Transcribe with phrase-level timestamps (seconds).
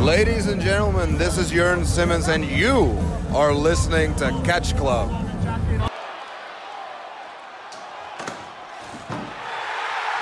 [0.00, 2.96] Ladies and gentlemen, this is Jörn Simmons, and you
[3.34, 5.10] are listening to Catch Club.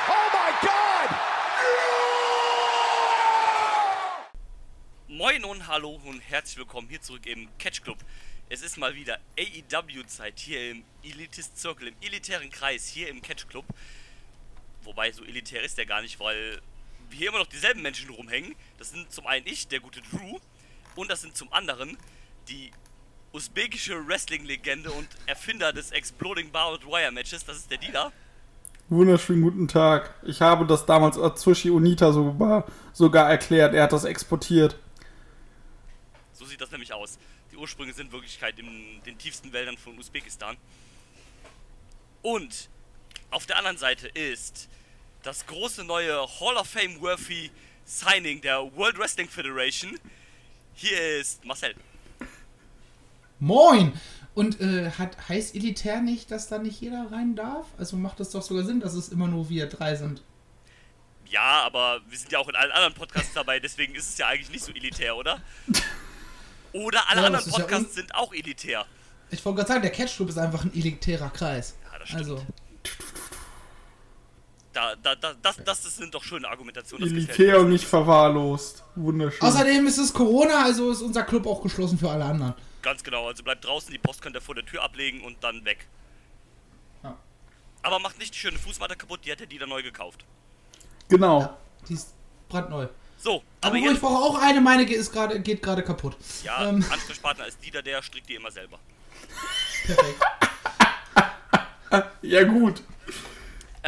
[0.08, 1.10] Oh my God!
[5.08, 7.98] Moin und hallo und herzlich willkommen hier zurück im Catch Club.
[8.48, 13.46] Es ist mal wieder AEW-Zeit hier im Elitist Circle, im elitären Kreis hier im Catch
[13.48, 13.64] Club.
[14.82, 16.60] Wobei so elitär ist der gar nicht, weil
[17.12, 18.54] hier immer noch dieselben Menschen rumhängen.
[18.78, 20.38] Das sind zum einen ich, der gute Drew,
[20.94, 21.96] und das sind zum anderen
[22.48, 22.70] die
[23.32, 27.44] usbekische Wrestling-Legende und Erfinder des Exploding Barbed Wire Matches.
[27.44, 28.12] Das ist der Dida.
[28.88, 30.14] Wunderschönen guten Tag.
[30.24, 33.74] Ich habe das damals Atsushi Onita sogar, sogar erklärt.
[33.74, 34.78] Er hat das exportiert.
[36.32, 37.18] So sieht das nämlich aus.
[37.52, 40.56] Die Ursprünge sind in Wirklichkeit in den tiefsten Wäldern von Usbekistan.
[42.22, 42.70] Und
[43.30, 44.68] auf der anderen Seite ist
[45.22, 47.50] das große neue Hall of Fame worthy
[47.84, 49.98] Signing der World Wrestling Federation.
[50.74, 51.74] Hier ist Marcel.
[53.40, 53.92] Moin!
[54.34, 57.66] Und äh, hat, heißt elitär nicht, dass da nicht jeder rein darf?
[57.76, 60.22] Also macht das doch sogar Sinn, dass es immer nur wir drei sind.
[61.26, 64.28] Ja, aber wir sind ja auch in allen anderen Podcasts dabei, deswegen ist es ja
[64.28, 65.40] eigentlich nicht so elitär, oder?
[66.74, 68.84] Oder alle Ja, anderen ja Podcasts un- sind auch elitär.
[69.30, 71.74] Ich wollte gerade sagen, der Catch Club ist einfach ein elitärer Kreis.
[71.90, 72.22] Ja, das stimmt.
[72.22, 72.46] Also,
[74.78, 77.04] Da, da, da, das, das sind doch schöne Argumentationen.
[77.04, 77.58] Das mir.
[77.58, 78.84] und nicht verwahrlost.
[78.94, 79.42] Wunderschön.
[79.42, 82.54] außerdem ist es Corona, also ist unser Club auch geschlossen für alle anderen.
[82.80, 85.64] Ganz genau, also bleibt draußen, die Post könnt ihr vor der Tür ablegen und dann
[85.64, 85.88] weg.
[87.02, 87.16] Ja.
[87.82, 90.24] Aber macht nicht die schöne Fußmatte kaputt, die hat der Dieter neu gekauft.
[91.08, 91.56] genau.
[91.88, 92.14] Die ist
[92.48, 92.86] brandneu.
[93.16, 96.16] So, Aber aber ich brauche auch eine, meine ist grade, geht gerade kaputt.
[96.44, 98.78] ja, Ähm, Ansprechpartner ist Dieter, der strickt die immer selber.
[99.84, 100.22] perfekt.
[102.20, 102.82] Ja, gut.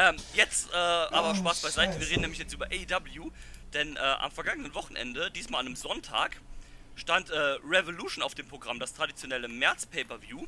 [0.00, 2.10] Ähm, jetzt, äh, aber Oh, Spaß beiseite, wir Scheiße.
[2.12, 3.30] reden nämlich jetzt über AEW,
[3.74, 6.40] denn äh, am vergangenen Wochenende, diesmal an einem Sonntag,
[6.96, 10.46] stand äh, Revolution auf dem Programm, das traditionelle März-Pay-Per-View.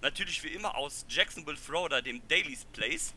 [0.00, 3.12] Natürlich wie immer aus Jacksonville, Florida, dem Daily's Place.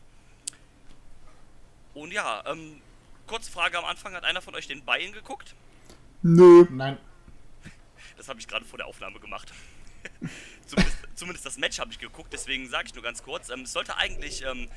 [1.94, 2.82] Und ja, ähm,
[3.26, 5.54] kurze Frage am Anfang, hat einer von euch den Buy-In geguckt?
[6.22, 6.66] Nö.
[6.70, 6.98] Nein.
[8.18, 9.50] Das habe ich gerade vor der Aufnahme gemacht.
[10.66, 13.48] zumindest, zumindest das Match habe ich geguckt, deswegen sage ich nur ganz kurz.
[13.48, 14.68] Ähm, es sollte eigentlich ähm,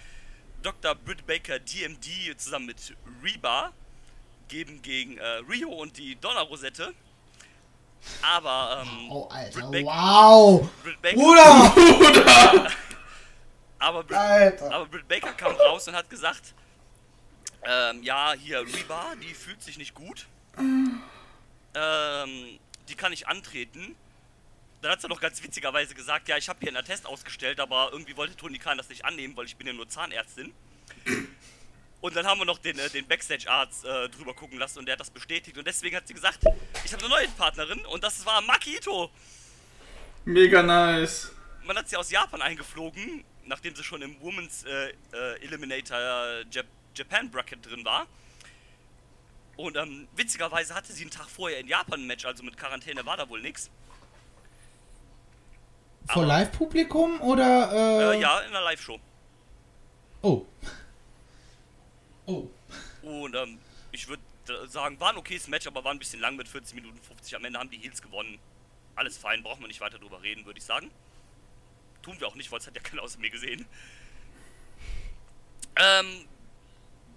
[0.63, 0.95] Dr.
[0.95, 3.71] Britt Baker DMD zusammen mit Reba
[4.47, 6.93] geben gegen äh, Rio und die Donner-Rosette.
[8.21, 9.61] Aber, ähm, Oh, Alter.
[9.61, 10.69] Britt Baker, Wow!
[10.83, 12.71] Britt Baker, Bruder!
[13.79, 14.71] aber, Britt, Alter.
[14.73, 16.53] aber Britt Baker kam raus und hat gesagt,
[17.63, 20.27] ähm, ja, hier Reba, die fühlt sich nicht gut.
[20.57, 22.59] Ähm,
[22.89, 23.95] die kann nicht antreten.
[24.83, 27.91] Dann hat sie noch ganz witzigerweise gesagt, ja, ich habe hier einen Attest ausgestellt, aber
[27.93, 30.53] irgendwie wollte Toni Kahn das nicht annehmen, weil ich bin ja nur Zahnärztin.
[32.01, 34.93] Und dann haben wir noch den, äh, den Backstage-Arzt äh, drüber gucken lassen und der
[34.93, 35.57] hat das bestätigt.
[35.57, 36.39] Und deswegen hat sie gesagt,
[36.83, 39.09] ich habe eine neue Partnerin und das war Makito.
[40.25, 41.31] Mega nice.
[41.63, 46.65] Man hat sie aus Japan eingeflogen, nachdem sie schon im Women's äh, äh, Eliminator Jap
[46.93, 48.05] Japan Bracket drin war.
[49.55, 53.05] Und ähm, witzigerweise hatte sie einen Tag vorher in Japan ein Match, also mit Quarantäne
[53.05, 53.71] war da wohl nix.
[56.07, 57.71] Vor Live-Publikum oder.
[57.71, 58.99] Äh, Äh, ja, in einer Live-Show.
[60.21, 60.45] Oh.
[62.25, 62.47] Oh.
[63.01, 63.59] Und ähm,
[63.91, 64.23] ich würde
[64.67, 67.35] sagen, war ein okayes Match, aber war ein bisschen lang mit 40 Minuten 50.
[67.35, 68.39] Am Ende haben die Heels gewonnen.
[68.95, 70.89] Alles fein, brauchen wir nicht weiter drüber reden, würde ich sagen.
[72.01, 73.65] Tun wir auch nicht, weil es hat ja keiner außer mir gesehen.
[75.75, 76.25] Ähm,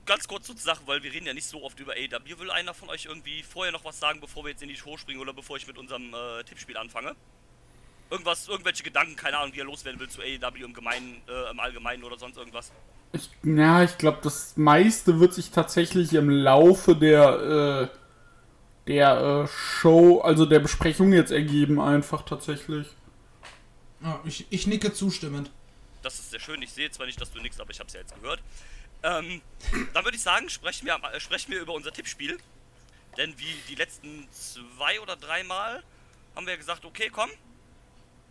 [0.06, 2.38] ganz kurz zur Sache, weil wir reden ja nicht so oft über AEW.
[2.38, 4.96] Will einer von euch irgendwie vorher noch was sagen, bevor wir jetzt in die Show
[4.96, 7.14] springen oder bevor ich mit unserem äh, Tippspiel anfange?
[8.10, 11.58] Irgendwas, irgendwelche Gedanken, keine Ahnung, wie er loswerden will zu AEW im Gemeinen, äh, im
[11.58, 12.70] Allgemeinen oder sonst irgendwas.
[13.12, 17.96] Ich, ja, ich glaube, das meiste wird sich tatsächlich im Laufe der, äh,
[18.86, 22.86] der äh, Show, also der Besprechung jetzt ergeben, einfach tatsächlich.
[24.02, 25.50] Ja, ich, ich nicke zustimmend.
[26.02, 26.62] Das ist sehr schön.
[26.62, 28.40] Ich sehe zwar nicht, dass du nix, aber ich habe es ja jetzt gehört.
[29.02, 29.40] Ähm,
[29.94, 32.38] dann würde ich sagen, sprechen wir, am- äh, sprechen wir über unser Tippspiel.
[33.16, 35.82] Denn wie die letzten zwei oder dreimal
[36.36, 37.30] haben wir gesagt, okay, komm,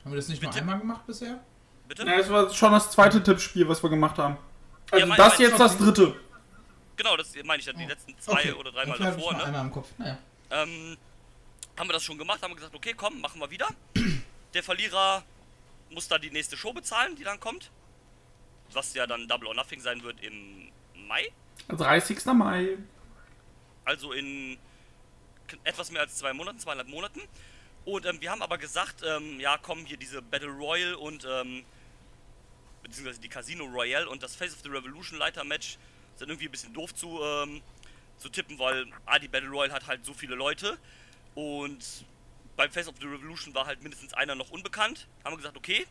[0.05, 0.61] Haben wir das nicht nur Bitte?
[0.61, 1.43] einmal gemacht bisher?
[1.87, 2.05] bitte.
[2.05, 4.37] Ja, es war schon das zweite Tippspiel, was wir gemacht haben.
[4.91, 6.15] Also mein- das mein- jetzt das dritte.
[6.95, 8.51] Genau, das meine ich ja, die letzten zwei Okay.
[8.53, 9.47] oder dreimal ich davor, nur ne?
[9.47, 9.89] Einmal im Kopf.
[9.97, 10.17] Naja.
[10.51, 10.97] Ähm,
[11.77, 13.67] haben wir das schon gemacht, haben wir gesagt, okay, komm, machen wir wieder.
[14.53, 15.23] Der Verlierer
[15.89, 17.69] muss dann die nächste Show bezahlen, die dann kommt.
[18.73, 20.69] Was ja dann Double or Nothing sein wird im
[21.07, 21.31] Mai.
[21.69, 22.25] 30.
[22.33, 22.77] Mai.
[23.85, 24.57] also in
[25.63, 27.21] etwas mehr als zwei Monaten, zweieinhalb Monaten.
[27.85, 31.63] Und ähm, wir haben aber gesagt, ähm, ja komm, hier diese Battle Royale und ähm,
[32.81, 35.77] beziehungsweise die Casino Royale und das Face of the Revolution Leiter Match
[36.15, 37.61] sind irgendwie ein bisschen doof zu, ähm,
[38.17, 40.77] zu tippen, weil ah, die Battle Royale hat halt so viele Leute.
[41.35, 42.05] Und
[42.55, 45.07] beim Face of the Revolution war halt mindestens einer noch unbekannt.
[45.23, 45.85] Haben wir gesagt, okay,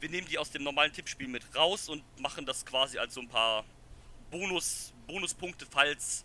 [0.00, 3.20] wir nehmen die aus dem normalen Tippspiel mit raus und machen das quasi als so
[3.20, 3.64] ein paar
[4.30, 6.24] Bonus, Bonuspunkte, falls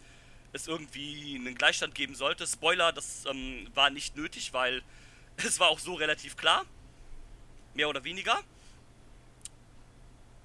[0.53, 2.47] es irgendwie einen Gleichstand geben sollte.
[2.47, 4.81] Spoiler, das ähm, war nicht nötig, weil
[5.37, 6.65] es war auch so relativ klar.
[7.73, 8.39] Mehr oder weniger.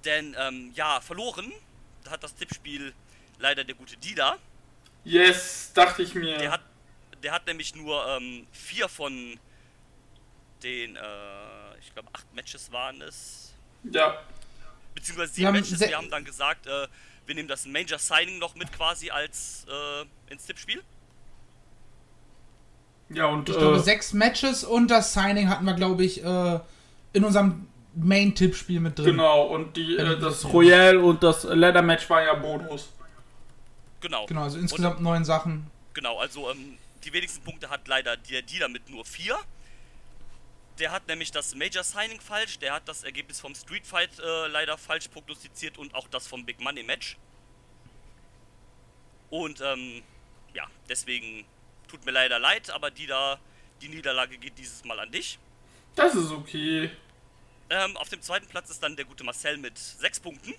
[0.05, 1.51] Denn, ähm, ja, verloren
[2.09, 2.93] hat das Tippspiel
[3.39, 4.37] leider der gute Dida.
[5.05, 6.37] Yes, dachte ich mir.
[6.37, 6.61] Der hat,
[7.21, 9.39] der hat nämlich nur ähm, vier von
[10.61, 13.53] den, äh, ich glaube, acht Matches waren es.
[13.83, 14.21] Ja.
[14.93, 15.79] Beziehungsweise sieben Matches.
[15.79, 16.87] Wir haben dann gesagt, äh,
[17.25, 20.81] wir nehmen das Major Signing noch mit quasi als äh, ins Tippspiel.
[23.09, 26.59] Ja, und Ich glaube, äh, sechs Matches und das Signing hatten wir, glaube ich, äh,
[27.13, 29.05] in unserem Main-Tippspiel mit drin.
[29.05, 32.23] genau, und die, Ja, äh, das das ist ja- Royal und das Ladder Match war
[32.23, 32.89] ja Bonus.
[34.01, 34.25] Genau.
[34.25, 35.67] Genau, also insgesamt neun Sachen.
[35.93, 39.37] Genau, also ähm, die wenigsten Punkte hat leider der Dealer mit nur vier.
[40.79, 44.47] Der hat nämlich das Major Signing falsch, der hat das Ergebnis vom Street Fight äh,
[44.47, 47.17] leider falsch prognostiziert und auch das vom Big Money Match.
[49.29, 50.03] Und ähm,
[50.53, 51.45] ja, deswegen
[51.87, 53.39] tut mir leider leid, aber die da,
[53.81, 55.37] die Niederlage geht dieses Mal an dich.
[55.95, 56.89] Das ist okay.
[57.69, 60.53] Ähm, auf dem zweiten Platz ist dann der gute Marcel mit sechs Punkten.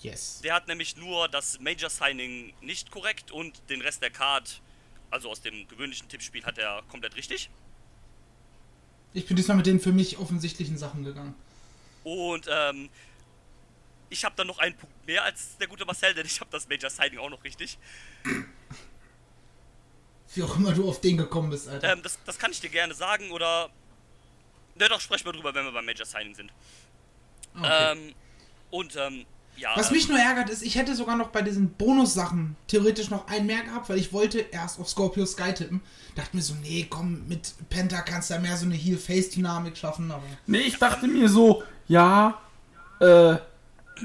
[0.00, 0.40] Yes.
[0.42, 4.60] Der hat nämlich nur das Major Signing nicht korrekt und den Rest der Card,
[5.10, 7.50] also aus dem gewöhnlichen Tippspiel, hat er komplett richtig.
[9.14, 11.34] Ich bin diesmal mit den für mich offensichtlichen Sachen gegangen.
[12.02, 12.90] Und ähm,
[14.10, 16.68] ich habe dann noch einen Punkt mehr als der gute Marcel, denn ich habe das
[16.68, 17.78] Major Signing auch noch richtig.
[20.34, 21.92] Wie auch immer du auf den gekommen bist, Alter.
[21.92, 23.70] Ähm, das, das kann ich dir gerne sagen oder.
[24.74, 26.52] Ne, doch, sprechen wir drüber, wenn wir beim Major Signing sind.
[27.56, 27.92] Okay.
[27.92, 28.14] Ähm,
[28.70, 29.24] und ähm,
[29.56, 29.70] ja.
[29.76, 33.46] Was mich nur ärgert, ist, ich hätte sogar noch bei diesen Bonussachen theoretisch noch einen
[33.46, 35.80] mehr gehabt, weil ich wollte erst auf Scorpio Sky tippen.
[36.16, 40.10] Dachte mir so, nee, komm, mit Penta kannst du da mehr so eine Heel-Face-Dynamik schaffen,
[40.10, 40.22] aber.
[40.46, 42.38] Nee, ich dachte mir so, ja,
[43.00, 43.36] äh,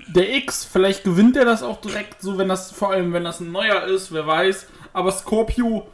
[0.07, 3.39] der X, vielleicht gewinnt er das auch direkt, so wenn das, vor allem wenn das
[3.39, 4.67] ein neuer ist, wer weiß.
[4.93, 5.87] Aber Scorpio,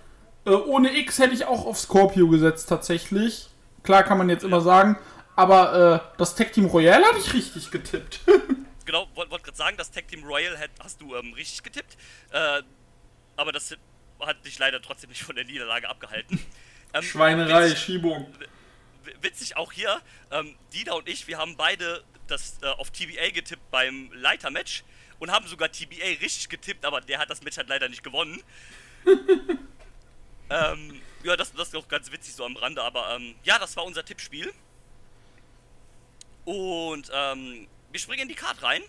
[0.46, 3.50] äh, ohne X hätte ich auch auf Scorpio gesetzt, tatsächlich.
[3.84, 4.98] Klar kann man jetzt immer sagen,
[5.36, 8.22] aber äh, das Tag Team Royale hatte ich richtig getippt.
[8.86, 11.98] Genau, wollte wollt gerade sagen, das Tag Team Royal hat, hast du ähm, richtig getippt.
[12.32, 12.62] Äh,
[13.36, 13.76] aber das
[14.22, 16.40] hat dich leider trotzdem nicht von der Niederlage abgehalten.
[16.94, 18.34] Ähm, Schweinerei, witzig- Schiebung.
[19.20, 20.02] witzig auch hier,
[20.32, 24.86] ähm, Dida und ich, wir haben beide das äh, auf TBA getippt beim Leitermatch
[25.20, 28.42] und haben sogar TBA richtig getippt, aber der hat das Match halt leider nicht gewonnen.
[30.50, 33.76] ähm, ja, das, das ist auch ganz witzig so am Rande, aber ähm, ja, das
[33.76, 34.54] war unser Tippspiel.
[36.46, 38.82] Und ähm, wir springen in die Card rein.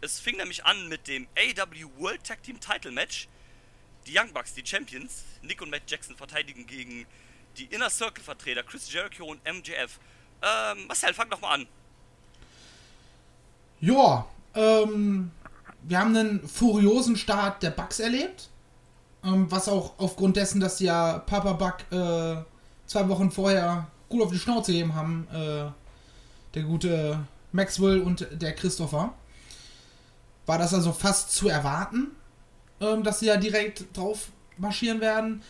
[0.00, 3.28] Es fing nämlich an mit dem AW World Tag Team Title Match.
[4.08, 7.06] Die Young Bucks, die Champions, Nick und Matt Jackson verteidigen gegen
[7.56, 10.00] die Inner Circle Vertreter Chris Jericho und MJF.
[10.42, 11.66] Ähm, Marcel, fang doch mal an.
[13.80, 14.26] Ja,
[14.56, 15.30] ähm,
[15.82, 18.48] wir haben einen furiosen Start der Bucks erlebt.
[19.22, 22.42] Ähm, was auch aufgrund dessen, dass die ja Papa Buck äh,
[22.86, 25.70] zwei Wochen vorher gut auf die Schnauze gegeben haben, äh,
[26.54, 29.14] der gute Maxwell und der Christopher,
[30.46, 32.10] war das also fast zu erwarten,
[32.80, 34.28] ähm, dass sie ja direkt drauf
[34.58, 35.42] marschieren werden.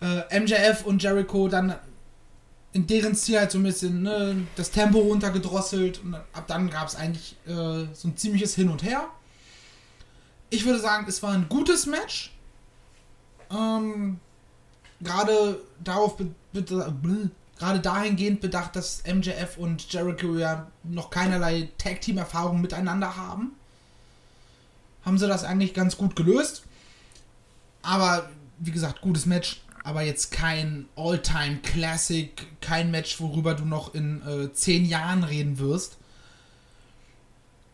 [0.00, 1.74] Äh, MJF und Jericho dann
[2.72, 6.88] in deren Stil halt so ein bisschen ne, das Tempo runtergedrosselt und ab dann gab
[6.88, 9.08] es eigentlich äh, so ein ziemliches Hin und Her.
[10.48, 12.32] Ich würde sagen, es war ein gutes Match.
[13.50, 14.20] Ähm,
[15.00, 17.30] gerade darauf be be
[17.62, 23.52] gerade dahingehend bedacht, dass MJF und Jericho ja noch keinerlei Tag Team Erfahrung miteinander haben.
[25.04, 26.64] Haben sie das eigentlich ganz gut gelöst.
[27.82, 28.28] Aber
[28.58, 34.22] wie gesagt, gutes Match, aber jetzt kein All-Time Classic, kein Match, worüber du noch in
[34.26, 35.98] äh, zehn Jahren reden wirst.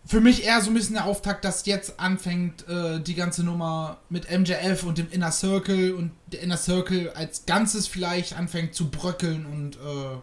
[0.09, 3.99] Für mich eher so ein bisschen der Auftakt, dass jetzt anfängt äh, die ganze Nummer
[4.09, 8.91] mit MJF und dem Inner Circle und der Inner Circle als Ganzes vielleicht anfängt zu
[8.91, 10.17] bröckeln und äh,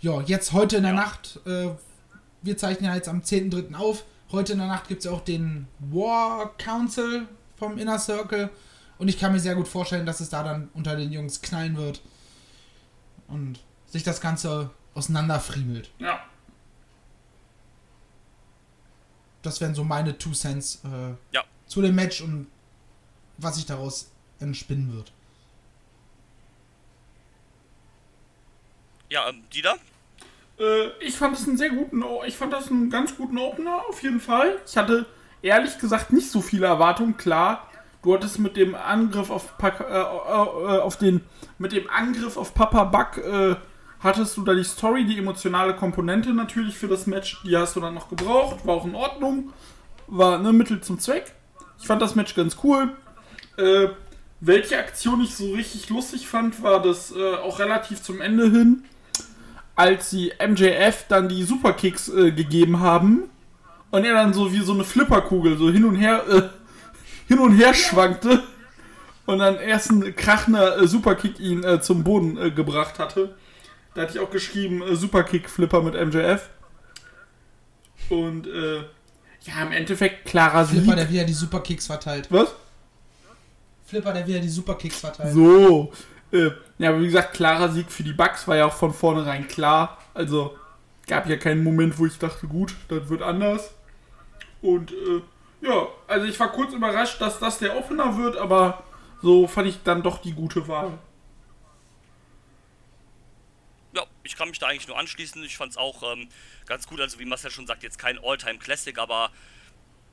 [0.00, 1.02] ja, jetzt heute in der Ja.
[1.02, 1.68] Nacht, äh,
[2.42, 3.76] wir zeichnen ja jetzt am 10.3.
[3.76, 7.28] auf, heute in der Nacht gibt es ja auch den War Council
[7.58, 8.50] vom Inner Circle
[8.98, 11.76] und ich kann mir sehr gut vorstellen, dass es da dann unter den Jungs knallen
[11.76, 12.02] wird
[13.28, 15.92] und sich das Ganze auseinanderfriemelt.
[16.00, 16.18] Ja.
[19.42, 21.42] Das wären so meine Two Cents äh, Ja.
[21.66, 22.46] zu dem Match und
[23.38, 25.12] was sich daraus entspinnen wird.
[29.08, 29.74] Ja, ähm, Dida?
[30.58, 34.02] Äh, ich fand es einen sehr guten, ich fand das einen ganz guten Opener, auf
[34.02, 34.58] jeden Fall.
[34.66, 35.06] Ich hatte
[35.42, 37.16] ehrlich gesagt nicht so viele Erwartungen.
[37.16, 37.68] Klar,
[38.02, 41.22] du hattest mit dem Angriff auf, Pack, äh, äh, auf den,
[41.58, 43.56] mit dem Angriff auf Papa Buck, äh,
[44.00, 47.80] hattest du da die Story, die emotionale Komponente natürlich für das Match, die hast du
[47.80, 49.52] dann noch gebraucht, war auch in Ordnung,
[50.06, 51.32] war ne Mittel zum Zweck.
[51.78, 52.96] Ich fand das Match ganz cool.
[53.56, 53.88] Äh,
[54.40, 58.84] welche Aktion ich so richtig lustig fand, war das äh, auch relativ zum Ende hin,
[59.76, 63.24] als sie MJF dann die Superkicks äh, gegeben haben
[63.90, 66.42] und er dann so wie so eine Flipperkugel so hin und her äh,
[67.28, 68.42] hin und her schwankte
[69.26, 73.34] und dann erst ein krachender äh, Superkick ihn äh, zum Boden gebracht hatte.
[73.94, 76.48] Da hatte ich auch geschrieben äh, Superkick-Flipper mit MJF.
[78.08, 78.84] Und äh,
[79.42, 80.82] ja, im Endeffekt klarer Sieg.
[80.82, 82.28] Flipper, der wieder die Superkicks verteilt.
[82.30, 82.54] Was?
[83.86, 85.32] Flipper, der wieder die Superkicks verteilt.
[85.32, 85.92] So.
[86.32, 89.48] Äh, ja, aber wie gesagt, klarer Sieg für die Bucks war ja auch von vornherein
[89.48, 89.98] klar.
[90.14, 90.56] Also
[91.06, 93.72] gab ja keinen Moment, wo ich dachte, gut, das wird anders.
[94.62, 95.22] Und äh,
[95.62, 98.84] ja, also ich war kurz überrascht, dass das der Opener wird, aber
[99.22, 100.98] so fand ich dann doch die gute Wahl.
[103.92, 105.42] Ja, ich kann mich da eigentlich nur anschließen.
[105.44, 106.28] Ich fand es auch ähm,
[106.66, 107.00] ganz gut.
[107.00, 109.30] Also wie Marcel schon sagt, jetzt kein All-Time-Classic, aber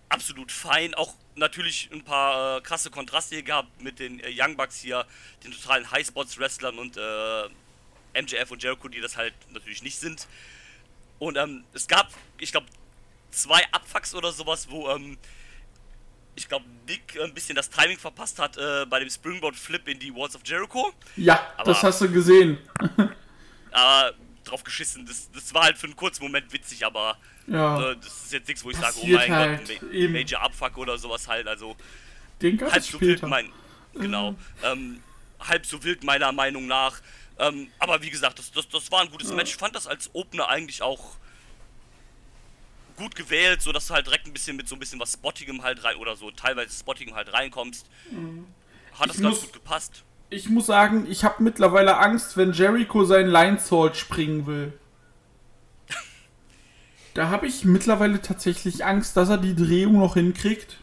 [0.10, 0.96] absolut fein.
[0.96, 5.06] Auch natürlich ein paar äh, krasse Kontraste hier gehabt mit den äh, Young Bucks hier,
[5.44, 10.28] den totalen Highspots-Wrestlern und äh, MJF und Jericho, die das halt natürlich nicht sind.
[11.20, 12.68] Und ähm, es gab, ich glaube,
[13.32, 15.18] zwei Abfucks oder sowas, wo ähm,
[16.36, 20.00] ich glaube, Nick ein bisschen das Timing verpasst hat äh, bei dem Springboard Flip in
[20.00, 20.94] die Walls of Jericho.
[21.16, 22.58] Ja, Aber- das hast du gesehen.
[23.78, 27.18] Aber drauf geschissen, das, das war halt für einen kurzen Moment witzig, aber
[27.48, 30.10] Ja, äh, das ist jetzt nichts, wo ich sage, oh mein halt, Gott, Ma.
[30.10, 31.48] Major Abfuck oder sowas halt.
[31.48, 31.76] Also
[32.42, 33.52] den halb so wild, mein,
[33.94, 35.02] genau, ähm,
[35.40, 37.02] halb so wild meiner Meinung nach.
[37.40, 39.52] Ähm, aber wie gesagt, das, das, das war ein gutes Match.
[39.52, 41.18] Ich fand das als Opener eigentlich auch
[42.96, 45.62] gut gewählt, so dass du halt direkt ein bisschen mit so ein bisschen was Spottigem
[45.62, 47.86] halt rein oder so teilweise Spottigem halt reinkommst.
[48.98, 50.04] Hat das Ich ganz muss- gut gepasst.
[50.30, 54.74] Ich muss sagen, ich habe mittlerweile Angst, wenn Jericho sein Line Salt springen will.
[57.14, 60.78] Da habe ich mittlerweile tatsächlich Angst, dass er die Drehung noch hinkriegt.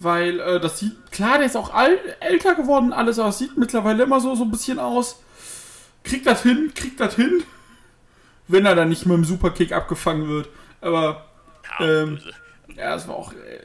[0.00, 3.56] Weil äh, das sieht, klar, der ist auch alt, älter geworden, alles, aber es sieht
[3.56, 5.20] mittlerweile immer so, so ein bisschen aus.
[6.04, 7.42] Kriegt das hin, kriegt das hin.
[8.48, 10.48] Wenn er dann nicht mit dem Superkick abgefangen wird.
[10.80, 11.26] Aber
[11.80, 12.32] Ja, Ähm, böse.
[12.76, 13.60] ja, es war auch äh,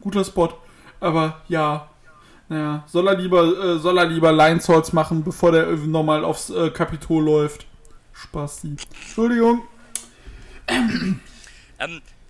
[0.00, 0.50] guter Spot.
[1.00, 1.90] Aber ja,
[2.54, 4.30] naja, soll er lieber, äh, soll er lieber
[4.60, 7.66] Swords machen, bevor der irgendwie nochmal aufs äh, Kapitol läuft.
[8.12, 8.76] Spasti.
[9.00, 9.62] Entschuldigung.
[10.68, 11.20] ähm,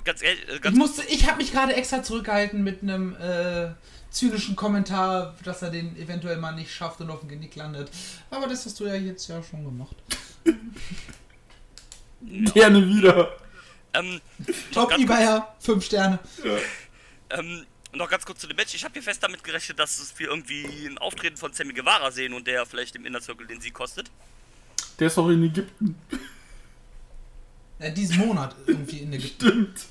[0.02, 3.72] ganz ehrlich, äh, Ich ganz musste, ich habe mich gerade extra zurückgehalten mit einem äh,
[4.10, 7.90] zynischen Kommentar, dass er den eventuell mal nicht schafft und auf dem Genick landet.
[8.30, 9.96] Aber das hast du ja jetzt ja schon gemacht.
[12.54, 13.28] Gerne wieder.
[13.92, 14.22] ähm,
[14.72, 16.18] Top ganz kurz- Bayer, 5 Sterne.
[17.28, 17.66] Ähm,
[17.96, 18.74] noch ganz kurz zu dem Match.
[18.74, 22.32] Ich habe hier fest damit gerechnet, dass wir irgendwie ein Auftreten von Sammy Guevara sehen
[22.32, 24.10] und der vielleicht im Inner Circle den Sieg kostet.
[24.98, 25.96] Der ist doch in Ägypten.
[27.78, 29.46] Ja, diesen Monat irgendwie in Ägypten.
[29.46, 29.86] Stimmt.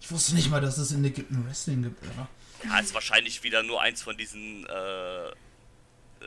[0.00, 2.04] Ich wusste nicht mal, dass es in Ägypten Wrestling gibt.
[2.04, 2.28] Ja.
[2.64, 5.32] Ja, ist wahrscheinlich wieder nur eins von diesen, äh, äh,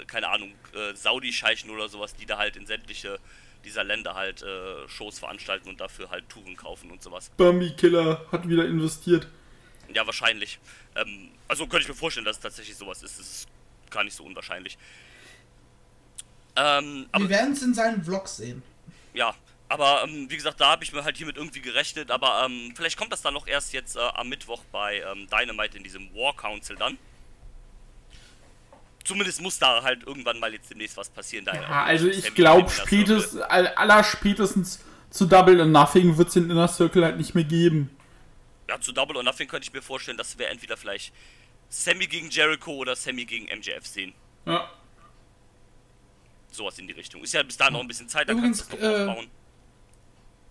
[0.08, 3.20] keine Ahnung, äh, Saudi-Scheichen oder sowas, die da halt in sämtliche
[3.64, 7.32] dieser Länder halt äh, Shows veranstalten und dafür halt Touren kaufen und sowas.
[7.36, 9.28] Bambi Killer hat wieder investiert.
[9.94, 10.60] Ja, wahrscheinlich.
[10.96, 13.20] Ähm, also könnte ich mir vorstellen, dass es tatsächlich sowas ist.
[13.20, 13.48] Das ist
[13.89, 14.77] gar nicht so unwahrscheinlich.
[16.56, 18.63] Ähm, aber Wir werden es in seinen Vlogs sehen.
[19.13, 19.36] Ja,
[19.68, 22.98] aber ähm, wie gesagt, da habe ich mir halt hiermit irgendwie gerechnet, aber ähm, vielleicht
[22.98, 26.36] kommt das dann noch erst jetzt äh, am Mittwoch bei ähm, Dynamite in diesem War
[26.36, 26.98] Council dann.
[29.04, 31.46] Zumindest muss da halt irgendwann mal jetzt demnächst was passieren.
[31.46, 34.80] Da Ja, also ich glaube spätestens, aller spätestens
[35.12, 37.95] zu Double or Nothing wird es den Inner Circle halt nicht mehr geben.
[38.67, 41.13] Ja, zu Double or Nothing könnte ich mir vorstellen, dass wir entweder vielleicht
[41.69, 44.13] Sammy gegen Jericho oder Sammy gegen MJF sehen.
[44.45, 44.69] Ja.
[46.51, 47.24] Sowas in die Richtung.
[47.24, 49.27] Ist ja bis dahin noch ein bisschen Zeit, da Übrigens, kannst du es noch äh.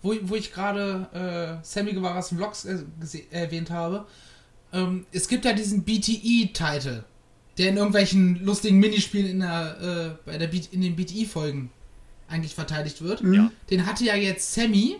[0.03, 2.85] Wo, wo ich gerade äh, Sammy Guevaras Vlogs äh,
[3.31, 4.07] erwähnt habe.
[4.71, 7.05] Ähm, es gibt ja diesen BTE-Titel,
[7.57, 11.71] der in irgendwelchen lustigen Minispielen in, der, äh, bei der B in den BTE-Folgen
[12.29, 13.23] eigentlich verteidigt wird.
[13.23, 13.51] Ja.
[13.71, 14.97] Den hatte ja jetzt Sammy.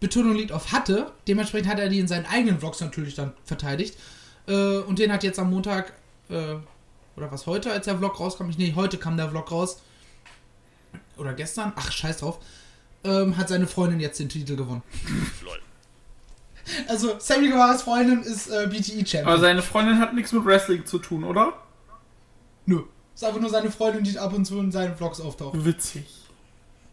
[0.00, 1.12] Betonung liegt auf hatte.
[1.26, 3.98] Dementsprechend hat er die in seinen eigenen Vlogs natürlich dann verteidigt.
[4.46, 5.92] Äh, und den hat jetzt am Montag,
[6.30, 6.54] äh,
[7.16, 9.82] oder was heute, als der Vlog rauskam, ich, nee, heute kam der Vlog raus.
[11.16, 12.38] Oder gestern, ach, scheiß drauf.
[13.04, 14.82] Ähm, hat seine Freundin jetzt den Titel gewonnen.
[15.42, 15.58] Lol.
[16.86, 19.26] Also, Sammy Guevaras Freundin ist äh, BTE-Champion.
[19.26, 21.54] Aber seine Freundin hat nichts mit Wrestling zu tun, oder?
[22.66, 22.82] Nö.
[23.14, 25.64] Ist einfach nur seine Freundin, die ab und zu in seinen Vlogs auftaucht.
[25.64, 26.04] Witzig.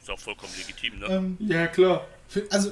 [0.01, 1.05] Ist auch vollkommen legitim, ne?
[1.07, 2.05] Ähm, Ja, klar.
[2.27, 2.71] für, also,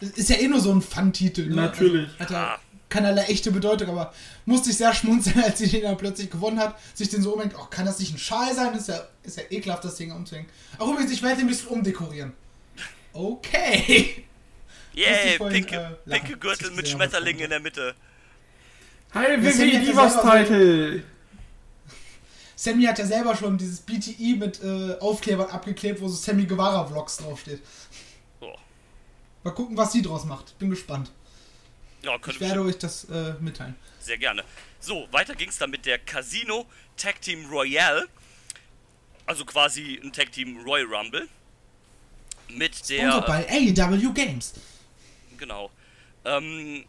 [0.00, 1.48] ist ja eh nur so ein Fun-Titel.
[1.48, 1.56] Ne?
[1.56, 2.08] Natürlich.
[2.18, 2.58] Also, hat er Ah.
[2.88, 4.12] keinerlei echte Bedeutung, aber
[4.44, 7.54] musste ich sehr schmunzeln, als sie den dann plötzlich gewonnen hat, sich den so umhängt,
[7.58, 8.74] oh, kann das nicht ein Schal sein?
[8.74, 10.48] Ist ja, ist ja ekelhaft, das Ding umzuhängen.
[10.78, 12.32] Auch übrigens, ich werde den ein bisschen umdekorieren.
[13.12, 14.24] Okay.
[15.38, 17.42] Vorhin, pinke, äh, pinke Gürtel mit ist sehr Schmetterling hervorragend.
[17.42, 17.94] in der Mitte.
[19.14, 21.02] Hi, Das WWE hätte ja Divas selber so- Title.
[22.56, 26.86] Sammy hat ja selber schon dieses BTI mit äh, Aufklebern abgeklebt, wo so Sammy Guevara
[26.86, 27.60] Vlogs draufsteht.
[29.44, 30.58] Mal gucken, was sie draus macht.
[30.58, 31.10] Bin gespannt.
[32.02, 33.76] Ja, Ich werde euch das äh, mitteilen.
[34.00, 34.42] Sehr gerne.
[34.80, 38.08] So, weiter ging's dann mit der Casino Tag Team Royale.
[39.26, 41.28] Also quasi ein Tag Team Royal Rumble.
[42.48, 43.10] Mit der.
[43.10, 44.54] Sponsored bei AEW Games.
[45.38, 45.70] Genau.
[46.24, 46.84] Ähm,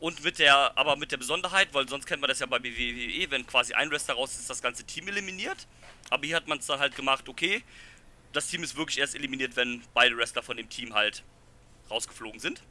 [0.00, 3.30] und mit der, aber mit der Besonderheit, weil sonst kennt man das ja bei WWE,
[3.30, 5.66] wenn quasi ein Wrestler raus ist, das ganze Team eliminiert.
[6.08, 7.62] Aber hier hat man es dann halt gemacht, okay,
[8.32, 11.22] das Team ist wirklich erst eliminiert, wenn beide Wrestler von dem Team halt
[11.90, 12.62] rausgeflogen sind.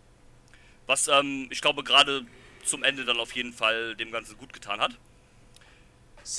[0.87, 2.25] Was, ähm, ich glaube, gerade
[2.65, 4.91] zum Ende dann auf jeden Fall dem Ganzen gut getan hat.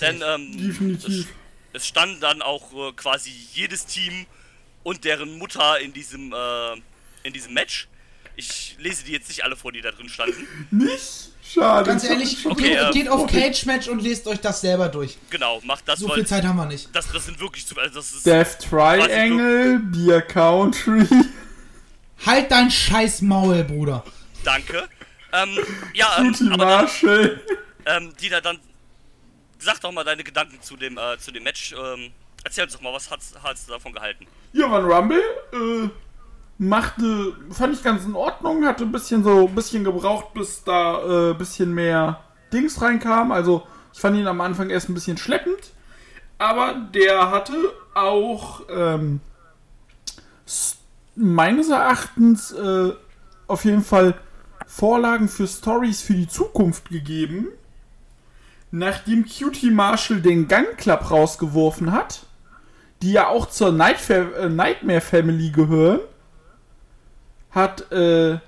[0.01, 1.09] Denn, ähm, Definitiv.
[1.09, 1.27] es,
[1.73, 4.27] es stand dann auch äh, quasi jedes Team
[4.83, 6.75] und deren Mutter in diesem, äh,
[7.23, 7.89] in diesem Match.
[8.37, 10.47] Ich lese die jetzt nicht alle vor, die da drin standen.
[10.71, 11.31] Nicht?
[11.43, 11.91] Schade.
[11.91, 15.19] Ganz ehrlich, Okay, geht, äh, geht auf Cage Match und lest euch das selber durch.
[15.31, 16.89] Genau, macht das, So weil viel Zeit haben wir nicht.
[16.95, 21.07] das, das sind wirklich zu, also das ist Death Triangle, Beer Country.
[22.27, 24.05] Halt dein scheiß Maul, Bruder.
[24.45, 24.89] danke.
[25.33, 25.59] Ähm,
[25.95, 27.41] ja, ähm, aber dann,
[27.87, 28.59] ähm, die da dann
[29.59, 31.73] sag doch mal deine Gedanken zu dem äh, zu dem Match.
[31.73, 32.11] Ähm,
[32.45, 34.27] erzähl uns doch mal, was hast, hast du davon gehalten?
[34.53, 35.23] Ja, war ein Rumble.
[35.53, 35.89] Äh,
[36.59, 38.67] machte, fand ich ganz in Ordnung.
[38.67, 43.33] Hatte ein bisschen so, ein bisschen gebraucht, bis da äh, bisschen mehr Dings reinkam.
[43.33, 45.73] Also, ich fand ihn am Anfang erst ein bisschen schleppend.
[46.39, 47.55] Aber der hatte
[47.95, 49.21] auch, ähm,
[51.21, 52.93] meines Erachtens, äh,
[53.47, 54.15] auf jeden Fall
[54.67, 57.49] Vorlagen für Stories für die Zukunft gegeben.
[58.71, 62.21] Nachdem Cutie Marshall den Gun Club rausgeworfen hat,
[63.03, 66.01] die ja auch zur Nightfa äh, Nightmare Family gehören,
[67.51, 68.39] hat, äh,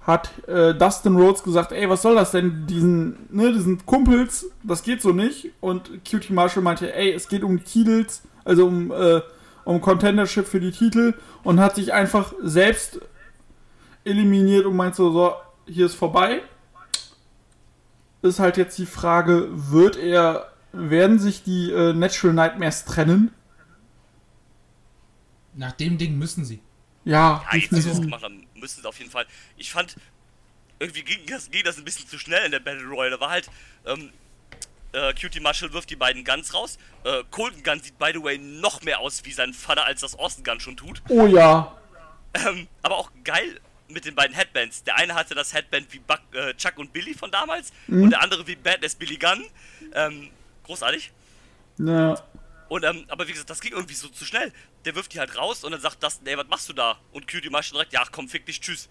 [0.00, 4.82] hat äh, Dustin Rhodes gesagt, ey, was soll das denn, diesen, ne, diesen Kumpels, das
[4.82, 5.52] geht so nicht.
[5.60, 9.20] Und Cutie Marshall meinte, ey, es geht um die Titels, also um, äh,
[9.66, 13.00] um Contendership für die Titel und hat sich einfach selbst
[14.04, 15.34] eliminiert und meint so, so,
[15.66, 16.42] hier ist vorbei.
[18.22, 23.34] Ist halt jetzt die Frage, wird er, werden sich die äh, Natural Nightmares trennen?
[25.54, 26.60] Nach dem Ding müssen sie.
[27.04, 29.26] Ja, Ja, jetzt, es gemacht haben, müssen sie auf jeden Fall.
[29.56, 29.96] Ich fand,
[30.78, 33.10] irgendwie ging das, ging das ein bisschen zu schnell in der Battle Royale.
[33.10, 33.50] Da war halt,
[33.84, 34.10] ähm,
[34.96, 36.78] äh, Cutie Marshall wirft die beiden Guns raus.
[37.04, 40.18] Äh, Colton Gunn sieht, by the way, noch mehr aus wie sein Vater, als das
[40.18, 41.02] Austin Gunn schon tut.
[41.08, 41.76] Oh ja.
[42.34, 44.82] Ähm, aber auch geil mit den beiden Headbands.
[44.84, 48.20] Der eine hatte das Headband wie Buck, äh, Chuck und Billy von damals und der
[48.22, 49.44] andere wie Badass Billy Gunn.
[49.94, 50.30] Ähm,
[50.64, 51.12] großartig.
[51.78, 52.14] ja.
[52.68, 54.52] Und, ähm, aber wie gesagt, das ging irgendwie so zu schnell.
[54.84, 56.98] Der wirft die halt raus und dann sagt Dustin, ey, was machst du da?
[57.12, 58.88] Und Cutie Marshall direkt, ja, komm, fick dich, tschüss.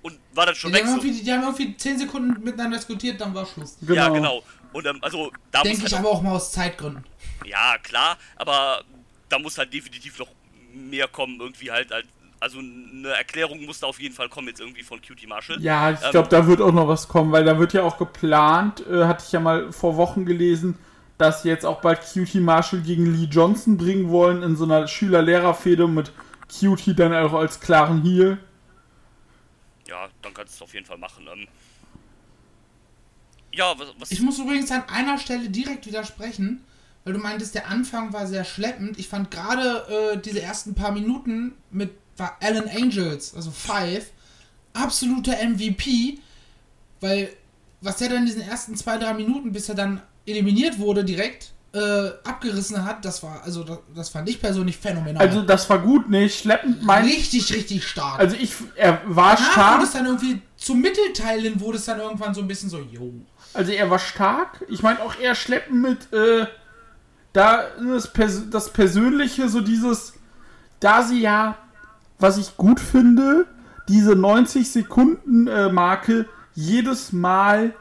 [0.00, 1.06] Und war dann schon Die weg haben, so.
[1.06, 3.76] die haben irgendwie 10 Sekunden miteinander diskutiert, dann war Schluss.
[3.82, 3.94] Genau.
[3.94, 4.42] Ja, genau.
[4.76, 7.02] Und ähm, also, da muss Denke halt ich aber auch mal aus Zeitgründen.
[7.46, 8.84] Ja, klar, aber
[9.30, 10.28] da muss halt definitiv noch
[10.74, 12.04] mehr kommen, irgendwie halt, halt
[12.40, 15.62] also eine Erklärung muss da auf jeden Fall kommen jetzt irgendwie von Cutie Marshall.
[15.62, 17.96] Ja, ich Ähm, glaube, da wird auch noch was kommen, weil da wird ja auch
[17.96, 20.78] geplant, äh, hatte ich ja mal vor Wochen gelesen,
[21.16, 24.86] dass sie jetzt auch bald Cutie Marshall gegen Lee Johnson bringen wollen in so einer
[24.86, 26.12] Schüler-Lehrer-Fehde mit
[26.52, 28.36] Cutie dann auch als klaren Heel.
[29.88, 31.26] Ja, dann kannst du es auf jeden Fall machen.
[31.32, 31.48] Ähm,
[33.56, 36.64] ja, was, was Ich muss übrigens an einer Stelle direkt widersprechen,
[37.04, 38.98] weil du meintest, der Anfang war sehr schleppend.
[38.98, 44.06] Ich fand gerade äh, diese ersten paar Minuten mit war Alan Angels, also Five,
[44.72, 46.18] absoluter MVP,
[47.00, 47.30] weil
[47.80, 51.52] was der dann in diesen ersten zwei, drei Minuten, bis er dann eliminiert wurde, direkt
[51.72, 55.22] äh, abgerissen hat, das war, also das, das fand ich persönlich phänomenal.
[55.22, 56.28] Also das war gut, ne?
[56.28, 57.04] Schleppend mein.
[57.04, 58.18] richtig, richtig stark.
[58.18, 59.82] Also ich, er war Danach wurde stark.
[59.82, 63.12] es dann irgendwie zum Mittelteil hin, wurde es dann irgendwann so ein bisschen so, yo.
[63.54, 64.64] Also er war stark.
[64.68, 66.46] Ich meine auch eher schleppen mit, äh,
[67.32, 70.14] da das, Pers das Persönliche, so dieses,
[70.80, 71.56] da sie ja,
[72.18, 73.46] was ich gut finde,
[73.88, 77.74] diese 90 Sekunden äh, Marke jedes Mal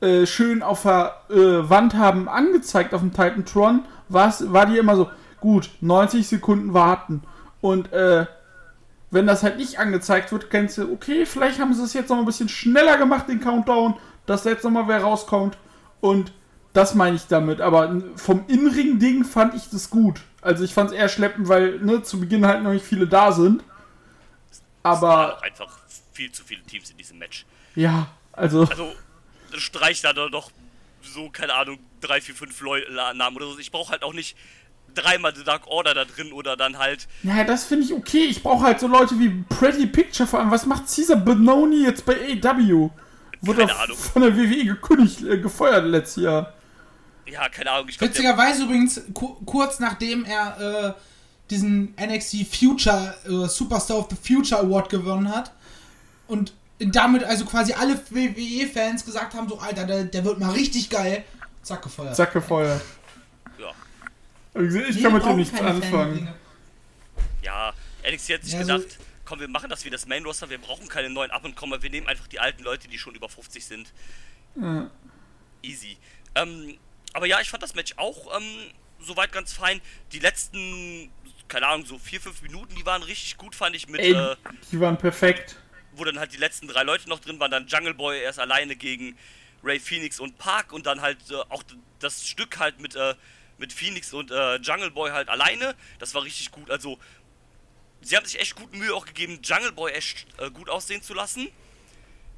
[0.00, 4.96] äh, schön auf der äh, Wand haben angezeigt auf dem Titantron, war's, war die immer
[4.96, 7.22] so, gut, 90 Sekunden warten.
[7.60, 8.26] Und äh,
[9.10, 12.18] wenn das halt nicht angezeigt wird, kennst du, okay, vielleicht haben sie es jetzt noch
[12.18, 13.94] ein bisschen schneller gemacht, den Countdown,
[14.26, 15.56] dass jetzt noch mal wer rauskommt.
[16.00, 16.32] Und
[16.72, 17.60] das meine ich damit.
[17.60, 20.20] Aber vom Inring-Ding fand ich das gut.
[20.42, 23.32] Also ich fand es eher schleppend, weil ne, zu Beginn halt noch nicht viele da
[23.32, 23.62] sind.
[24.82, 25.78] Aber einfach
[26.12, 27.46] viel zu viele Teams in diesem Match.
[27.74, 28.92] ja, Also, Also,
[29.56, 30.50] streich da doch
[31.02, 32.82] so, keine Ahnung, drei, vier, fünf Leu
[33.14, 33.58] Namen oder so.
[33.58, 34.36] Ich brauche halt auch nicht
[34.94, 37.08] dreimal The Dark Order da drin oder dann halt.
[37.22, 38.24] naja, das finde ich okay.
[38.24, 40.50] Ich brauche halt so Leute wie Pretty Picture vor allem.
[40.50, 42.90] Was macht Caesar Benoni jetzt bei AW?
[43.46, 43.96] Wurde Keine Ahnung.
[43.96, 46.52] von der WWE gekündigt, äh, gefeuert letztes Jahr.
[47.26, 47.88] Ja, keine Ahnung.
[47.88, 51.00] Ich glaube, Witzigerweise übrigens, ku kurz nachdem er äh,
[51.50, 55.52] diesen NXT Future äh, Superstar of the Future Award gewonnen hat
[56.26, 60.90] und damit also quasi alle WWE-Fans gesagt haben, so Alter, der, der wird mal richtig
[60.90, 61.24] geil,
[61.62, 62.16] zack gefeuert.
[62.16, 62.82] Zack, gefeuert.
[63.58, 63.70] ja.
[64.54, 65.82] Also, Ich Nee, kann mit dem nichts anfangen.
[65.82, 66.34] Fan-Dinge.
[67.42, 67.72] Ja,
[68.10, 70.58] NXT hat sich Ja, so- gedacht, komm, wir machen das wie das Main Roster, wir
[70.58, 73.28] brauchen keine neuen Up und Komma, wir nehmen einfach die alten Leute, die schon über
[73.28, 73.92] 50 sind.
[74.60, 74.90] Ja.
[75.62, 75.96] Easy.
[76.34, 76.78] Ähm,
[77.12, 79.80] aber ja, ich fand das Match auch ähm, soweit ganz fein.
[80.12, 81.10] Die letzten,
[81.48, 84.36] keine Ahnung, so vier, fünf Minuten, die waren richtig gut, fand ich, mit, Ey, äh,
[84.72, 85.56] die waren perfekt.
[85.92, 88.76] wo dann halt die letzten drei Leute noch drin waren, dann Jungle Boy erst alleine
[88.76, 89.16] gegen
[89.62, 91.62] Ray Phoenix und Park und dann halt äh, auch
[92.00, 93.14] das Stück halt mit, äh,
[93.58, 95.74] mit Phoenix und äh, Jungle Boy halt alleine.
[95.98, 96.70] Das war richtig gut.
[96.70, 96.98] Also,
[98.04, 101.14] sie haben sich echt gut Mühe auch gegeben, Jungle Boy echt äh, gut aussehen zu
[101.14, 101.48] lassen.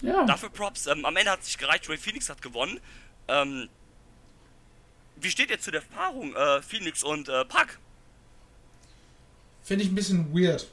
[0.03, 0.25] Ja.
[0.25, 0.87] Dafür Props.
[0.87, 2.81] Ähm, am Ende hat es sich gereicht, Ray Phoenix hat gewonnen.
[3.29, 3.69] Ähm,
[5.17, 7.79] wie steht ihr zu der Paarung äh, Phoenix und äh, Park?
[9.63, 10.69] Finde ich ein bisschen weird.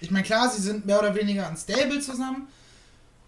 [0.00, 2.48] Ich meine, klar, sie sind mehr oder weniger ein Stable zusammen,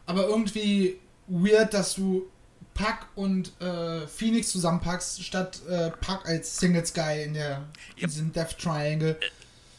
[0.06, 2.30] aber irgendwie weird, dass du
[2.74, 8.06] Pack und äh, Phoenix zusammenpackst, statt äh, Pack als Singles Guy in der Ja.
[8.06, 9.18] diesem Death Triangle.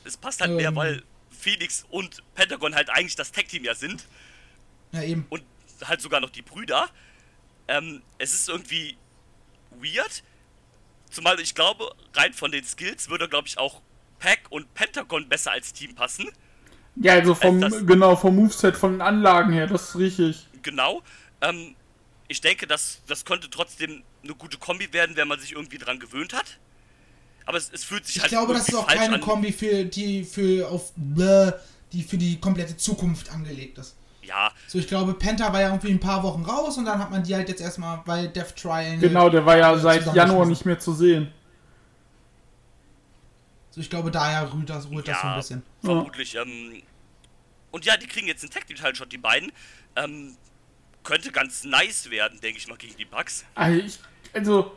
[0.04, 0.75] Es passt halt mehr, Ähm.
[0.75, 1.04] weil
[1.41, 4.06] Phoenix und Pentagon halt eigentlich das Tag-Team ja sind.
[4.91, 5.25] Ja, eben.
[5.30, 5.43] und
[5.86, 6.89] halt sogar noch die Brüder.
[7.67, 8.97] Ähm, es ist irgendwie
[9.71, 10.23] weird.
[11.10, 13.82] Zumal ich glaube, rein von den Skills würde, glaube ich, auch
[14.19, 16.30] Pack und Pentagon besser als Team passen.
[16.95, 20.47] Ja, also vom, das- genau, vom Moveset, von den Anlagen her, das ist richtig.
[20.62, 21.01] Genau.
[21.41, 21.75] Ähm,
[22.27, 25.99] ich denke, das, das könnte trotzdem eine gute Kombi werden, wenn man sich irgendwie dran
[25.99, 26.60] gewöhnt hat.
[27.45, 29.21] Aber es, es fühlt sich Ich halt glaube, das ist auch keine an.
[29.21, 31.51] Kombi für die für auf bläh,
[31.91, 33.95] die für die komplette Zukunft angelegt ist.
[34.23, 37.10] Ja, So, ich glaube, Penta war ja irgendwie ein paar Wochen raus und dann hat
[37.12, 38.99] man die halt jetzt erstmal bei Death Triangle.
[39.10, 40.13] Genau, der war ja äh, seit.
[40.15, 41.32] Januar nicht mehr zu sehen.
[43.71, 45.38] So, ich glaube, daher rührt das, rührt das so ein Ja.
[45.38, 45.63] bisschen.
[45.82, 46.36] vermutlich.
[46.36, 46.82] Ähm,
[47.71, 49.51] und ja, die kriegen jetzt einen Tag-Team-Teil-Shot, die beiden.
[49.95, 50.36] Ähm,
[51.04, 53.43] könnte ganz nice werden, denke ich mal, gegen die Bugs.
[53.56, 53.99] Also, ich,
[54.34, 54.73] also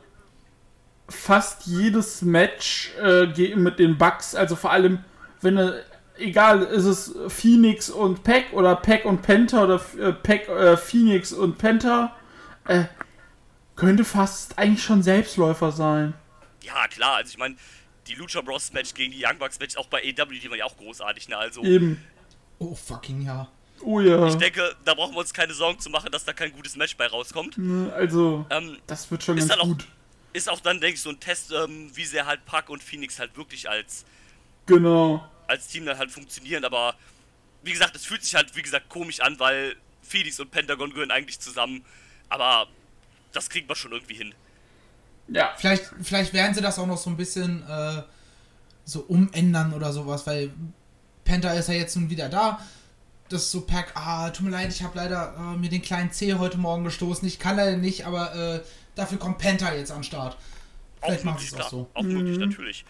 [1.08, 5.04] fast jedes Match äh, geht mit den Bugs, also vor allem,
[5.42, 5.82] wenn äh,
[6.18, 11.32] egal, ist es Phoenix und Pack oder Pack und Penta oder äh, Pack, äh, Phoenix
[11.32, 12.16] und Penta,
[12.66, 12.84] äh,
[13.76, 16.14] könnte fast eigentlich schon Selbstläufer sein.
[16.62, 17.56] Ja, klar, also ich meine,
[18.06, 20.64] die Lucha Bros Match gegen die Young Bucks Match auch bei AW, die waren ja
[20.64, 21.36] auch großartig, ne?
[21.36, 22.02] Also, Eben.
[22.58, 23.48] Oh, fucking ja.
[23.82, 24.26] Oh ja.
[24.26, 26.96] ich denke, da brauchen wir uns keine Sorgen zu machen, dass da kein gutes Match
[26.96, 27.58] bei rauskommt.
[27.58, 29.86] Ne, Also, Ähm, das wird schon ist ganz dann auch- gut.
[30.34, 33.18] Ist auch dann, denke ich, so ein Test, ähm, wie sehr halt Pack und Phoenix
[33.18, 34.04] halt wirklich als,
[34.66, 35.26] Genau.
[35.46, 36.94] als Team dann halt funktionieren, aber
[37.62, 41.10] wie gesagt, es fühlt sich halt, wie gesagt, komisch an, weil Phoenix und Pentagon gehören
[41.10, 41.84] eigentlich zusammen,
[42.28, 42.66] aber
[43.32, 44.34] das kriegen wir schon irgendwie hin.
[45.28, 45.54] Ja.
[45.56, 48.02] Vielleicht, vielleicht werden sie das auch noch so ein bisschen äh,
[48.84, 50.52] so umändern oder sowas, weil
[51.24, 52.60] Penta ist ja jetzt nun wieder da.
[53.30, 56.12] Das ist so Pack, ah, tut mir leid, ich habe leider äh, mir den kleinen
[56.12, 57.26] C heute Morgen gestoßen.
[57.26, 58.60] Ich kann leider nicht, aber äh,
[58.94, 60.36] dafür kommt Penta jetzt an den Start.
[61.02, 61.90] Vielleicht machen sie es auch so.
[61.94, 62.84] Auch möglich, natürlich.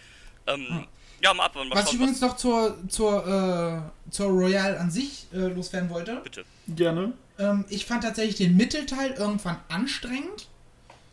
[0.46, 0.86] Ähm,
[1.22, 4.90] ja, mal ab, mal Was ich schauen, übrigens noch zur, zur, äh, zur Royale an
[4.90, 6.20] sich äh, loswerden wollte.
[6.22, 6.44] bitte.
[6.68, 7.12] Gerne.
[7.38, 10.48] Ähm, ich fand tatsächlich den Mittelteil irgendwann anstrengend,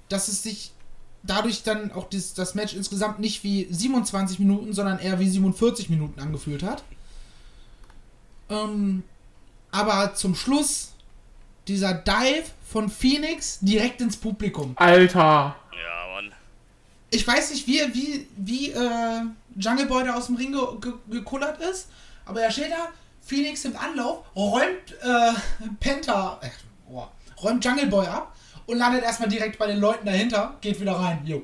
[0.09, 0.71] dass es sich
[1.23, 5.89] dadurch dann auch das, das Match insgesamt nicht wie 27 Minuten, sondern eher wie 47
[5.89, 6.83] Minuten angefühlt hat.
[8.49, 9.03] Ähm,
[9.71, 10.93] aber zum Schluss
[11.67, 14.73] dieser Dive von Phoenix direkt ins Publikum.
[14.77, 15.55] Alter.
[15.71, 16.31] Ja, Mann.
[17.09, 19.21] Ich weiß nicht, wie, wie, wie äh,
[19.57, 21.89] Jungle Boy da aus dem Ring ge ge gekullert ist,
[22.25, 22.87] aber er steht da,
[23.21, 25.33] Phoenix im Anlauf, räumt äh,
[25.79, 26.49] Penta, äh,
[26.89, 27.05] oh,
[27.43, 31.21] räumt Jungle Boy ab und landet erstmal direkt bei den Leuten dahinter, geht wieder rein.
[31.25, 31.43] Jo.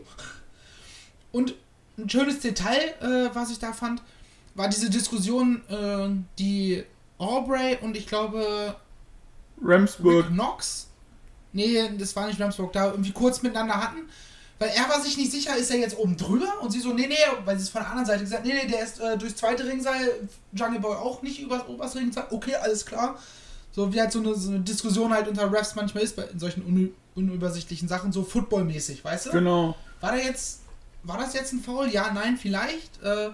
[1.34, 1.56] Und
[1.98, 4.02] ein schönes Detail, äh, was ich da fand,
[4.56, 6.10] war diese Diskussion, äh,
[6.40, 6.84] die
[7.18, 8.76] Aubrey und ich glaube
[9.62, 10.26] Ramsburg.
[10.26, 10.87] Rick Knox,
[11.58, 14.08] nee, das war nicht Ramsburg, da irgendwie kurz miteinander hatten.
[14.60, 16.62] Weil er war sich nicht sicher, ist er jetzt oben drüber?
[16.62, 17.16] Und sie so, nee, nee,
[17.46, 19.66] weil sie es von der anderen Seite gesagt nee, nee, der ist äh, durchs zweite
[19.66, 22.26] Ringseil, Jungle Boy auch nicht übers oberst Ringseil.
[22.32, 23.20] Okay, alles klar.
[23.72, 26.40] So wie halt so eine, so eine Diskussion halt unter Refs manchmal ist, bei in
[26.40, 29.32] solchen unü unübersichtlichen Sachen, so footballmäßig, weißt du?
[29.32, 29.76] Genau.
[30.02, 30.62] War da jetzt,
[31.02, 31.90] war das jetzt ein Foul?
[31.90, 33.02] Ja, nein, vielleicht.
[33.02, 33.32] Äh,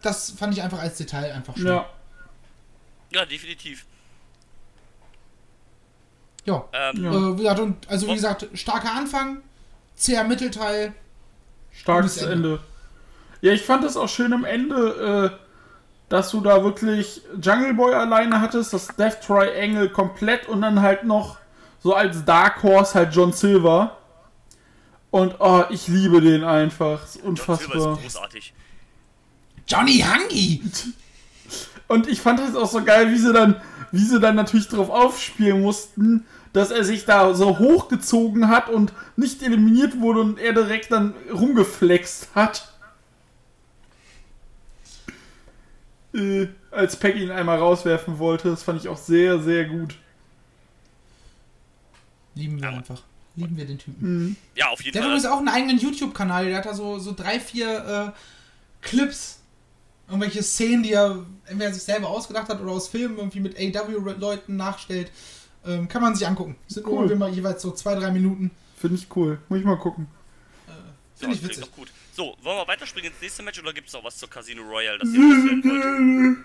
[0.00, 1.66] das fand ich einfach als Detail einfach schön.
[1.66, 1.90] Ja.
[3.10, 3.84] Ja, definitiv.
[6.46, 6.64] Ja.
[6.72, 7.10] Ähm, Ja.
[7.10, 9.38] Äh, wie gesagt, und, also wie gesagt, starker Anfang,
[9.94, 10.94] zäher Mittelteil.
[11.72, 12.32] Starkes Ende.
[12.32, 12.60] Ende.
[13.42, 15.38] Ja, ich fand es auch schön am Ende, äh,
[16.08, 21.04] dass du da wirklich Jungle Boy alleine hattest, das Death Triangle komplett und dann halt
[21.04, 21.36] noch
[21.82, 23.96] so als Dark Horse halt John Silver.
[25.10, 27.04] Und oh, ich liebe den einfach.
[27.04, 27.92] Ist John Silver unfassbar.
[27.94, 28.54] ist großartig.
[29.66, 30.62] Johnny Hangi!
[31.88, 33.60] Und ich fand das auch so geil, wie sie dann,
[33.92, 36.26] wie sie dann natürlich drauf aufspielen mussten,
[36.56, 41.12] dass er sich da so hochgezogen hat und nicht eliminiert wurde und er direkt dann
[41.30, 42.72] rumgeflext hat.
[46.14, 48.48] Äh, als Peggy ihn einmal rauswerfen wollte.
[48.48, 49.96] Das fand ich auch sehr, sehr gut.
[52.34, 53.02] Lieben wir einfach.
[53.34, 54.38] Lieben wir den Typen.
[54.54, 55.18] Ja, auf jeden Der hat Fall.
[55.18, 56.46] übrigens auch einen eigenen YouTube-Kanal.
[56.46, 59.40] Der hat da so, so drei, vier äh, Clips.
[60.08, 64.56] Irgendwelche Szenen, die er entweder sich selber ausgedacht hat oder aus Filmen irgendwie mit AW-Leuten
[64.56, 65.10] nachstellt.
[65.66, 66.56] Ähm, kann man sich angucken.
[66.68, 67.10] Sind Cool.
[67.10, 68.50] immer jeweils so zwei, drei Minuten.
[68.76, 69.38] Finde ich cool.
[69.48, 70.06] Muss ich mal gucken.
[71.16, 71.64] Finde ich Ja, klingt witzig.
[71.64, 71.88] doch gut.
[72.12, 74.98] So, wollen wir weiterspringen ins nächste Match oder gibt es noch was zur Casino Royale,
[74.98, 76.36] das ihr?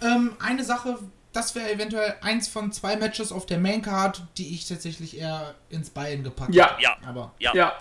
[0.00, 0.98] Ähm, eine Sache,
[1.32, 5.90] das wäre eventuell eins von zwei Matches auf der Maincard, die ich tatsächlich eher ins
[5.90, 6.72] Bein gepackt Ja.
[6.72, 6.82] hätte.
[6.82, 7.76] Ja, Aber ja, Ja,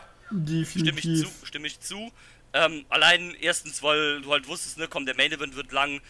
[0.65, 2.11] stimme ich zu, stimme ich zu.
[2.53, 6.01] Ähm, allein erstens, weil du halt wusstest, ne, komm, der Main Event wird lang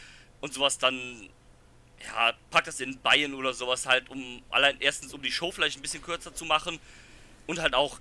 [0.42, 1.30] und sowas, dann,
[2.06, 5.78] ja, pack das in Bayern oder sowas halt, um, allein erstens, um die Show vielleicht
[5.78, 6.80] ein bisschen kürzer zu machen
[7.48, 8.00] und halt auch,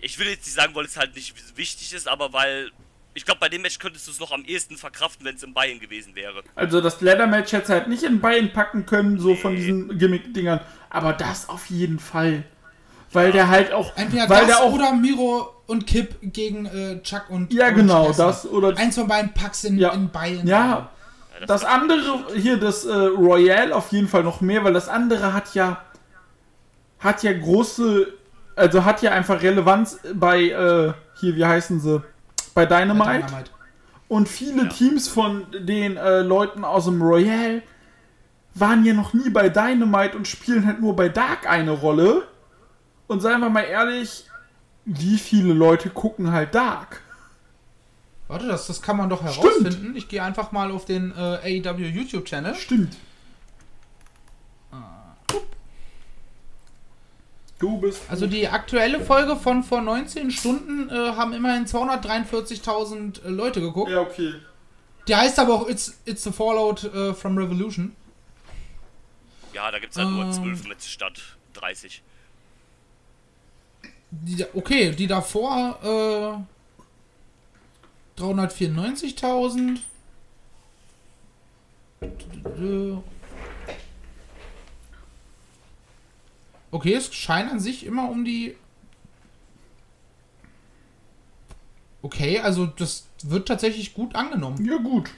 [0.00, 2.70] ich will jetzt nicht sagen, weil es halt nicht wichtig ist, aber weil,
[3.14, 5.54] ich glaube, bei dem Match könntest du es noch am ehesten verkraften, wenn es in
[5.54, 6.42] Bayern gewesen wäre.
[6.54, 10.60] Also das Leather-Match hätte halt nicht in Bein packen können, so von diesen Gimmick-Dingern.
[10.90, 12.44] Aber das auf jeden Fall.
[13.12, 13.94] Weil der halt auch.
[13.96, 14.72] entweder weil das der auch.
[14.72, 18.28] oder Miro und Kip gegen äh, Chuck und ja, und genau, Lesnar.
[18.28, 18.46] das.
[18.46, 19.90] Oder Eins von beiden packst in, Ja.
[19.92, 20.46] in Bayern.
[20.46, 20.90] Ja,
[21.40, 25.32] Ja, das andere, hier das äh, Royale auf jeden Fall noch mehr, weil das andere
[25.32, 25.82] hat ja
[27.02, 28.12] hat ja große,
[28.54, 32.02] also hat ja einfach Relevanz bei äh, hier, wie heißen sie,
[32.54, 33.26] bei Dynamite.
[33.26, 33.50] Dynamite.
[34.08, 37.62] Und viele Teams von den äh, Leuten aus dem Royale
[38.54, 42.24] waren ja noch nie bei Dynamite und spielen halt nur bei Dark eine Rolle.
[43.06, 44.26] Und seien wir mal ehrlich,
[44.84, 47.00] wie viele Leute gucken halt Dark?
[48.32, 49.94] Warte, das, das kann man doch herausfinden.
[49.94, 52.54] Ich gehe einfach mal auf den äh, AEW YouTube-Channel.
[52.54, 52.96] Stimmt.
[57.58, 58.00] Du bist.
[58.08, 63.90] Also die aktuelle Folge von vor 19 Stunden äh, haben immerhin 243.000 äh, Leute geguckt.
[63.90, 64.34] Ja, okay.
[65.06, 67.94] Die heißt aber auch It's, It's the Fallout äh, from Revolution.
[69.52, 70.32] Ja, da gibt es halt nur Ähm.
[70.32, 71.20] 12 Matches statt
[71.52, 72.02] 30.
[74.10, 76.51] Die, okay, die davor äh,
[78.18, 79.78] 394.000.
[86.70, 88.56] Okay, es scheint an sich immer um die.
[92.00, 94.64] Okay, also das wird tatsächlich gut angenommen.
[94.64, 95.10] Ja, gut.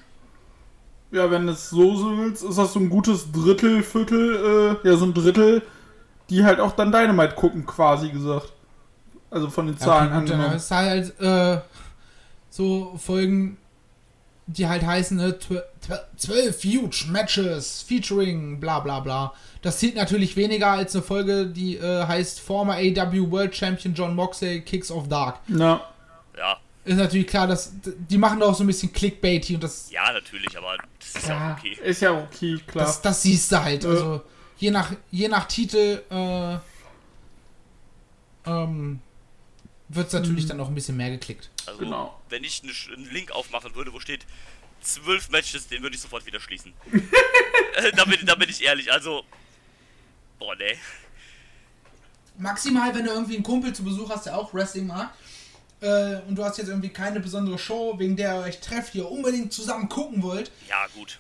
[1.13, 4.89] Ja, wenn du es so so willst, ist das so ein gutes Drittel, Viertel, äh,
[4.89, 5.63] ja, so ein Drittel,
[6.29, 8.53] die halt auch dann Dynamite gucken, quasi gesagt.
[9.31, 10.57] Also von den Zahlen Ja, dann angenommen.
[10.57, 11.61] ist halt äh,
[12.57, 13.57] so Folgen,
[14.47, 19.35] die halt heißen, ne, tw- tw- 12 huge Matches featuring bla bla bla.
[19.63, 24.15] Das zählt natürlich weniger als eine Folge, die äh, heißt Former AW World Champion John
[24.15, 25.41] Moxley Kicks of Dark.
[25.49, 25.81] Na,
[26.39, 29.91] Ja, Ist natürlich klar, dass die machen da auch so ein bisschen Clickbaity und das,
[29.91, 31.79] ja, natürlich, aber das ist ja, ja, auch okay.
[31.83, 32.85] ist ja okay, klar.
[32.87, 33.85] das, das siehst du halt.
[33.85, 34.21] Also
[34.59, 36.57] je nach, je nach Titel äh,
[38.47, 39.01] ähm,
[39.89, 41.51] wird es natürlich dann auch ein bisschen mehr geklickt.
[41.67, 42.21] Also, Genau.
[42.29, 44.27] wenn ich einen Link aufmachen würde, wo steht
[44.81, 46.73] 12 Matches, den würde ich sofort wieder schließen.
[47.77, 49.25] Äh, da, bin, da bin ich ehrlich, also.
[50.39, 50.77] Boah, nee.
[52.39, 55.13] Maximal, wenn du irgendwie einen Kumpel zu Besuch hast, der auch Wrestling mag,
[55.81, 58.99] äh, und du hast jetzt irgendwie keine besondere Show, wegen der ihr euch trefft, die
[58.99, 61.19] ihr unbedingt zusammen gucken wollt, Ja, gut.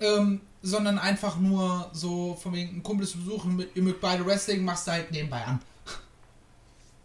[0.00, 4.64] ähm, sondern einfach nur so von wegen einen Kumpel zu besuchen, ihr mögt beide Wrestling,
[4.64, 5.60] machst du halt nebenbei an.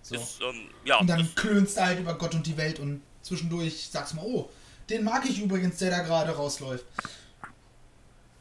[0.09, 0.15] So.
[0.15, 3.89] Ist, ähm, ja, Und dann klönst du halt über Gott und die Welt und zwischendurch
[3.89, 4.49] sagst mal, oh,
[4.89, 6.85] den mag ich übrigens, der da gerade rausläuft.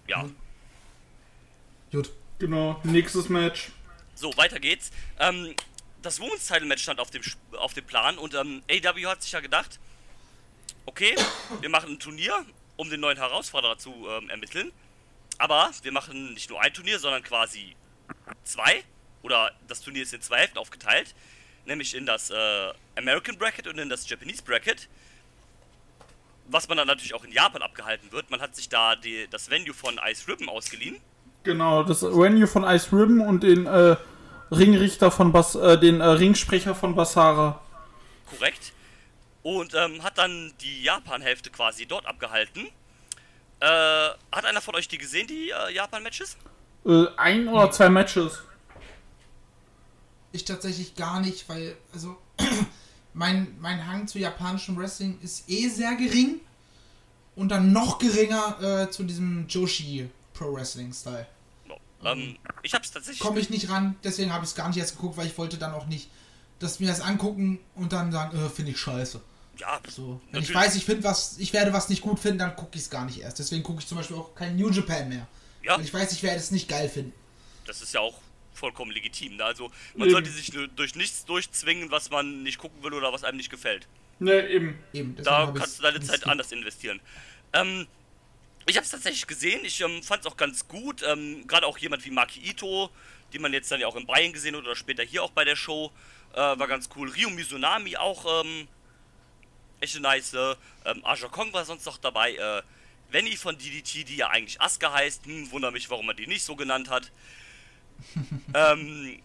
[0.07, 0.29] ja.
[1.93, 2.11] Gut.
[2.39, 3.71] Genau, nächstes Match.
[4.15, 4.91] So, weiter geht's.
[5.19, 5.55] Ähm,
[6.03, 9.23] das Women's Title Match stand auf dem, Sp- auf dem Plan und ähm, AW hat
[9.23, 9.81] sich ja gedacht,
[10.85, 11.15] okay,
[11.61, 12.45] wir machen ein Turnier,
[12.77, 14.71] um den neuen Herausforderer zu ähm, ermitteln.
[15.39, 17.75] Aber wir machen nicht nur ein Turnier, sondern quasi
[18.45, 18.85] zwei.
[19.23, 21.15] Oder das Turnier ist in zwei Hälften aufgeteilt.
[21.67, 24.89] Nämlich in das äh, American Bracket und in das Japanese Bracket.
[26.49, 28.31] Was man dann natürlich auch in Japan abgehalten wird.
[28.31, 31.01] Man hat sich da die, das Venue von Ice Ribbon ausgeliehen.
[31.43, 33.97] Genau, das Venue von Ice Ribbon und den äh,
[34.51, 37.61] Ringrichter von Bas äh, den äh, Ringsprecher von Basara.
[38.31, 38.73] korrekt.
[39.43, 42.69] Und ähm, hat dann die Japan-Hälfte quasi dort abgehalten.
[43.61, 46.37] Äh, hat einer von euch die gesehen, die äh, Japan-Matches?
[46.85, 48.43] Äh, ein oder zwei Matches.
[50.37, 52.17] Ich tatsächlich gar nicht, weil, also,
[53.15, 56.41] mein, mein Hang zu japanischem Wrestling ist eh sehr gering.
[57.35, 61.27] Und dann noch geringer äh, zu diesem Joshi Pro Wrestling Style.
[62.05, 63.21] Ähm, ich hab's tatsächlich.
[63.21, 65.57] Komme ich nicht ran, deswegen habe ich es gar nicht erst geguckt, weil ich wollte
[65.57, 66.11] dann auch nicht,
[66.59, 69.21] dass mir das angucken und dann sagen, äh, finde ich scheiße.
[69.59, 70.55] Ja, So, wenn ich natürlich.
[70.55, 73.07] weiß, ich finde was, ich werde was nicht gut finden, dann gucke ich es gar
[73.07, 73.39] nicht erst.
[73.39, 75.27] Deswegen gucke ich zum Beispiel auch kein New Japan mehr.
[75.63, 75.77] Ja.
[75.79, 77.15] Weil ich weiß, ich werde es nicht geil finden.
[77.67, 78.21] Das ist ja auch
[78.57, 79.37] vollkommen legitim.
[79.37, 79.45] Ne?
[79.45, 80.13] Also man Eben.
[80.13, 83.87] sollte sich durch nichts durchzwingen, was man nicht gucken will oder was einem nicht gefällt.
[84.19, 84.79] Ne, eben.
[84.93, 85.17] Eben.
[85.23, 87.01] Da kannst du deine Zeit anders investieren.
[87.53, 87.87] Ähm,
[88.67, 89.65] ich habe es tatsächlich gesehen.
[89.65, 91.03] Ich ähm, fand es auch ganz gut.
[91.07, 92.91] Ähm, Gerade auch jemand wie Maki Ito,
[93.33, 95.45] die man jetzt dann ja auch in Bayern gesehen hat oder später hier auch bei
[95.45, 95.93] der Show,
[96.33, 97.11] äh, war ganz cool.
[97.11, 98.67] Ryo Mizunami auch ähm,
[99.81, 100.35] echt nice.
[100.35, 102.35] Äh, ähm, Aja Kong war sonst noch dabei.
[102.35, 102.63] Äh,
[103.11, 105.27] Venny von DDT, die ja eigentlich Asuka heißt.
[105.27, 107.13] Hm, wundere mich, warum man die nicht so genannt hat.
[108.55, 109.21] ähm,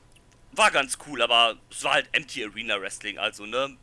[0.54, 3.78] war ganz cool, aber es war halt Empty Arena Wrestling, also ne,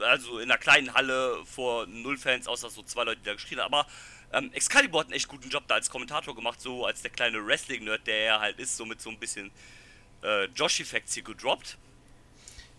[0.00, 3.60] also in einer kleinen Halle vor null Fans, außer so zwei Leute, die da geschrien
[3.60, 3.74] haben.
[3.74, 3.86] Aber
[4.32, 7.44] ähm, Excalibur hat einen echt guten Job da als Kommentator gemacht, so als der kleine
[7.46, 9.50] Wrestling-Nerd, der er halt ist, so mit so ein bisschen
[10.22, 11.78] äh, Josh-Effekts hier gedroppt.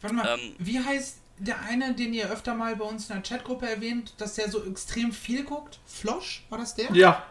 [0.01, 3.23] Warte mal, Ähm, wie heißt der eine, den ihr öfter mal bei uns in der
[3.23, 5.79] Chatgruppe erwähnt, dass der so extrem viel guckt?
[5.85, 6.91] Flosch, war das der?
[6.93, 7.25] Ja.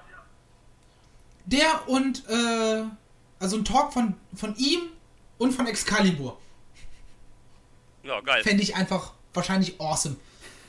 [1.44, 2.84] Der und, äh,
[3.38, 4.81] also ein Talk von, von ihm
[5.38, 6.38] und von Excalibur.
[8.03, 8.42] Ja, geil.
[8.42, 10.16] Fände ich einfach wahrscheinlich awesome.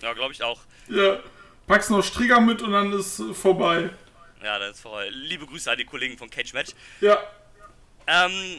[0.02, 0.60] Ja, glaube ich auch.
[0.90, 1.20] Ja.
[1.68, 3.90] Packst noch Strigger mit und dann ist äh, vorbei.
[4.44, 5.08] Ja, das ist voll.
[5.10, 6.72] Liebe Grüße an die Kollegen von Cage Match.
[7.02, 7.18] Ja.
[8.08, 8.58] Ähm,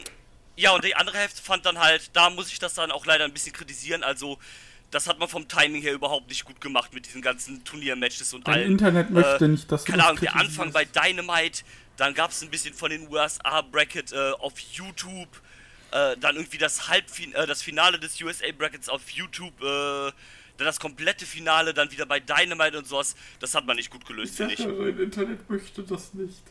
[0.55, 3.25] ja, und die andere Hälfte fand dann halt, da muss ich das dann auch leider
[3.25, 4.03] ein bisschen kritisieren.
[4.03, 4.37] Also,
[4.91, 8.47] das hat man vom Timing her überhaupt nicht gut gemacht mit diesen ganzen Turniermatches und
[8.47, 8.71] Dein allen.
[8.73, 11.63] Internet möchte nicht, dass du Keine das Ahnung, der Anfang bei Dynamite,
[11.99, 15.41] dann gab es ein bisschen von den USA-Bracket äh, auf YouTube.
[15.91, 19.53] Äh, dann irgendwie das Halbfin äh, das Finale des USA-Brackets auf YouTube.
[19.61, 20.11] Äh,
[20.57, 23.15] dann das komplette Finale, dann wieder bei Dynamite und sowas.
[23.39, 24.59] Das hat man nicht gut gelöst, Ich finde ich.
[24.59, 26.43] ja, dein Internet möchte das nicht.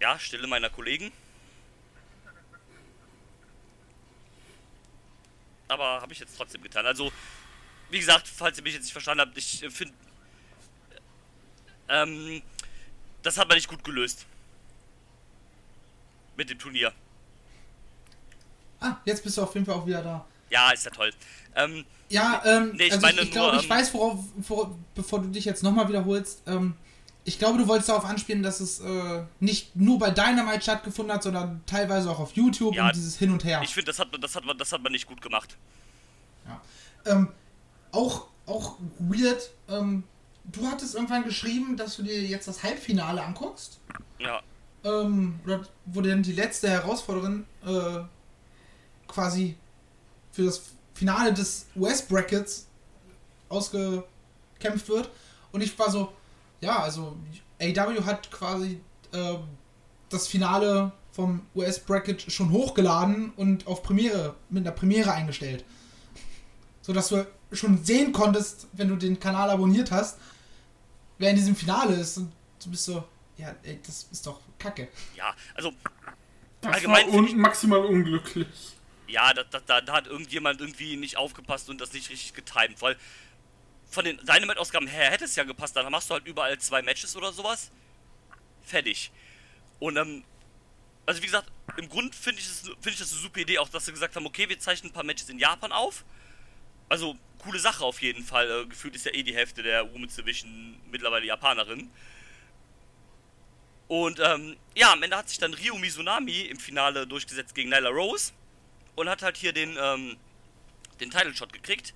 [0.00, 1.12] Ja, Stille meiner Kollegen.
[5.68, 6.84] Aber habe ich jetzt trotzdem getan.
[6.84, 7.12] Also,
[7.92, 9.94] wie gesagt, falls ihr mich jetzt nicht verstanden habt, ich finde,
[11.88, 12.42] ähm,
[13.22, 14.26] das hat man nicht gut gelöst.
[16.36, 16.92] Mit dem Turnier.
[18.80, 20.24] Ah, jetzt bist du auf jeden Fall auch wieder da.
[20.50, 21.12] Ja, ist ja toll.
[21.54, 24.24] Ähm, Ja, ähm, Nee, ich also meine ich, ich glaube, nur, ich ähm, weiß, worauf,
[24.42, 26.74] vor, bevor du dich jetzt nochmal wiederholst, ähm,
[27.24, 31.22] ich glaube, du wolltest darauf anspielen, dass es äh, nicht nur bei Dynamite stattgefunden hat,
[31.22, 33.60] sondern teilweise auch auf YouTube Ja, und dieses Hin und Her.
[33.62, 35.56] ich finde, das hat, man- das, hat man, das hat man nicht gut gemacht.
[36.48, 36.60] Ja.
[37.12, 37.28] Ähm,
[37.92, 40.04] auch, auch weird, ähm,
[40.44, 43.80] du hattest irgendwann geschrieben, dass du dir jetzt das Halbfinale anguckst.
[44.18, 44.42] Ja,
[44.84, 48.00] Ähm, oder wo denn die letzte Herausforderin äh,
[49.06, 49.56] quasi
[50.32, 50.62] für das
[50.94, 52.66] Finale des US-Brackets
[53.48, 55.10] ausgekämpft wird.
[55.52, 56.12] Und ich war so,
[56.60, 57.16] ja, also
[57.60, 58.80] AW hat quasi
[59.12, 59.44] ähm,
[60.08, 65.64] das Finale vom US-Bracket schon hochgeladen und auf Premiere, mit einer Premiere eingestellt.
[66.80, 70.18] So dass du schon sehen konntest, wenn du den Kanal abonniert hast,
[71.18, 72.18] wer in diesem Finale ist.
[72.18, 72.32] Und
[72.64, 73.04] du bist so,
[73.36, 74.88] ja, ey, das ist doch kacke.
[75.16, 75.72] ja, also
[76.60, 78.48] Das Allgemein war find un maximal unglücklich.
[79.08, 82.96] Ja, da, da, da, hat irgendjemand irgendwie nicht aufgepasst und das nicht richtig getimt, weil
[83.90, 87.14] von den Dynamite-Ausgaben her hätte es ja gepasst, dann machst du halt überall zwei Matches
[87.14, 87.70] oder sowas.
[88.62, 89.10] Fertig.
[89.80, 90.24] Und ähm,
[91.04, 93.68] also wie gesagt, im Grund finde ich, es- finde ich das eine super Idee, auch
[93.68, 96.04] dass sie gesagt haben, okay, wir zeichnen ein paar Matches in Japan auf.
[96.92, 98.50] Also, coole Sache auf jeden Fall.
[98.50, 101.90] Äh, gefühlt ist ja eh die Hälfte der Women's Division mittlerweile Japanerin.
[103.88, 107.88] Und ähm, ja, am Ende hat sich dann Ryo Mizunami im Finale durchgesetzt gegen Nyla
[107.88, 108.34] Rose
[108.94, 110.18] und hat halt hier den, ähm,
[111.00, 111.94] den Title Shot gekriegt.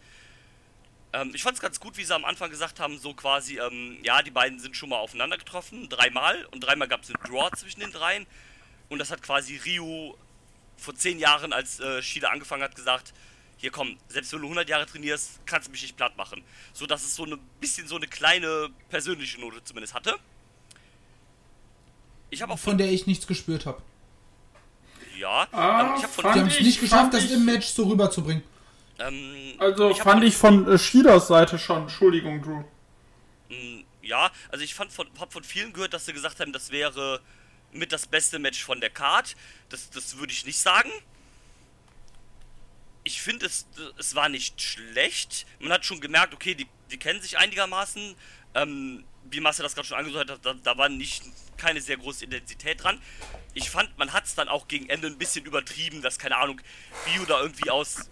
[1.13, 3.99] Ähm, ich fand es ganz gut, wie sie am Anfang gesagt haben, so quasi, ähm,
[4.03, 7.51] ja, die beiden sind schon mal aufeinander getroffen, dreimal und dreimal gab es einen Draw
[7.55, 8.27] zwischen den dreien
[8.89, 10.15] und das hat quasi Ryu
[10.79, 13.13] vor zehn Jahren, als äh, Shida angefangen hat, gesagt,
[13.59, 16.43] hier komm, selbst wenn du 100 Jahre trainierst, kannst du mich nicht platt machen.
[16.73, 20.17] So dass es so ein bisschen so eine kleine persönliche Note zumindest hatte.
[22.31, 23.83] Ich habe auch Von der ich nichts gespürt habe.
[25.19, 27.33] ja, Ah, ähm, ich habe Die von fand haben es ich- nicht geschafft, das ich-
[27.33, 28.43] im Match so rüberzubringen.
[28.99, 31.83] ähm, Also ich fand von- ich von äh, Shidas Seite schon.
[31.83, 32.63] Entschuldigung, Drew.
[33.49, 34.31] Mm, ja.
[34.51, 37.21] Also ich fand von, hab von vielen gehört, dass sie gesagt haben, das wäre
[37.73, 39.37] mit das beste Match von der Card.
[39.69, 40.91] Das, das würde ich nicht sagen.
[43.07, 45.47] Ich finde, es, es war nicht schlecht.
[45.61, 48.17] Man hat schon gemerkt, okay, die, die kennen sich einigermaßen.
[48.55, 51.23] Ähm, wie Marcel das gerade schon angedeutet hat, da, da war nicht
[51.57, 53.01] keine sehr große Intensität dran.
[53.55, 56.61] Ich fand, man hat es dann auch gegen Ende ein bisschen übertrieben, dass, keine Ahnung,
[57.05, 58.11] Bio da irgendwie aus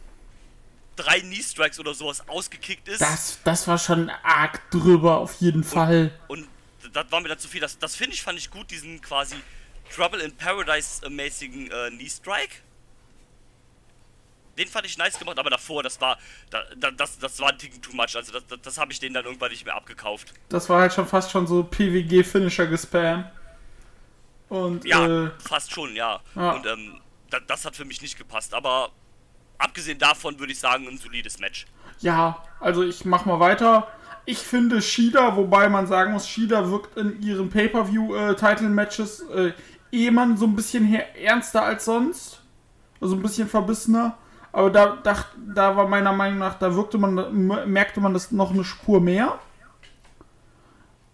[0.95, 3.01] drei Knee-Strikes oder sowas ausgekickt ist.
[3.01, 6.17] Das, das war schon arg drüber, auf jeden Fall.
[6.29, 6.49] Und
[6.93, 7.61] das war mir dann zu viel.
[7.61, 9.35] Das, das finde ich, fand ich gut, diesen quasi
[9.93, 12.55] Trouble in Paradise-mäßigen äh, Knee-Strike.
[14.57, 16.19] Den fand ich nice gemacht, aber davor, das war,
[16.51, 18.15] da, da, das, das war ein Ticken too much.
[18.17, 20.33] Also das, das, das habe ich denen dann irgendwann nicht mehr abgekauft.
[20.49, 23.25] Das war halt schon fast schon so PWG-Finisher-Gespam.
[24.49, 26.21] Und, Ja, äh, fast schon, ja.
[26.37, 26.53] ja.
[26.53, 27.01] Und ähm,
[27.31, 28.55] da, das hat für mich nicht gepasst.
[28.55, 28.91] Aber
[29.59, 31.67] abgesehen davon würde ich sagen, ein solides Match.
[32.01, 33.89] Ja, also ich mach mal weiter.
[34.27, 39.53] Ich finde Shida, wobei man sagen muss, Shida wirkt in ihren Pay-Per-View-Title-Matches äh,
[39.93, 42.41] eh man so ein bisschen her ernster als sonst.
[43.01, 44.17] Also ein bisschen verbissener.
[44.55, 45.17] Aber da, da,
[45.53, 47.15] da war meiner Meinung nach, da wirkte man,
[47.67, 49.41] merkte man das noch eine Spur mehr.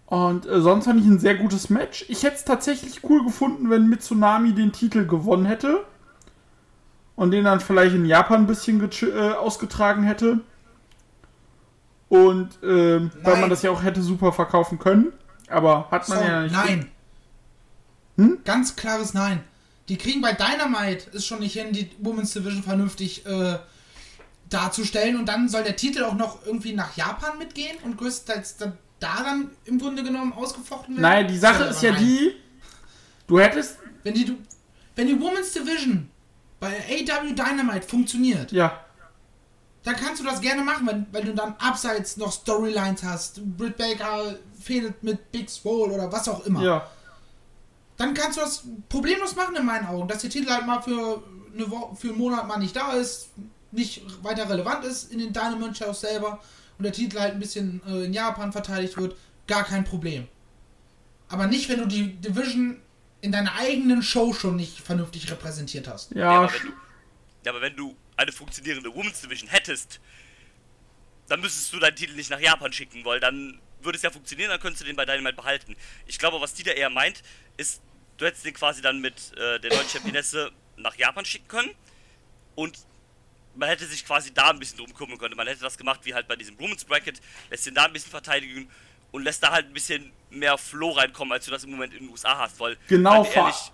[0.05, 2.05] Und äh, sonst fand ich ein sehr gutes Match.
[2.07, 5.83] Ich hätte es tatsächlich cool gefunden, wenn Mitsunami den Titel gewonnen hätte.
[7.15, 10.41] Und den dann vielleicht in Japan ein bisschen äh, ausgetragen hätte.
[12.09, 15.13] Und ähm, weil man das ja auch hätte super verkaufen können.
[15.49, 16.53] Aber hat man So, ja nicht.
[16.53, 16.91] nein.
[18.17, 18.37] Hm?
[18.45, 19.43] Ganz klares Nein.
[19.91, 23.57] Die kriegen bei Dynamite es schon nicht hin, die Women's Division vernünftig äh,
[24.49, 25.17] darzustellen.
[25.17, 29.21] Und dann soll der Titel auch noch irgendwie nach Japan mitgehen und größtenteils dann da
[29.21, 31.01] dann im Grunde genommen ausgefochten werden.
[31.01, 32.05] Nein, die Sache ist ja nein.
[32.05, 32.31] die,
[33.27, 34.37] du hättest, Wenn die,
[34.95, 36.09] wenn die Women's Division
[36.61, 38.85] bei AW Dynamite funktioniert, ja,
[39.83, 43.41] dann kannst du das gerne machen, wenn, weil du dann abseits noch Storylines hast.
[43.57, 46.63] Britt Baker fehlt mit Big Swole oder was auch immer.
[46.63, 46.87] ja,
[48.01, 51.21] Dann kannst du das problemlos machen in meinen Augen, dass der Titel halt mal für,
[51.53, 53.29] eine Woche, für einen Monat mal nicht da ist,
[53.71, 56.41] nicht weiter relevant ist in den Dynamite Shows selber
[56.79, 60.27] und der Titel halt ein bisschen äh, in Japan verteidigt wird, gar kein Problem.
[61.29, 62.81] Aber nicht, wenn du die Division
[63.21, 66.15] in deiner eigenen Show schon nicht vernünftig repräsentiert hast.
[66.15, 66.73] Ja, ja, aber, wenn du,
[67.45, 69.99] ja, aber wenn du eine funktionierende Women's Division hättest,
[71.27, 74.49] dann müsstest du deinen Titel nicht nach Japan schicken, weil dann würde es ja funktionieren,
[74.49, 75.75] dann könntest du den bei Dynamite behalten.
[76.07, 77.21] Ich glaube, was die da eher meint,
[77.57, 77.79] ist,
[78.21, 81.71] du hättest den quasi dann mit äh, der neuen Championesse nach Japan schicken können
[82.55, 82.77] und
[83.55, 85.35] man hätte sich quasi da ein bisschen drum kümmern können.
[85.35, 87.19] Man hätte das gemacht wie halt bei diesem Women's Bracket,
[87.49, 88.69] lässt den da ein bisschen verteidigen
[89.11, 92.05] und lässt da halt ein bisschen mehr Flow reinkommen, als du das im Moment in
[92.05, 93.71] den USA hast, weil Genau, ehrlich,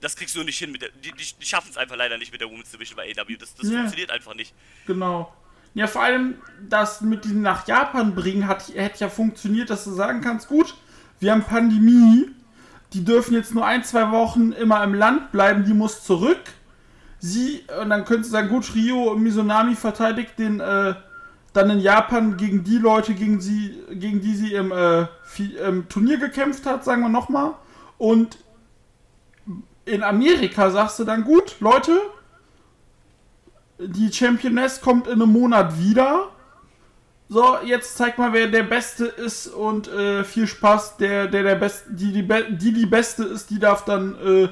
[0.00, 2.32] das kriegst du nicht hin mit der, die, die, die schaffen es einfach leider nicht
[2.32, 3.36] mit der Women's Division bei AW.
[3.36, 3.78] Das, das Ja.
[3.78, 4.54] funktioniert einfach nicht.
[4.86, 5.32] genau.
[5.74, 9.92] Ja, vor allem das mit diesem nach Japan bringen hat, hätte ja funktioniert, dass du
[9.92, 10.74] sagen kannst, gut,
[11.20, 12.30] wir haben Pandemie,
[12.92, 16.40] die dürfen jetzt nur ein, zwei Wochen immer im Land bleiben, die muss zurück.
[17.20, 20.94] Sie, und dann könntest du sagen, gut, Rio Mizunami verteidigt den, äh,
[21.52, 25.06] dann in Japan gegen die Leute, gegen, sie, gegen die sie im, äh,
[25.66, 27.52] im Turnier gekämpft hat, sagen wir nochmal.
[27.98, 28.38] Und
[29.84, 31.98] in Amerika sagst du dann, gut, Leute,
[33.78, 36.28] die Championess kommt in einem Monat wieder.
[37.30, 40.96] So, jetzt zeig mal, wer der Beste ist und äh, viel Spaß.
[40.96, 44.48] Der, der der Beste, die die, Be die die Beste ist, die darf dann äh,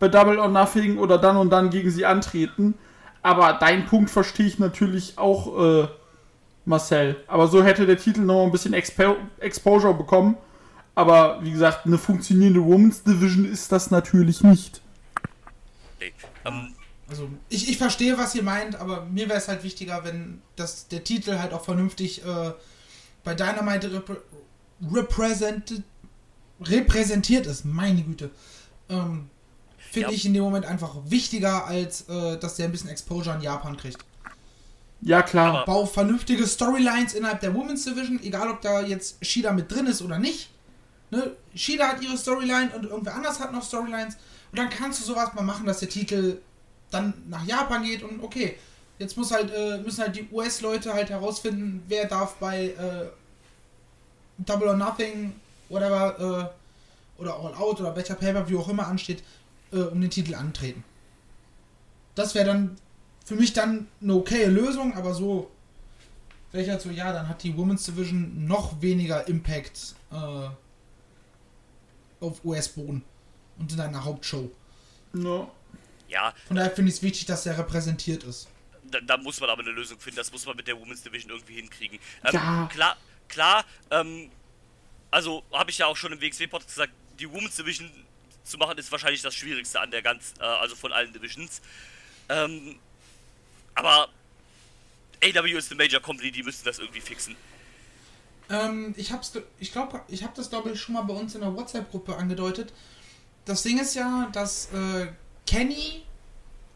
[0.00, 2.74] bei Double or Nothing oder dann und dann gegen sie antreten.
[3.22, 5.88] Aber deinen Punkt verstehe ich natürlich auch, äh,
[6.64, 7.16] Marcel.
[7.28, 10.36] Aber so hätte der Titel noch ein bisschen Expo Exposure bekommen.
[10.96, 14.80] Aber wie gesagt, eine funktionierende Women's Division ist das natürlich nicht.
[16.00, 16.12] Nee.
[16.44, 16.75] Ähm,
[17.08, 20.88] Also ich, ich verstehe, was ihr meint, aber mir wäre es halt wichtiger, wenn das,
[20.88, 22.52] der Titel halt auch vernünftig äh,
[23.22, 24.16] bei Dynamite repr
[24.92, 25.82] repräsentiert,
[26.60, 27.64] repräsentiert ist.
[27.64, 28.30] Meine Güte.
[28.88, 29.30] Ähm,
[29.78, 30.14] Finde Ja.
[30.14, 33.76] ich in dem Moment einfach wichtiger, als äh, dass der ein bisschen Exposure in Japan
[33.76, 34.04] kriegt.
[35.00, 35.64] Ja, klar.
[35.64, 40.02] Bau vernünftige Storylines innerhalb der Women's Division, egal ob da jetzt Shida mit drin ist
[40.02, 40.50] oder nicht.
[41.10, 41.36] Ne?
[41.54, 44.16] Shida hat ihre Storyline und irgendwer anders hat noch Storylines.
[44.50, 46.38] Und dann kannst du sowas mal machen, dass der Titel
[46.96, 48.56] dann nach Japan geht und okay,
[48.98, 53.06] jetzt muss halt, äh, müssen halt die US-Leute halt herausfinden, wer darf bei äh,
[54.38, 55.34] Double or Nothing,
[55.68, 56.52] whatever,
[57.18, 59.22] äh, oder All Out oder welcher Paper, wie auch immer ansteht,
[59.72, 60.84] äh, um den Titel antreten.
[62.14, 62.76] Das wäre dann
[63.24, 65.50] für mich dann eine okaye Lösung, aber so
[66.52, 70.48] wäre ich halt so, ja, dann hat die Women's Division noch weniger Impact äh,
[72.20, 73.02] auf US-Boden
[73.58, 74.50] und in einer Hauptshow.
[75.12, 75.50] No.
[76.08, 78.48] Ja, Von daher finde ich es wichtig, dass er repräsentiert ist.
[78.84, 80.16] da, da muss man aber eine Lösung finden.
[80.16, 81.98] Das muss man mit der Women's Division irgendwie hinkriegen.
[82.24, 82.68] Ähm, Ja.
[82.72, 82.96] Klar,
[83.28, 84.30] klar, ähm,
[85.10, 87.90] also habe ich ja auch schon im WXW-Podcast gesagt, die Women's Division
[88.44, 91.60] zu machen ist wahrscheinlich das Schwierigste an der ganz, äh, also von allen Divisions.
[92.28, 92.76] Ähm,
[93.74, 94.08] aber
[95.22, 97.36] AW ist eine Major Company, die müssten das irgendwie fixen.
[98.48, 101.40] Ähm, ich hab's, ich glaube, ich habe das glaube ich schon mal bei uns in
[101.40, 102.72] der WhatsApp-Gruppe angedeutet.
[103.44, 105.08] Das Ding ist ja, dass äh,
[105.46, 106.02] Kenny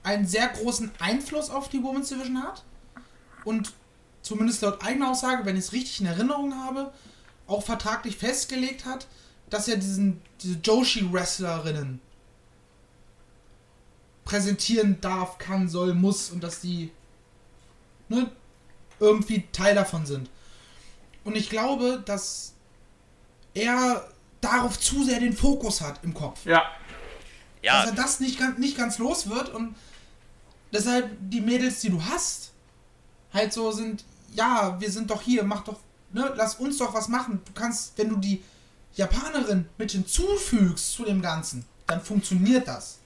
[0.03, 2.65] einen sehr großen Einfluss auf die Women's Division hat
[3.45, 3.73] und
[4.23, 6.93] zumindest laut eigener Aussage, wenn ich es richtig in Erinnerung habe,
[7.47, 9.07] auch vertraglich festgelegt hat,
[9.51, 12.01] dass er diesen diese Joshi-Wrestlerinnen
[14.25, 16.93] präsentieren darf, kann, soll, muss und dass die
[18.09, 18.31] ne,
[19.01, 20.31] irgendwie Teil davon sind.
[21.25, 22.55] Und ich glaube, dass
[23.55, 24.09] er
[24.41, 26.45] darauf zu sehr den Fokus hat im Kopf.
[26.47, 26.63] Ja.
[27.63, 29.75] Ja, Dass er das nicht, ganz- nicht ganz los wird und
[30.73, 32.53] deshalb die Mädels, die du hast,
[33.35, 34.05] halt so sind,
[34.35, 35.79] ja, wir sind doch hier, mach doch,
[36.13, 37.41] ne, lass uns doch was machen.
[37.45, 38.43] Du kannst, wenn du die
[38.95, 42.99] Japanerin mit hinzufügst zu dem Ganzen, dann funktioniert das.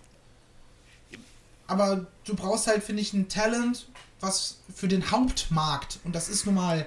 [1.67, 3.89] Aber du brauchst halt, finde ich, ein Talent,
[4.21, 6.87] was für den Hauptmarkt, und das ist nun mal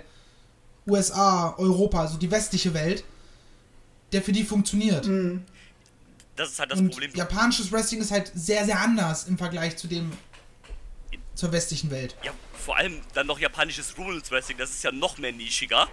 [0.87, 3.03] USA, Europa, also die westliche Welt,
[4.13, 5.05] der für die funktioniert.
[6.37, 7.11] Das ist halt das und Problem.
[7.13, 10.11] japanisches Wrestling ist halt sehr, sehr anders im Vergleich zu dem
[11.35, 12.15] zur westlichen Welt.
[12.23, 12.31] Ja,
[12.65, 15.87] vor allem dann noch japanisches Rules Wrestling, das ist ja noch mehr nischiger.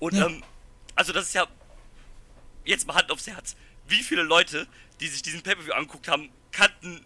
[0.00, 0.26] Und Ja.
[0.26, 0.42] ähm,
[0.96, 1.46] also das ist ja
[2.64, 3.54] jetzt mal Hand aufs Herz.
[3.86, 4.66] Wie viele Leute,
[5.00, 7.04] die sich diesen Pay-Per-View angeguckt haben, kannten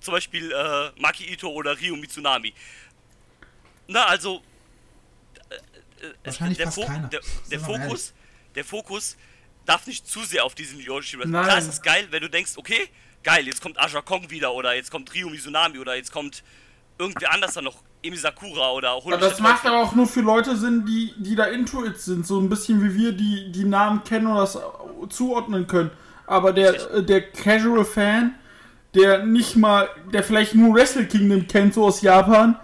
[0.00, 2.54] zum Beispiel äh, Maki Ito oder Ryo Mitsunami?
[3.88, 4.42] Na, also
[5.50, 7.08] äh, äh, Wahrscheinlich der, fast Fo- keiner.
[7.08, 8.14] der, der Fokus,
[8.54, 9.16] der Fokus
[9.66, 11.32] darf nicht zu sehr auf diesen Yoshi Wrestling.
[11.32, 11.44] Nein.
[11.44, 12.88] Klar, es ist geil, wenn du denkst, okay,
[13.22, 16.42] geil, jetzt kommt Aja Kong wieder oder jetzt kommt Ryo Mizunami oder jetzt kommt
[16.98, 20.20] irgendwer anders dann noch, Emi Sakura oder hol Aber das macht aber auch nur für
[20.20, 22.26] Leute Sinn, die, die da into it sind.
[22.26, 24.58] So ein bisschen wie wir, die die Namen kennen oder das
[25.10, 25.90] zuordnen können.
[26.26, 28.34] Aber der, äh, der Casual Fan,
[28.94, 32.58] der nicht mal, der vielleicht nur Wrestle Kingdom kennt, so aus Japan,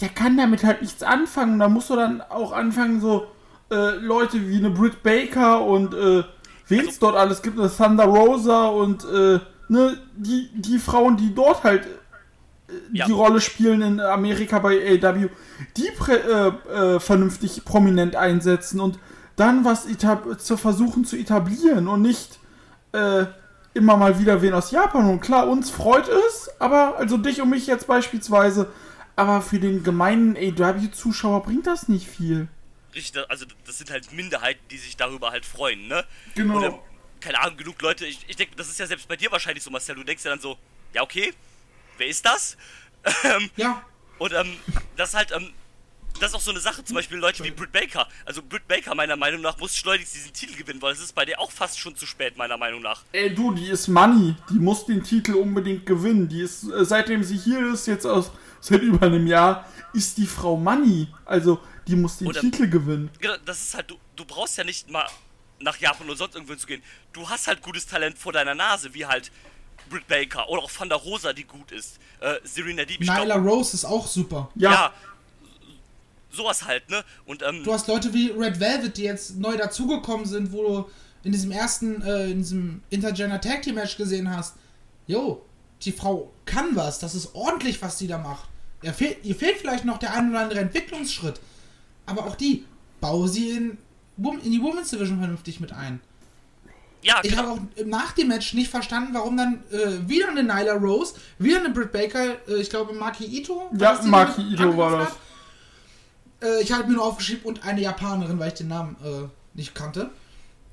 [0.00, 1.58] der kann damit halt nichts anfangen.
[1.58, 3.26] Da musst du dann auch anfangen, so
[3.70, 6.24] äh, Leute wie eine Britt Baker und äh,
[6.68, 11.16] wen es Also- dort alles gibt, eine Thunder Rosa und äh, ne, die, die Frauen,
[11.16, 11.86] die dort halt
[12.92, 13.06] Ja.
[13.06, 15.28] die Rolle spielen in Amerika bei AW,
[15.76, 16.48] die äh,
[16.96, 18.98] äh, vernünftig prominent einsetzen und
[19.36, 19.86] dann was
[20.38, 22.38] zu versuchen zu etablieren und nicht
[22.92, 23.24] äh,
[23.74, 25.08] immer mal wieder wen aus Japan.
[25.08, 28.66] Und klar, uns freut es, aber also dich und mich jetzt beispielsweise,
[29.16, 32.48] aber für den gemeinen AW-Zuschauer bringt das nicht viel.
[32.94, 36.04] Richtig, also das sind halt Minderheiten, die sich darüber halt freuen, ne?
[36.34, 36.62] Genau.
[36.62, 36.74] Ähm,
[37.20, 39.70] keine Ahnung, genug Leute, ich, ich denke, das ist ja selbst bei dir wahrscheinlich so,
[39.70, 40.56] Marcel, du denkst ja dann so,
[40.92, 41.32] ja okay,
[41.98, 42.56] wer ist das?
[43.24, 43.84] ähm, Ja,
[44.18, 44.56] und ähm,
[44.96, 45.50] das ist halt, ähm,
[46.18, 48.06] das ist auch so eine Sache, zum Beispiel Leute wie Britt Baker.
[48.26, 51.24] Also Britt Baker meiner Meinung nach muss schleunigst diesen Titel gewinnen, weil es ist bei
[51.24, 53.02] der auch fast schon zu spät, meiner Meinung nach.
[53.12, 54.34] Ey, du, die ist Money.
[54.50, 56.28] Die muss den Titel unbedingt gewinnen.
[56.28, 60.26] Die ist, äh, seitdem sie hier ist, jetzt aus, seit über einem Jahr, ist die
[60.26, 61.08] Frau Money.
[61.24, 63.10] Also, die muss den Oder- Titel gewinnen.
[63.20, 65.06] Genau, Das ist halt, du, du brauchst ja nicht mal
[65.60, 66.82] nach Japan oder sonst irgendwo zu gehen.
[67.12, 69.30] Du hast halt gutes Talent vor deiner Nase, wie halt
[69.88, 71.98] Britt Baker oder auch Van der Rosa, die gut ist.
[72.20, 74.50] Äh, Serena Deeb, ich glaub- Nyla Rose ist auch super.
[74.54, 74.92] Ja, ja,
[76.30, 77.04] sowas halt, ne?
[77.26, 80.90] Und ähm, Du hast Leute wie Red Velvet, die jetzt neu dazugekommen sind, wo du
[81.24, 84.54] in diesem ersten, äh, in diesem Intergender Tag Team Match gesehen hast.
[85.06, 85.44] Jo,
[85.82, 88.48] die Frau kann was, das ist ordentlich, was die da macht.
[88.82, 91.40] Ihr fehlt, ihr fehlt vielleicht noch der ein oder andere Entwicklungsschritt.
[92.10, 92.64] Aber auch die,
[93.00, 93.78] bau sie in,
[94.42, 96.00] in die Women's Division vernünftig mit ein.
[97.02, 100.74] ja, Ich habe auch nach dem Match nicht verstanden, warum dann äh, wieder eine Nyla
[100.74, 103.70] Rose, wieder eine Britt Baker, äh, ich glaube Maki Ito.
[103.78, 105.12] Ja, Maki Ito war das.
[106.42, 109.74] Äh, ich habe mir nur aufgeschrieben und eine Japanerin, weil ich den Namen äh, nicht
[109.74, 110.10] kannte.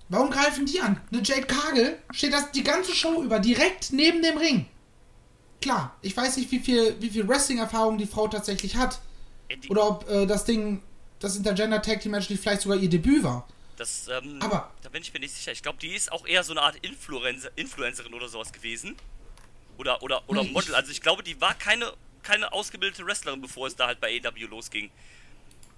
[0.09, 0.99] Warum greifen die an?
[1.11, 4.65] Eine Jade Cargill steht das die ganze Show über direkt neben dem Ring.
[5.61, 8.99] Klar, ich weiß nicht, wie viel, wie viel Wrestling-Erfahrung die Frau tatsächlich hat.
[9.49, 10.81] Äh, Oder ob äh, das Ding,
[11.19, 13.47] das Intergender Tag Team Match nicht vielleicht sogar ihr Debüt war.
[13.77, 15.51] Das, ähm, Aber- da bin ich mir nicht sicher.
[15.51, 18.95] Ich glaube, die ist auch eher so eine Art Influencer, Influencerin oder sowas gewesen.
[19.77, 20.73] Oder, oder, oder Nee, ich- Model.
[20.75, 21.93] Also ich glaube, die war keine,
[22.23, 24.89] keine ausgebildete Wrestlerin, bevor es da halt bei AW losging.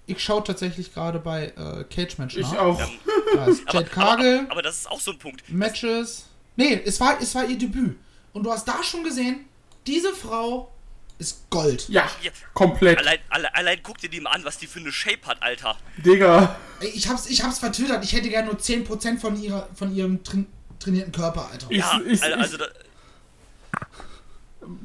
[0.06, 2.58] Ich schaue tatsächlich gerade bei äh, Cage Match ich nach.
[2.58, 2.80] auch.
[2.80, 2.88] Ähm,
[3.34, 4.38] Da ist aber, Jade Cargill.
[4.40, 5.48] aber, aber das ist auch so ein Punkt.
[5.48, 6.24] Matches.
[6.56, 7.96] Nee, es war, es war ihr Debüt.
[8.32, 9.44] Und du hast da schon gesehen,
[9.86, 10.72] diese Frau
[11.20, 11.88] ist Gold.
[11.88, 12.30] Ja, Ja.
[12.54, 12.98] komplett.
[12.98, 15.76] Allein, alle, allein guck dir die mal an, was die für eine Shape hat, Alter.
[15.98, 16.56] Digga.
[16.80, 18.02] Ey, Ich hab's, ich hab's vertwittert.
[18.04, 20.46] Ich hätte gerne nur 10% von, ihrer, von ihrem train
[20.80, 21.66] trainierten Körper, Alter.
[21.68, 22.56] Ich- Ja, ich- also, ich- also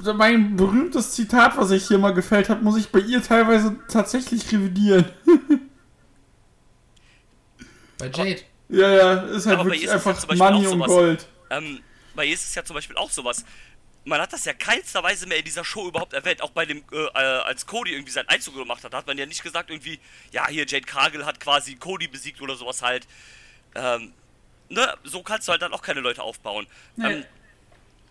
[0.04, 3.76] da, Mein berühmtes Zitat, was ich hier mal gefällt habe, muss ich bei ihr teilweise
[3.88, 5.06] tatsächlich revidieren.
[7.98, 8.42] Bei Jade.
[8.68, 10.66] Ja, ja, ist halt Aber bei wirklich ihr ist es ja einfach zum Beispiel Money
[10.66, 10.80] und.
[10.86, 11.26] Gold.
[11.50, 11.80] Ähm,
[12.14, 13.44] bei ihr ist es ja zum Beispiel auch sowas.
[14.06, 16.40] Man hat das ja keinster Weise mehr in dieser Show überhaupt erwähnt.
[16.40, 19.26] Auch bei dem, äh, äh, als Cody irgendwie seinen Einzug gemacht hat, hat man ja
[19.26, 19.98] nicht gesagt irgendwie,
[20.30, 23.06] ja, hier Jade Cargill hat quasi Cody besiegt oder sowas halt.
[23.74, 24.12] Ähm,
[24.68, 26.66] ne, so kannst du halt dann auch keine Leute aufbauen.
[26.96, 27.12] Nee.
[27.12, 27.24] Ähm,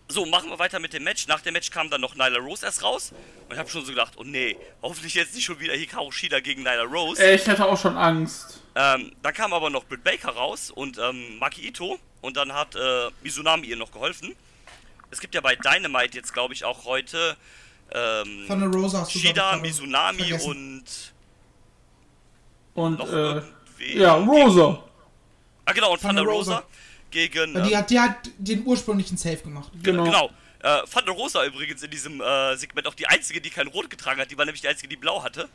[0.08, 1.26] so, machen wir weiter mit dem Match.
[1.26, 3.12] Nach dem Match kam dann noch Nyla Rose erst raus.
[3.48, 6.40] Und ich habe schon so gedacht, oh nee, hoffentlich jetzt nicht schon wieder Hikaru Shida
[6.40, 7.20] gegen Nyla Rose.
[7.24, 8.60] Ey, ich hätte auch schon Angst.
[8.76, 12.76] Ähm, dann kam aber noch Britt Baker raus und ähm, Maki Ito und dann hat
[12.76, 14.36] äh, Mizunami ihr noch geholfen.
[15.10, 17.36] Es gibt ja bei Dynamite jetzt, glaube ich, auch heute
[17.92, 20.50] ähm, Von der Rosa hast du Shida, Mizunami vergessen.
[20.50, 21.12] und
[22.74, 23.42] Und, noch äh,
[23.94, 24.82] ja, Rosa.
[25.64, 26.66] Ah, genau, und Thunder Thunder Rosa, Rosa.
[27.10, 27.54] gegen.
[27.54, 29.70] Weil die ähm, hat, die hat den ursprünglichen Save gemacht.
[29.82, 30.04] Genau.
[30.04, 30.30] Genau.
[30.60, 34.20] Äh, Thunder Rosa übrigens in diesem äh, Segment auch die einzige, die kein Rot getragen
[34.20, 34.30] hat.
[34.30, 35.48] Die war nämlich die einzige, die blau hatte.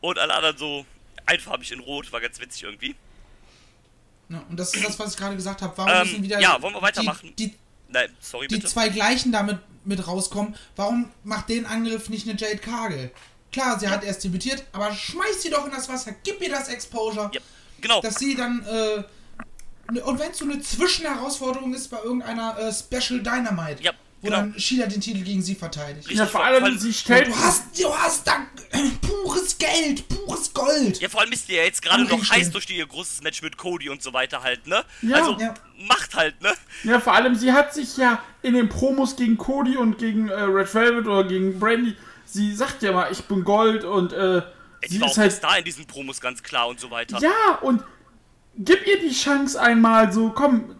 [0.00, 0.86] Und alle anderen so
[1.26, 2.94] einfarbig in Rot, war ganz witzig irgendwie.
[4.28, 5.72] Ja, und das ist das, was ich gerade gesagt habe.
[5.76, 7.32] Warum Ähm, müssen wieder ja, wollen wir weitermachen?
[7.38, 7.54] Die, die,
[7.88, 8.68] Nein, sorry die bitte.
[8.68, 10.54] zwei gleichen damit mit rauskommen.
[10.76, 13.10] Warum macht den Angriff nicht eine Jade Cargill?
[13.52, 16.14] Klar, sie hat erst debütiert, aber schmeiß sie doch in das Wasser.
[16.24, 17.30] Gib ihr das Exposure.
[17.32, 17.40] Ja,
[17.80, 18.00] genau.
[18.00, 19.04] Dass sie dann, äh,
[19.92, 23.92] ne- und wenn es so eine Zwischenherausforderung ist bei irgendeiner äh, Special Dynamite, Ja,
[24.24, 24.36] wo genau.
[24.38, 26.10] dann Shida den Titel gegen sie verteidigt.
[26.10, 27.28] Ja, vor allem, sie stellt.
[27.28, 28.46] Du hast, du hast da
[29.02, 30.98] pures Geld, pures Gold.
[31.00, 33.58] Ja, vor allem ist die ja jetzt gerade noch heiß durch ihr großes Match mit
[33.58, 34.82] Cody und so weiter halt, ne?
[35.02, 35.16] Ja.
[35.16, 35.52] also, Ja.
[35.86, 36.52] macht halt, ne?
[36.84, 40.34] Ja, vor allem, sie hat sich ja in den Promos gegen Cody und gegen äh,
[40.40, 41.94] Red Velvet oder gegen Brandy,
[42.24, 44.40] sie sagt ja mal, ich bin Gold und äh,
[44.88, 45.42] Die sie war ist auch halt.
[45.42, 47.18] da in diesen Promos ganz klar und so weiter.
[47.20, 47.82] Ja, und
[48.56, 50.74] gib ihr die Chance einmal so, komm,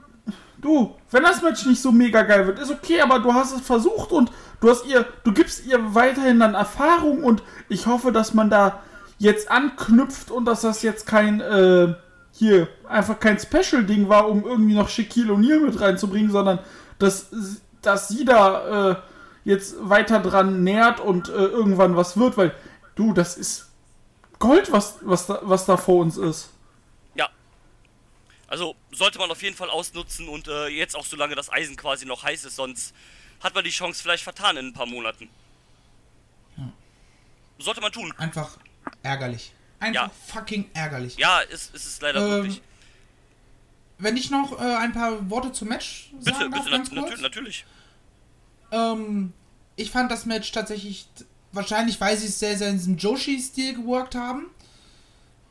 [0.65, 3.61] du, wenn das Match nicht so mega geil wird, ist okay, aber du hast es
[3.61, 8.35] versucht und du hast ihr, du gibst ihr weiterhin dann Erfahrung und ich hoffe, dass
[8.35, 8.83] man da
[9.19, 11.95] jetzt anknüpft und dass das jetzt kein, äh,
[12.33, 16.59] hier, einfach kein Special-Ding war, um irgendwie noch Shaquille O'Neal mit reinzubringen, sondern
[16.99, 17.29] dass,
[17.83, 18.97] dass sie da, äh,
[19.45, 22.55] jetzt weiter dran nährt und äh, irgendwann was wird, weil,
[22.97, 23.67] du, das ist
[24.39, 26.51] Gold, was, was, da, was da vor uns ist.
[28.55, 28.61] Ja.
[28.61, 32.07] Also sollte man auf jeden Fall ausnutzen und äh, jetzt auch solange das Eisen quasi
[32.07, 32.95] noch heiß ist, sonst
[33.43, 35.29] hat man die Chance vielleicht vertan in ein paar Monaten.
[37.59, 38.13] Sollte man tun.
[38.19, 38.59] Einfach
[39.03, 39.53] ärgerlich.
[39.81, 40.11] Einfach Ja.
[40.27, 41.17] fucking ärgerlich.
[41.17, 42.63] Ja, ist, ist es leider Ähm, wirklich.
[43.99, 46.99] Wenn ich noch äh, ein paar Worte zum Match sagen Bitte, darf, bitte, ganz nat
[47.01, 47.11] kurz.
[47.11, 47.65] natür natürlich.
[48.73, 49.33] Ähm,
[49.77, 51.07] ich fand das Match tatsächlich,
[51.53, 54.47] wahrscheinlich weil sie es sehr, sehr in diesem Joshi-Stil geworkt haben.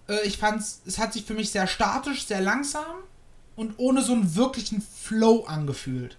[0.07, 2.85] Äh, ich fand es hat sich für mich sehr statisch, sehr langsam
[3.55, 6.17] und ohne so einen wirklichen Flow angefühlt.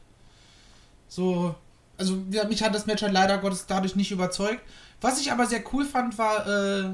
[1.08, 1.54] So,
[1.98, 4.60] also ja, mich hat das Match halt leider Gottes dadurch nicht überzeugt.
[5.00, 6.90] Was ich aber sehr cool fand, war äh,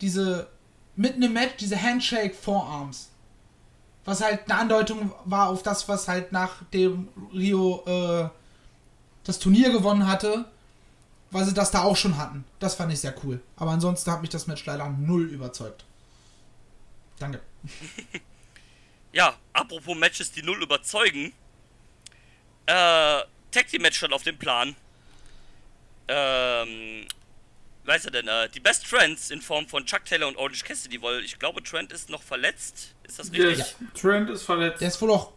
[0.00, 0.48] diese
[0.96, 3.08] mitten im Match, diese Handshake Forearms.
[4.04, 8.28] Was halt eine Andeutung war auf das, was halt nach dem Rio äh,
[9.24, 10.44] das Turnier gewonnen hatte,
[11.30, 12.44] weil sie das da auch schon hatten.
[12.58, 13.40] Das fand ich sehr cool.
[13.56, 15.84] Aber ansonsten hat mich das Match leider null überzeugt.
[17.22, 17.40] Danke.
[19.14, 21.34] Ja, apropos Matches, die null überzeugen.
[22.64, 22.72] Äh,
[23.50, 24.74] Tag Team Match stand auf dem Plan.
[26.08, 27.06] Ähm,
[27.84, 31.02] weiß er denn, äh, die Best Friends in Form von Chuck Taylor und Orange Cassidy,
[31.02, 32.94] weil ich glaube, Trent ist noch verletzt.
[33.04, 33.58] Ist das richtig?
[33.58, 34.80] Der Trent ist verletzt.
[34.80, 35.32] Der ist wohl auch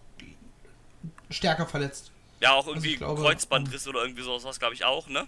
[1.29, 2.11] stärker verletzt.
[2.39, 5.27] Ja, auch irgendwie ich glaube, Kreuzbandriss oder irgendwie sowas, was glaube ich auch, ne?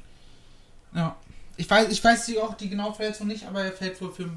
[0.94, 1.18] Ja.
[1.58, 4.30] Ich weiß, ich weiß die auch die genaue Verletzung nicht, aber er fällt wohl für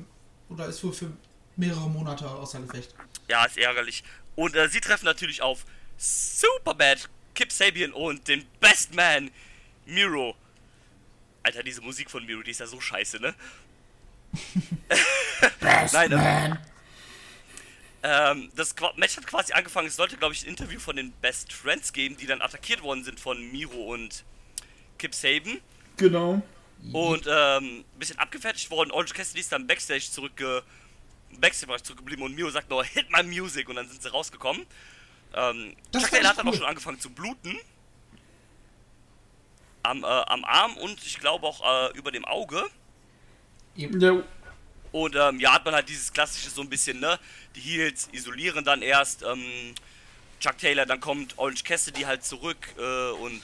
[0.49, 1.13] oder ist wohl für
[1.57, 2.95] mehrere Monate außer Gefecht.
[3.29, 4.03] Ja, ist ärgerlich.
[4.37, 5.65] Und äh, sie treffen natürlich auf
[5.97, 9.31] Superbad, Kip Sabian und den Best Man,
[9.87, 10.35] Miro.
[11.43, 13.35] Alter, diese Musik von Miro, die ist ja so scheiße, ne?
[15.61, 16.59] Best Nein, ähm, Man.
[18.03, 19.89] Ähm, das Match hat quasi angefangen.
[19.89, 23.05] Es sollte, glaube ich, ein Interview von den Best Friends geben, die dann attackiert worden
[23.05, 24.25] sind von Miro und
[24.99, 25.61] Kip Saban.
[25.97, 26.43] Genau.
[26.93, 28.91] Und ähm, ein bisschen abgefertigt worden.
[28.91, 30.11] Orange Cassidy ist dann Backstage
[31.31, 34.67] zurückge Backstage zurückgeblieben und Miro sagt nur Hit my music und dann sind sie rausgekommen.
[35.35, 37.59] Ähm, Das Chuck Taylor ich hat dann auch schon angefangen zu bluten.
[39.83, 42.69] Am, äh, am Arm und ich glaube auch äh, über dem Auge.
[43.77, 43.89] Ja,
[44.93, 47.19] Und ähm, ja, hat man halt dieses klassische so ein bisschen, ne?
[47.55, 49.75] Die Heels isolieren dann erst ähm,
[50.41, 53.41] Chuck Taylor, dann kommt Orange Cassidy halt zurück äh, und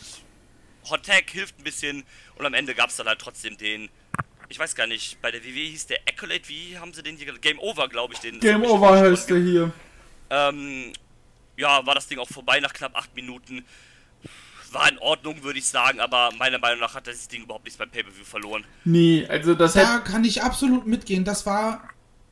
[0.90, 2.04] Hot Tag hilft ein bisschen
[2.36, 3.88] und am Ende gab es dann halt trotzdem den,
[4.48, 7.32] ich weiß gar nicht, bei der WWE hieß der Accolade, wie haben sie den hier,
[7.38, 8.40] Game Over, glaube ich, den.
[8.40, 9.72] Game Over heißt der hier.
[10.30, 10.92] ähm,
[11.56, 13.64] ja, war das Ding auch vorbei nach knapp acht Minuten.
[14.72, 17.78] War in Ordnung, würde ich sagen, aber meiner Meinung nach hat das Ding überhaupt nichts
[17.78, 18.64] beim Pay-Per-View verloren.
[18.84, 21.24] Nee, also das Da kann ich absolut mitgehen.
[21.24, 21.88] Das war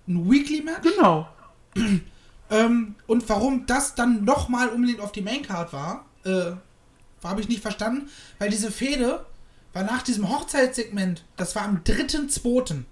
[0.07, 0.83] ein Weekly Match.
[0.83, 1.29] Genau.
[2.51, 6.53] ähm, und warum das dann nochmal unbedingt auf die Maincard war, äh,
[7.23, 9.25] habe ich nicht verstanden, weil diese Fehde
[9.75, 12.85] war nach diesem Hochzeitssegment, das war am 3.2.,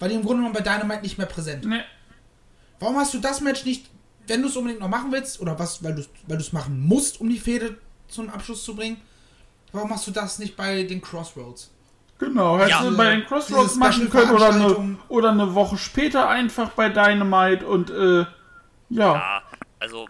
[0.00, 1.64] war die im Grunde genommen bei Dynamite nicht mehr präsent.
[1.64, 1.84] Ne,
[2.80, 3.88] Warum hast du das Match nicht,
[4.26, 7.20] wenn du es unbedingt noch machen willst, oder was, weil du weil es machen musst,
[7.20, 7.76] um die Fehde
[8.08, 9.00] zum Abschluss zu bringen,
[9.72, 11.70] warum machst du das nicht bei den Crossroads?
[12.18, 12.56] genau.
[12.58, 16.70] Hättest Ja, du bei den Crossroads machen können oder eine, oder eine Woche später einfach
[16.70, 18.20] bei Dynamite und äh,
[18.90, 19.14] ja.
[19.14, 19.42] Ja,
[19.78, 20.08] also,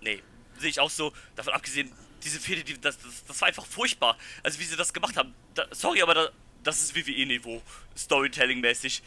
[0.00, 0.22] nee,
[0.58, 1.12] sehe ich auch so.
[1.36, 1.90] Davon abgesehen,
[2.24, 4.16] diese Fehde, die, das, das, das war einfach furchtbar.
[4.42, 5.34] Also, wie sie das gemacht haben.
[5.54, 6.28] Da, sorry, aber da,
[6.62, 7.62] das ist WWE-Niveau,
[7.96, 9.02] Storytelling-mäßig.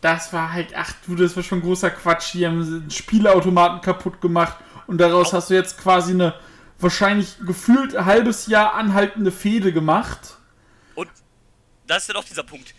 [0.00, 2.34] Das war halt, ach du, das war schon großer Quatsch.
[2.34, 6.34] Die haben den Spielautomaten kaputt gemacht und daraus hast du jetzt quasi eine
[6.78, 10.36] wahrscheinlich gefühlt ein halbes Jahr anhaltende Fehde gemacht.
[10.94, 11.08] Und
[11.86, 12.74] da ist ja noch dieser Punkt.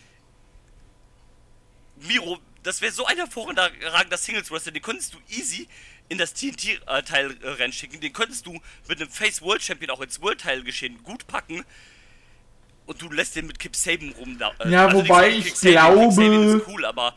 [1.98, 5.68] Miro, das wäre so ein hervorragender Singles Wrestler, den könntest du easy
[6.10, 8.00] in das TNT-Teil äh, reinschicken.
[8.02, 8.54] Den könntest du
[8.88, 11.64] mit einem Face World Champion auch ins World Teil geschehen gut packen.
[12.86, 14.38] Und du lässt den mit Kip Saban rum.
[14.66, 17.14] Äh, Ja, nichts wobei ich Kip Saban, Saban glaube- ist cool, aber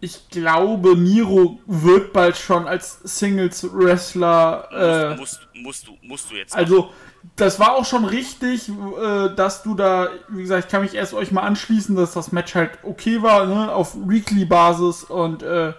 [0.00, 5.12] Ich glaube, Miro wird bald schon als Singles-Wrestler.
[5.14, 6.54] Äh, musst, musst, du, musst du jetzt.
[6.54, 6.90] also,
[7.36, 11.14] das war auch schon richtig, äh, dass du da, wie gesagt, ich kann mich erst
[11.14, 15.72] euch mal anschließen, dass das Match halt okay war, ne, auf Weekly-Basis und äh,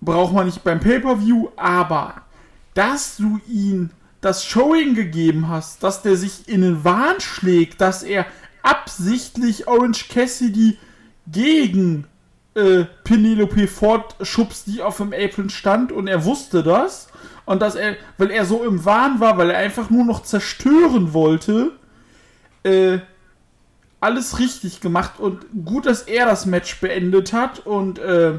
[0.00, 2.22] braucht man nicht beim Pay-Per-View, aber
[2.74, 3.90] dass du ihn
[4.20, 8.26] das Showing gegeben hast, dass der sich in den Wahn schlägt, dass er
[8.62, 10.76] absichtlich Orange Cassidy
[11.26, 12.06] gegen
[12.54, 17.08] äh, Penelope Ford schubst, die auf dem Apron stand und er wusste das.
[17.44, 21.14] Und dass er, weil er so im Wahn war, weil er einfach nur noch zerstören
[21.14, 21.72] wollte,
[22.62, 22.98] äh,
[24.00, 28.38] alles richtig gemacht und gut, dass er das Match beendet hat und äh,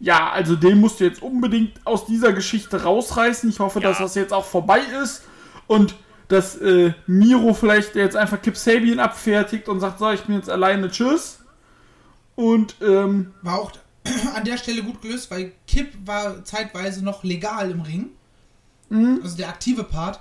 [0.00, 3.48] ja, also den musst du jetzt unbedingt aus dieser Geschichte rausreißen.
[3.50, 3.88] Ich hoffe, Ja.
[3.88, 5.22] dass das jetzt auch vorbei ist
[5.66, 5.94] und
[6.28, 10.50] dass äh, Miro vielleicht jetzt einfach Kip Sabian abfertigt und sagt, so, ich bin jetzt
[10.50, 11.38] alleine, tschüss.
[12.34, 13.72] Und ähm, War auch
[14.34, 18.10] an der Stelle gut gelöst, weil Kip war zeitweise noch legal im Ring.
[19.22, 20.20] Also der aktive Part.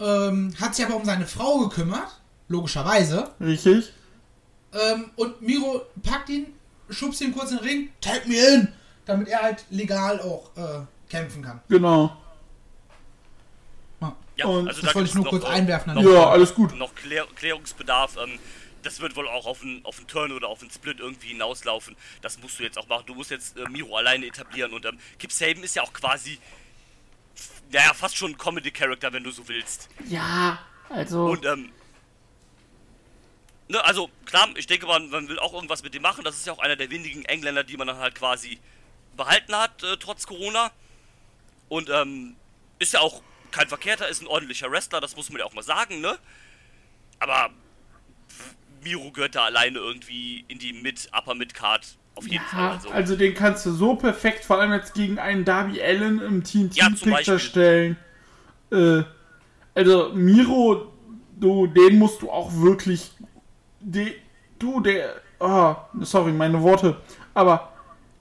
[0.00, 3.30] Ähm, hat sich aber um seine Frau gekümmert, logischerweise.
[3.40, 3.92] richtig.
[4.72, 6.46] Ähm, und Miro packt ihn,
[6.88, 8.68] schubst ihn kurz in den Ring, tag mir in,
[9.04, 10.80] damit er halt legal auch äh,
[11.10, 11.60] kämpfen kann.
[11.68, 12.16] Genau.
[14.36, 15.94] ja, und also Das da wollte ich nur kurz noch, äh, einwerfen.
[15.94, 16.74] noch- Ja, alles gut.
[16.76, 18.16] noch Klär Klärungsbedarf.
[18.16, 18.38] Ähm,
[18.82, 21.94] das wird wohl auch auf einen, auf einen Turn oder auf einen Split irgendwie hinauslaufen.
[22.20, 23.04] Das musst du jetzt auch machen.
[23.06, 26.38] Du musst jetzt äh, Miro alleine etablieren und ähm, Kip Saban ist ja auch quasi,
[27.70, 29.88] naja, fast schon ein Comedy-Character, wenn du so willst.
[30.08, 31.26] Ja, also.
[31.26, 31.70] Und ähm,
[33.68, 36.24] ne, also klar, ich denke, man, man will auch irgendwas mit dem machen.
[36.24, 38.58] Das ist ja auch einer der wenigen Engländer, die man dann halt quasi
[39.16, 40.70] behalten hat, äh, trotz Corona.
[41.68, 42.36] Und ähm,
[42.78, 45.62] ist ja auch kein Verkehrter, ist ein ordentlicher Wrestler, das muss man ja auch mal
[45.62, 46.18] sagen, ne?
[47.18, 47.50] Aber
[48.82, 52.60] Miro gehört da alleine irgendwie in die Mid, Upper Mid-Card auf jeden Fall.
[52.60, 56.20] Ja, Also, also den kannst du so perfekt, vor allem jetzt gegen einen Darby Allen
[56.20, 57.38] im Team Ja, Team zum Picture Beispiel.
[57.38, 57.96] stellen.
[58.70, 59.04] Äh,
[59.74, 60.92] also Miro,
[61.36, 63.12] du, den musst du auch wirklich,
[63.80, 64.14] de,
[64.58, 67.00] du, der, ah, sorry, meine Worte,
[67.34, 67.71] aber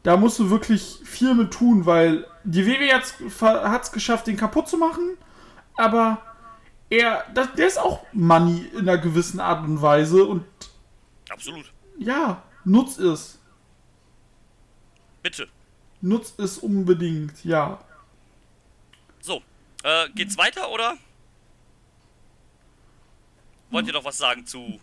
[0.03, 4.67] da musst du wirklich viel mit tun, weil die WWE hat es geschafft, den kaputt
[4.67, 5.17] zu machen,
[5.77, 6.21] aber
[6.89, 10.45] er, das, der ist auch Money in einer gewissen Art und Weise und
[11.29, 11.71] absolut.
[11.97, 13.39] ja, nutz es.
[15.23, 15.47] Bitte.
[16.01, 17.79] Nutz es unbedingt, ja.
[19.21, 19.41] So,
[19.83, 20.97] äh, geht's weiter oder?
[23.69, 24.79] Wollt ihr noch was sagen zu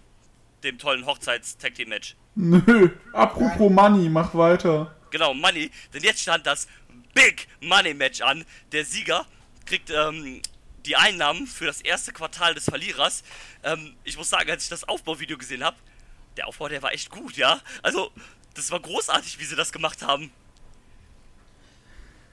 [0.63, 2.17] dem tollen Hochzeits-Tag-Team-Match?
[2.37, 4.95] Nö, apropos Money, mach weiter.
[5.11, 6.69] Genau, Money, denn jetzt stand das
[7.15, 8.45] Big Money Match an.
[8.73, 9.27] Der Sieger
[9.67, 10.43] kriegt ähm,
[10.87, 13.23] die Einnahmen für das erste Quartal des Verlierers.
[13.63, 15.77] Ähm, ich muss sagen, als ich das Aufbauvideo gesehen habe,
[16.37, 17.61] der Aufbau, der war echt gut, ja.
[17.83, 18.13] Also,
[18.55, 20.33] das war großartig, wie sie das gemacht haben.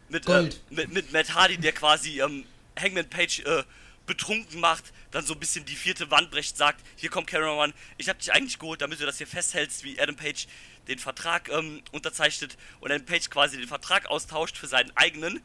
[0.09, 2.45] Mit, äh, mit, mit Matt Hardy, der quasi ähm,
[2.79, 3.63] Hangman Page äh,
[4.05, 8.07] betrunken macht, dann so ein bisschen die vierte Wand brecht, sagt, hier kommt Cameraman, ich
[8.07, 10.47] hab dich eigentlich geholt, damit du das hier festhältst, wie Adam Page
[10.87, 15.41] den Vertrag ähm, unterzeichnet und Adam Page quasi den Vertrag austauscht für seinen eigenen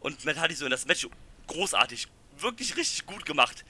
[0.00, 1.06] und Matt Hardy so in das Match
[1.46, 2.08] großartig,
[2.38, 3.64] wirklich richtig gut gemacht.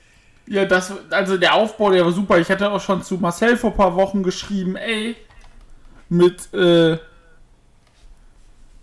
[0.47, 2.39] Ja, das, also der Aufbau, der war super.
[2.39, 5.17] Ich hatte auch schon zu Marcel vor ein paar Wochen geschrieben, ey,
[6.09, 6.99] mit, äh,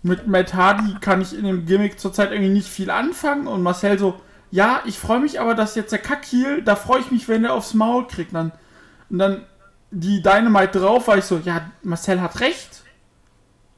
[0.02, 3.46] mit Matt Hardy kann ich in dem Gimmick zurzeit irgendwie nicht viel anfangen.
[3.46, 4.20] Und Marcel so,
[4.50, 7.52] ja, ich freue mich aber, dass jetzt der Kackhiel, da freue ich mich, wenn er
[7.52, 8.32] aufs Maul kriegt.
[8.32, 8.52] Und dann,
[9.10, 9.46] und dann
[9.90, 12.82] die Dynamite drauf, war ich so, ja, Marcel hat recht.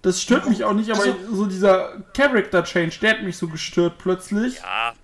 [0.03, 3.49] Das stört mich auch nicht, aber Also- so dieser Character Change, der hat mich so
[3.49, 4.57] gestört plötzlich.
[4.57, 4.95] Ja,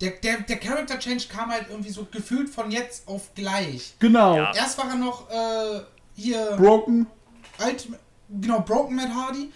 [0.00, 3.94] Der, der, der Character Change kam halt irgendwie so gefühlt von jetzt auf gleich.
[3.98, 4.36] Genau.
[4.36, 4.54] Ja.
[4.54, 5.80] Erst war er noch äh,
[6.14, 7.06] hier Broken.
[7.58, 7.88] alt,
[8.28, 9.52] genau, Broken Matt Hardy.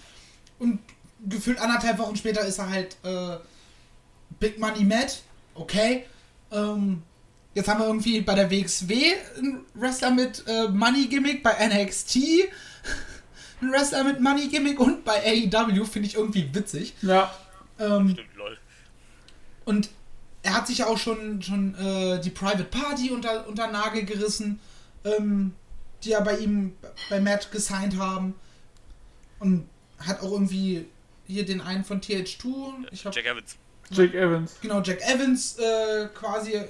[0.59, 0.81] Und
[1.29, 3.37] gefühlt anderthalb Wochen später ist er halt äh,
[4.41, 5.23] Big Money Matt.
[5.55, 6.07] Okay.
[6.51, 7.03] Ähm,
[7.55, 12.19] jetzt haben wir irgendwie bei der WXW einen Wrestler mit äh, Money Gimmick, bei NXT
[13.61, 16.95] einen Wrestler mit Money Gimmick und bei AEW finde ich irgendwie witzig.
[17.03, 17.35] Ja.
[17.79, 18.59] Ähm, stimmt, lol.
[19.65, 19.91] und
[20.43, 24.59] er hat sich ja auch schon, schon äh, die Private Party unter, unter Nagel gerissen,
[25.05, 25.55] ähm,
[26.03, 26.75] die ja bei ihm,
[27.09, 28.35] bei Matt gesigned haben.
[29.39, 30.87] Und hat auch irgendwie
[31.27, 33.57] hier den einen von TH2, ich hab, Jack Evans.
[33.91, 34.57] Jake Evans.
[34.61, 36.61] genau, Jack Evans äh, quasi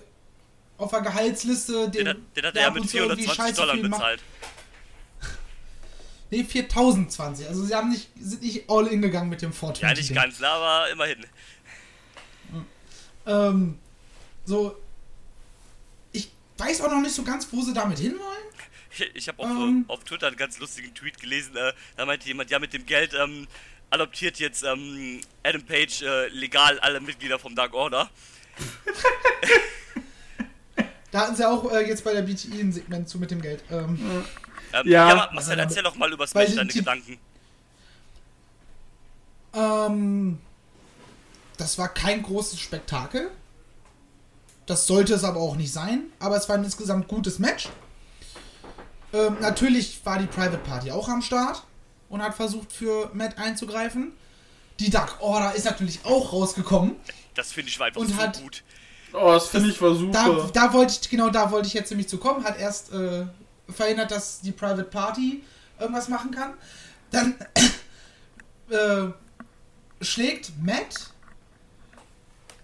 [0.78, 1.88] auf der Gehaltsliste.
[1.90, 4.20] Den, Den, hat- den hat er ab mit und zu irgendwie 420 scheiße Dollar bezahlt.
[6.30, 7.46] Nee, 4020.
[7.46, 9.82] Also sie haben nicht, sind nicht all in gegangen mit dem 420.
[9.82, 11.26] Ja, nicht ganz, ne, aber immerhin.
[13.26, 13.78] Ähm,
[14.44, 14.76] so.
[16.12, 18.22] Ich weiß auch noch nicht so ganz, wo sie damit hinwollen.
[18.90, 19.84] Ich, ich habe auf, Ähm.
[19.88, 23.14] auf Twitter einen ganz lustigen Tweet gelesen, äh, da meinte jemand, ja, mit dem Geld
[23.14, 23.46] ähm,
[23.90, 28.10] adoptiert jetzt ähm, Adam Page äh, legal alle Mitglieder vom Dark Order.
[31.12, 33.62] Da hatten sie auch äh, jetzt bei der BTI ein Segment zu mit dem Geld.
[33.70, 34.24] Ähm,
[34.74, 35.08] Ähm, Ja.
[35.08, 37.18] ja, Marcel, erzähl doch mal übers Weil Match deine die- Gedanken.
[39.54, 40.38] ähm,
[41.58, 43.30] das war kein großes Spektakel.
[44.66, 46.04] Das sollte es aber auch nicht sein.
[46.18, 47.68] Aber es war ein insgesamt gutes Match.
[49.12, 51.62] Ähm, natürlich war die Private Party auch am Start
[52.08, 54.12] und hat versucht für Matt einzugreifen.
[54.80, 56.96] Die Dark Order ist natürlich auch rausgekommen.
[57.34, 58.62] Das finde ich einfach Und so hat- gut.
[59.12, 60.50] Oh, das finde ich war Da, super.
[60.52, 62.44] da wollte ich, genau da wollte ich jetzt nämlich zu kommen.
[62.44, 63.26] Hat erst äh,
[63.68, 65.42] verhindert, dass die Private Party
[65.78, 66.54] irgendwas machen kann.
[67.10, 67.34] Dann
[68.70, 69.12] äh,
[70.02, 71.10] schlägt Matt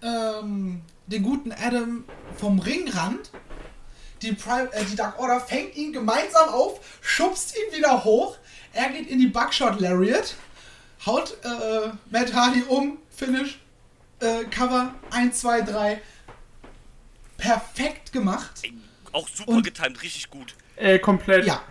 [0.02, 2.04] ähm, den guten Adam
[2.36, 3.30] vom Ringrand.
[4.22, 8.36] Die, Pri äh, die Dark Order fängt ihn gemeinsam auf, schubst ihn wieder hoch.
[8.72, 10.34] Er geht in die Buckshot Lariat,
[11.06, 13.58] haut äh, Matt Hardy um, Finish,
[14.20, 16.00] äh, Cover 1, 2, 3.
[17.38, 18.50] Perfekt gemacht.
[18.62, 18.74] Ey,
[19.12, 20.54] auch super Und- getimed, richtig gut.
[20.76, 21.46] Äh, komplett.
[21.46, 21.62] Ja.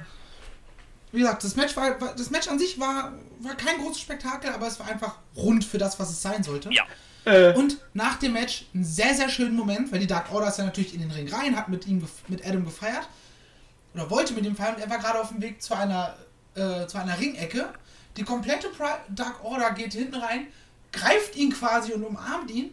[1.11, 4.51] Wie gesagt, das Match, war, war, das Match an sich war, war kein großes Spektakel,
[4.51, 6.69] aber es war einfach rund für das, was es sein sollte.
[6.73, 6.83] Ja,
[7.25, 10.57] Äh, Und nach dem Match einen sehr, sehr schönen Moment, weil die Dark Order ist
[10.57, 13.07] ja natürlich in den Ring rein, hat mit ihm, gef- mit Adam gefeiert.
[13.93, 16.15] Oder wollte mit ihm feiern und er war gerade auf dem Weg zu einer,
[16.55, 17.73] äh, zu einer Ringecke.
[18.17, 20.47] Die komplette Pri Dark Order geht hinten rein,
[20.91, 22.71] greift ihn quasi und umarmt ihn.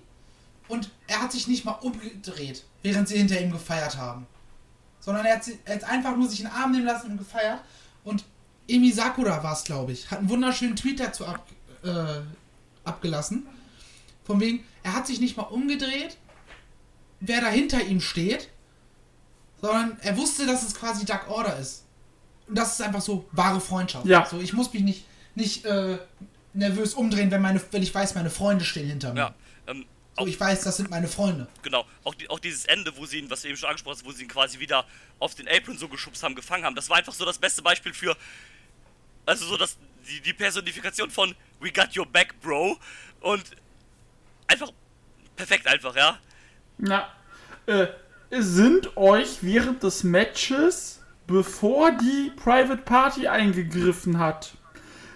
[0.69, 4.27] Und er hat sich nicht mal umgedreht, während sie hinter ihm gefeiert haben.
[5.01, 7.17] Sondern er hat, sie- er hat einfach nur sich in den Arm nehmen lassen und
[7.19, 7.61] gefeiert.
[8.05, 8.25] Und
[8.69, 11.45] Emi Sakura war es, glaube ich, hat einen wunderschönen Tweet dazu ab,
[11.83, 12.21] äh,
[12.85, 13.47] abgelassen.
[14.25, 16.17] Von wegen, er hat sich nicht mal umgedreht,
[17.21, 18.49] wer da hinter ihm steht,
[19.61, 21.85] sondern er wusste, dass es quasi Dark Order ist.
[22.47, 24.07] Und das ist einfach so wahre Freundschaft.
[24.07, 24.27] Ja.
[24.27, 25.05] So, ich muss mich nicht,
[25.35, 25.99] nicht äh,
[26.53, 29.21] nervös umdrehen, wenn, meine, wenn ich weiß, meine Freunde stehen hinter mir.
[29.21, 29.35] ja.
[30.17, 31.49] So, auch, ich weiß, das sind meine Freunde.
[31.63, 31.85] genau.
[32.05, 34.13] Auch, die, auch dieses Ende, wo sie ihn, was du eben schon angesprochen hast, wo
[34.13, 34.85] sie ihn quasi wieder
[35.19, 37.93] auf den Apron so geschubst haben, gefangen haben, das war einfach so das beste Beispiel
[37.93, 38.17] für.
[39.27, 39.77] Also so das,
[40.09, 42.79] die, die Personifikation von We got your back, Bro.
[43.21, 43.45] Und
[44.47, 44.71] einfach
[45.37, 46.19] perfekt einfach, ja.
[46.79, 47.09] na,
[47.67, 47.87] äh,
[48.31, 54.57] sind euch während des Matches, bevor die Private Party eingegriffen hat,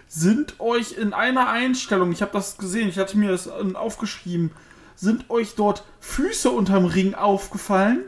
[0.08, 4.52] sind euch in einer Einstellung, ich habe das gesehen, ich hatte mir das aufgeschrieben,
[4.98, 8.00] sind euch dort Füße unterm Ring aufgefallen?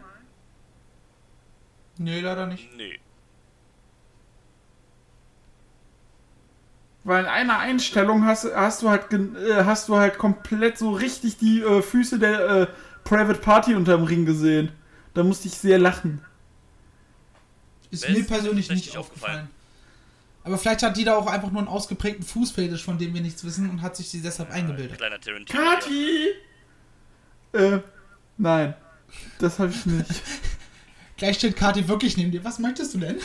[1.98, 2.68] Nee, leider nicht.
[2.76, 2.98] Nee.
[7.04, 11.38] Weil in einer Einstellung hast, hast, du, halt, äh, hast du halt komplett so richtig
[11.38, 12.66] die äh, Füße der äh,
[13.04, 14.72] Private Party unterm Ring gesehen.
[15.14, 16.20] Da musste ich sehr lachen.
[17.90, 19.48] Ist Mir mir persönlich nicht aufgefallen.
[19.48, 19.50] aufgefallen.
[20.42, 23.44] Aber vielleicht hat die da auch einfach nur einen ausgeprägten Fußfetisch, von dem wir nichts
[23.44, 24.96] wissen und hat sich sie deshalb eingebildet.
[24.98, 25.62] Kleiner Tarantino.
[25.62, 26.28] Kati!
[27.52, 27.78] Äh,
[28.36, 28.74] nein.
[29.38, 30.22] Das habe ich nicht.
[31.16, 32.44] Gleich steht Kati wirklich neben dir.
[32.44, 33.18] Was möchtest du denn?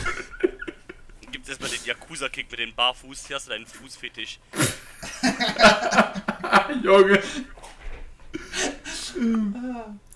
[1.32, 3.26] Gibt es erstmal den Yakuza-Kick mit dem Barfuß.
[3.26, 4.38] Hier hast du deinen Fußfetisch.
[6.82, 7.22] Junge.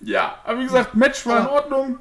[0.01, 1.99] Ja, aber wie gesagt, Match war in Ordnung,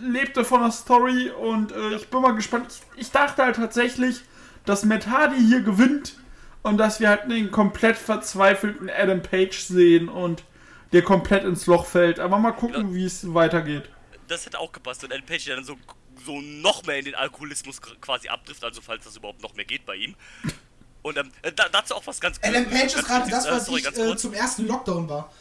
[0.00, 2.66] lebte von der Story und äh, ich bin mal gespannt.
[2.68, 4.20] Ich, ich dachte halt tatsächlich,
[4.64, 6.14] dass Matt Hardy hier gewinnt
[6.62, 10.44] und dass wir halt einen komplett verzweifelten Adam Page sehen und
[10.92, 12.18] der komplett ins Loch fällt.
[12.18, 13.88] Aber mal gucken, wie es weitergeht.
[14.28, 15.04] Das hätte auch gepasst.
[15.04, 15.76] Und Adam Page, der dann so,
[16.24, 19.86] so noch mehr in den Alkoholismus quasi abtrifft, also falls das überhaupt noch mehr geht
[19.86, 20.14] bei ihm.
[21.02, 23.50] Und ähm, äh, da, dazu auch was ganz Adam Page ganz ist gerade das, äh,
[23.52, 25.32] was sorry, ich äh, zum ersten Lockdown war.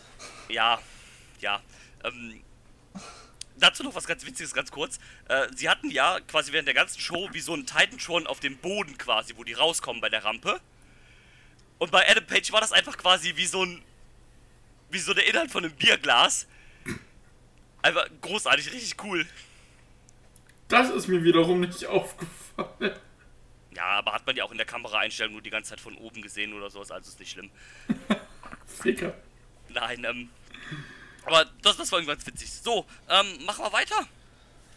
[0.47, 0.79] Ja,
[1.39, 1.59] ja.
[2.03, 2.41] Ähm,
[3.57, 4.99] dazu noch was ganz Witziges, ganz kurz.
[5.27, 8.57] Äh, sie hatten ja quasi während der ganzen Show wie so einen Titantron auf dem
[8.57, 10.59] Boden quasi, wo die rauskommen bei der Rampe.
[11.77, 13.81] Und bei Adam Page war das einfach quasi wie so ein.
[14.89, 16.47] Wie so der Inhalt von einem Bierglas.
[17.81, 19.25] Einfach großartig, richtig cool.
[20.67, 22.95] Das ist mir wiederum nicht aufgefallen.
[23.75, 26.21] Ja, aber hat man ja auch in der Kameraeinstellung nur die ganze Zeit von oben
[26.21, 27.51] gesehen oder sowas, also ist nicht schlimm.
[28.65, 29.13] Ficker.
[29.69, 30.29] Nein, ähm.
[31.25, 32.51] Aber das, das war irgendwie ganz witzig.
[32.51, 34.07] So, ähm, machen wir weiter.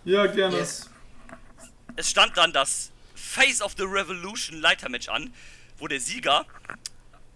[0.04, 0.56] Ja, gerne.
[0.56, 0.90] Yes.
[1.96, 5.32] Es stand dann das Face of the Revolution Leitermatch an,
[5.78, 6.46] wo der Sieger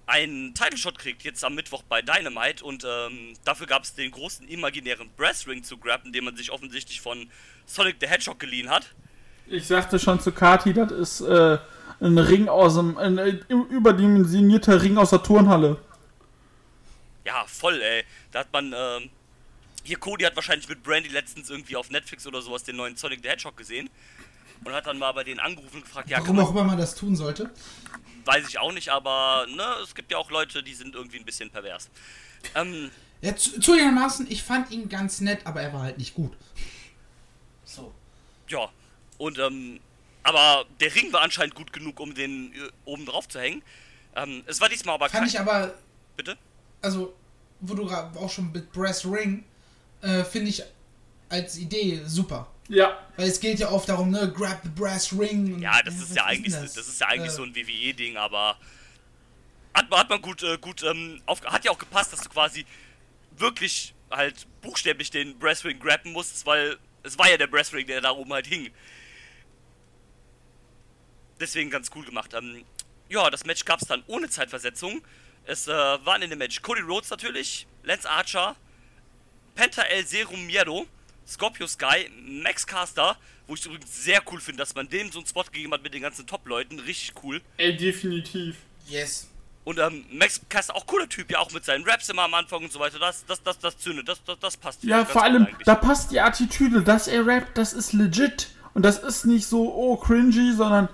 [0.07, 4.11] einen Title Shot kriegt, jetzt am Mittwoch bei Dynamite und ähm, dafür gab es den
[4.11, 7.31] großen imaginären Brass Ring zu grabben, den man sich offensichtlich von
[7.67, 8.93] Sonic the Hedgehog geliehen hat.
[9.47, 11.59] Ich sagte schon zu Kati, das ist äh,
[12.01, 12.97] ein Ring aus dem.
[12.99, 15.79] ein äh, überdimensionierter Ring aus der Turnhalle.
[17.25, 18.05] Ja, voll, ey.
[18.33, 19.11] Da hat man, ähm,
[19.85, 23.21] hier Cody hat wahrscheinlich mit Brandy letztens irgendwie auf Netflix oder sowas den neuen Sonic
[23.23, 23.89] the Hedgehog gesehen
[24.65, 26.65] und hat dann mal bei denen angerufen und gefragt, ja, kann Warum man, auch immer
[26.65, 27.51] man das tun sollte.
[28.25, 31.25] weiß ich auch nicht, aber ne, es gibt ja auch Leute, die sind irgendwie ein
[31.25, 31.89] bisschen pervers.
[32.55, 32.91] Ähm,
[33.21, 36.33] Ja, zu, zugegebenermaßen, ich fand ihn ganz nett, aber er war halt nicht gut.
[37.65, 37.93] So.
[38.49, 38.69] Ja,
[39.19, 39.81] und ähm,
[40.25, 43.63] aber der Ring war anscheinend gut genug, um den äh, oben drauf zu hängen.
[44.15, 45.75] Ähm, es war diesmal aber Fand ich aber,
[46.17, 46.37] Bitte?
[46.81, 47.15] also,
[47.61, 49.45] wo du gerade auch schon mit Brass Ring,
[50.03, 50.63] äh, finde ich
[51.29, 52.52] als Idee super.
[52.69, 52.99] Ja.
[53.17, 55.55] Weil es geht ja oft darum, ne, grab the brass ring.
[55.55, 56.77] und- Ja, das was ist ja eigentlich, das?
[56.77, 58.57] ist ja eigentlich Äh, so ein WWE-Ding, aber
[59.75, 62.29] hat, man- hat man gut, äh, gut, ähm, auf, hat ja auch gepasst, dass du
[62.29, 62.65] quasi
[63.37, 67.87] wirklich halt buchstäblich den Brass Ring grabben musstest, weil es war ja der Brass Ring,
[67.87, 68.71] der da oben halt hing.
[71.41, 72.33] Deswegen ganz cool gemacht.
[72.35, 72.65] Ähm,
[73.09, 75.03] ja, das Match gab es dann ohne Zeitversetzung.
[75.45, 78.55] Es äh, waren in dem Match Cody Rhodes natürlich, Lance Archer,
[79.57, 80.87] Penta El Serum Miedo,
[81.33, 82.11] Scorpio Sky,
[82.43, 83.16] Max Caster,
[83.47, 85.95] wo ich übrigens sehr cool finde, dass man dem so einen Spot gegeben hat mit
[85.95, 86.78] den ganzen Top-Leuten.
[86.80, 87.41] Richtig cool.
[87.57, 88.57] Ey, definitiv.
[88.89, 89.28] Yes.
[89.64, 92.64] Und ähm, Max Caster auch cooler Typ, ja, auch mit seinen Raps immer am Anfang
[92.64, 92.99] und so weiter.
[92.99, 94.83] Das, das, das, das zündet, das, das, das passt.
[94.85, 95.64] Ja, vor allem, eigentlich.
[95.64, 98.49] da passt die Attitüde, dass er rappt, das ist legit.
[98.74, 100.89] Und das ist nicht so, oh, cringy, sondern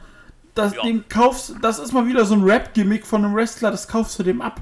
[0.55, 0.83] das, Ja.
[0.83, 4.23] den kaufst, das ist mal wieder so ein Rap-Gimmick von einem Wrestler, das kaufst du
[4.23, 4.61] dem ab.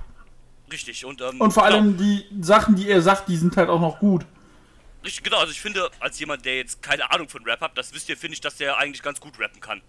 [0.70, 3.68] Richtig, und, ähm, Und vor genau, allem die Sachen, die er sagt, die sind halt
[3.68, 4.24] auch noch gut.
[5.06, 7.94] Richtig, genau, also ich finde, als jemand, der jetzt keine Ahnung von Rap hat, das
[7.94, 9.80] wisst ihr, finde ich, dass der eigentlich ganz gut rappen kann.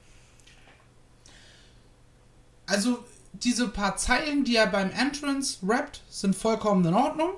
[2.67, 3.03] Also,
[3.33, 7.31] diese paar Zeilen, die er beim Entrance rappt, sind vollkommen in Ordnung.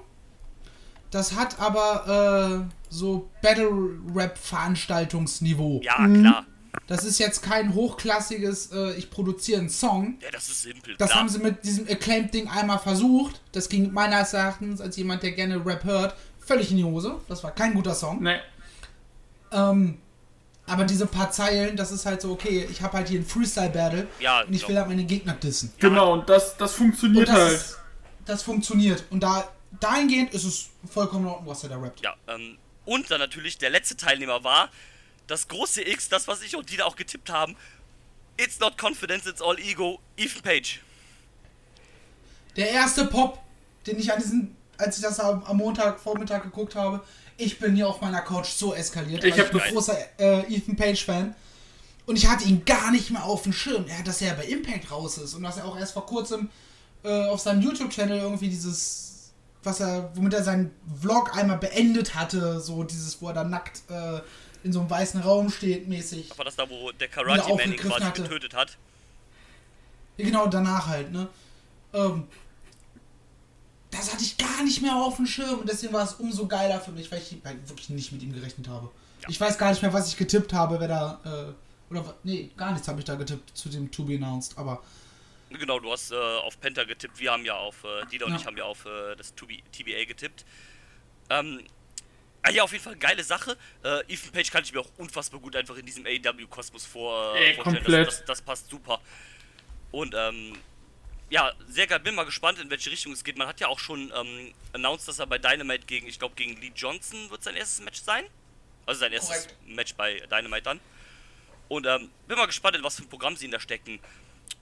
[1.10, 5.80] Das hat aber äh, so Battle-Rap-Veranstaltungsniveau.
[5.82, 6.46] Ja, klar.
[6.88, 10.18] Das ist jetzt kein hochklassiges, äh, ich produziere einen Song.
[10.22, 10.96] Ja, das ist simpel.
[10.98, 11.22] Das klar.
[11.22, 13.42] haben sie mit diesem Acclaimed-Ding einmal versucht.
[13.52, 16.16] Das ging meines Erachtens, als jemand, der gerne Rap hört,
[16.50, 17.16] völlig in die Hose.
[17.30, 18.22] Das war kein guter Song.
[18.22, 18.41] Ne,
[19.52, 20.00] Ähm,
[20.66, 24.08] aber diese paar Zeilen, das ist halt so, okay, ich habe halt hier ein Freestyle-Battle
[24.20, 25.72] Ja, und ich will halt meine Gegner dissen.
[25.80, 27.78] genau, und das, das Und funktioniert das, halt.
[28.26, 29.04] das funktioniert.
[29.10, 29.47] Und da
[29.80, 32.02] dahingehend ist es vollkommen in Ordnung, was er da rappt.
[32.02, 34.70] Ja, ähm, und dann natürlich der letzte Teilnehmer war
[35.28, 37.56] das große X, das, was ich und die da auch getippt haben.
[38.38, 40.80] It's not confidence, it's all ego, Ethan Page.
[42.56, 43.39] Der erste Pop,
[43.86, 47.02] den ich an diesen, als ich das am, Montag Vormittag geguckt habe,
[47.38, 49.24] ich bin hier auf meiner Couch so eskaliert.
[49.24, 51.36] Ich hab bin das- großer äh, Ethan Page Fan.
[52.06, 53.86] Und ich hatte ihn gar nicht mehr auf dem Schirm.
[53.88, 56.50] Er, dass er bei Impact raus ist und dass er auch erst vor kurzem
[57.04, 59.32] äh, auf seinem YouTube-Channel irgendwie dieses,
[59.64, 60.72] was er, womit er seinen
[61.02, 64.22] Vlog einmal beendet hatte, so dieses, wo er da nackt äh,
[64.64, 66.36] in so einem weißen Raum steht, mäßig.
[66.38, 68.24] War das da, wo der Karate Man ihn quasi hatte.
[68.24, 68.78] getötet hat?
[70.18, 71.28] Ja, genau, danach halt, ne?
[71.94, 72.28] Ähm,
[73.92, 76.80] das hatte ich gar nicht mehr auf dem Schirm und deswegen war es umso geiler
[76.80, 78.90] für mich, weil ich halt wirklich nicht mit ihm gerechnet habe.
[79.28, 81.20] Ich weiß gar nicht mehr, was ich getippt habe, wer da,
[81.90, 84.84] äh, oder, nee, gar nichts habe ich da getippt zu dem To Be Announced, aber
[85.52, 88.38] Genau, du hast äh, auf Penta getippt, wir haben ja auf, äh, Dieter und Ja.
[88.40, 90.46] ich haben ja auf äh, das 2B TBA getippt.
[91.32, 91.64] Ähm,
[92.44, 93.58] ah ja, auf jeden Fall geile Sache.
[93.84, 97.56] Äh, Ethan Page kann ich mir auch unfassbar gut einfach in diesem AEW-Kosmos vor, Ey,
[97.56, 97.78] vorstellen.
[97.84, 98.08] komplett.
[98.08, 99.02] Das, das, das passt super.
[99.92, 100.54] Und ähm,
[101.30, 102.00] ja, sehr geil.
[102.00, 103.38] Bin mal gespannt, in welche Richtung es geht.
[103.38, 106.60] Man hat ja auch schon ähm, announced, dass er bei Dynamite gegen, ich glaube, gegen
[106.60, 108.24] Lee Johnson wird sein erstes Match sein.
[108.86, 109.68] Also sein erstes Korrekt.
[109.68, 110.80] Match bei Dynamite dann.
[111.68, 114.00] Und ähm, bin mal gespannt, in was für ein Programm sie ihn da stecken.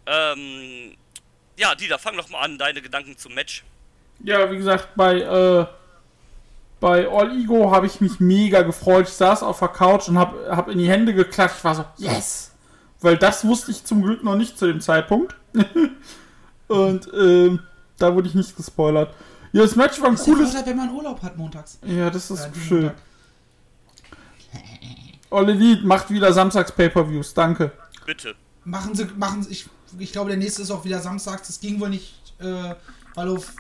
[0.05, 0.95] Ähm,
[1.55, 3.63] ja, Dieter, fang doch mal an, deine Gedanken zum Match.
[4.23, 5.65] Ja, wie gesagt, bei, äh,
[6.81, 9.07] bei All Ego habe ich mich mega gefreut.
[9.07, 11.59] Ich saß auf der Couch und habe hab in die Hände geklatscht.
[11.59, 12.51] Ich war so, yes!
[12.99, 15.35] Weil das wusste ich zum Glück noch nicht zu dem Zeitpunkt.
[16.67, 17.59] Und ähm,
[17.97, 19.13] da wurde ich nicht gespoilert.
[19.53, 20.51] Ja, das Match war ein Das ist cooles.
[20.51, 21.79] Vorteil, wenn man Urlaub hat montags.
[21.85, 22.81] Ja, das ist Äh, schön.
[22.83, 22.95] Montag.
[25.29, 27.33] Olle Lied macht wieder Samstags Pay-Per-Views.
[27.33, 27.71] Danke.
[28.05, 28.35] Bitte.
[28.63, 31.47] Machen sie, machen sie, ich, ich glaube, der nächste ist auch wieder samstags.
[31.47, 32.75] Das ging wohl nicht, äh,
[33.15, 33.51] weil auf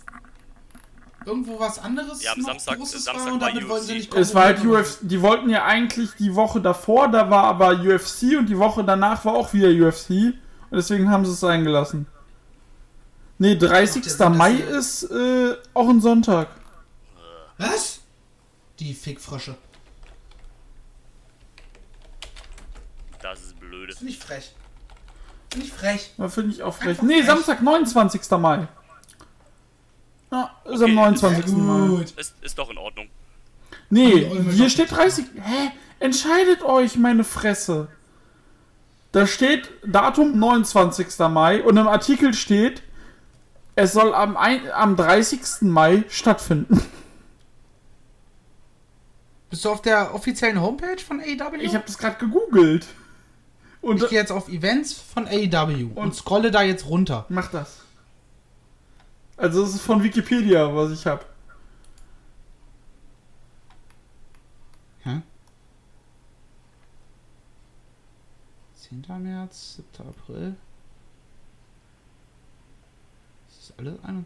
[1.25, 3.91] irgendwo was anderes Ja, am noch Samstag- Großes Samstag war und war damit wollen sie
[3.93, 3.97] UFC.
[3.97, 4.63] nicht Es war halt.
[4.65, 4.99] UFC.
[5.01, 9.23] Die wollten ja eigentlich die Woche davor, da war aber UFC und die Woche danach
[9.25, 10.09] war auch wieder UFC.
[10.69, 12.07] Und deswegen haben sie es sein gelassen.
[13.39, 14.03] Nee, 30.
[14.03, 16.49] Macht ja Sinn, Mai ist äh, auch ein Sonntag.
[17.57, 17.99] Was?
[18.79, 19.55] Die Fickfrösche.
[23.21, 23.93] Das ist blöde.
[23.95, 24.51] Finde ich frech.
[25.51, 26.13] Finde ich frech.
[26.17, 26.89] Da finde ich auch frech.
[26.89, 27.25] Einfach Nee, frech.
[27.25, 28.21] Samstag, 29.
[28.31, 28.67] Mai.
[30.31, 31.45] Ja, ist am Okay, 29.
[31.45, 31.87] Sehr Mai.
[31.87, 32.11] gut.
[32.11, 33.07] Ist, ist doch in Ordnung.
[33.89, 35.25] Nee, hier steht 30.
[35.41, 35.71] Hä?
[35.99, 37.87] Entscheidet euch, meine Fresse.
[39.13, 41.17] Da steht Datum 29.
[41.29, 42.83] Mai und im Artikel steht,
[43.77, 45.61] es soll am, ein, am 30.
[45.61, 46.81] Mai stattfinden.
[49.51, 51.57] Bist du auf der offiziellen Homepage von AEW?
[51.61, 52.87] Ich habe das gerade gegoogelt.
[53.81, 57.25] Und Ich gehe jetzt auf Events von AEW und, Und- scrolle da jetzt runter.
[57.29, 57.81] mach das.
[59.37, 61.23] Also das ist von Wikipedia, was ich habe.
[65.03, 65.21] Hä?
[68.75, 69.05] 10.
[69.21, 70.07] März, 7.
[70.09, 70.55] April.
[73.77, 74.25] Alles eine?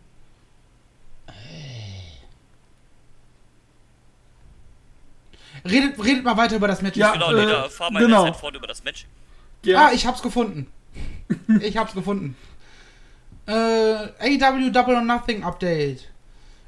[5.66, 6.98] Redet, redet mal weiter über das Match.
[6.98, 8.20] Ja, Genau, äh, nee, da fahr mal genau.
[8.22, 9.06] in der Zeit fort über das Match.
[9.64, 9.88] Ja.
[9.88, 10.68] Ah, ich hab's gefunden.
[11.62, 12.36] ich hab's gefunden.
[13.48, 16.08] Äh, AEW Double or Nothing Update.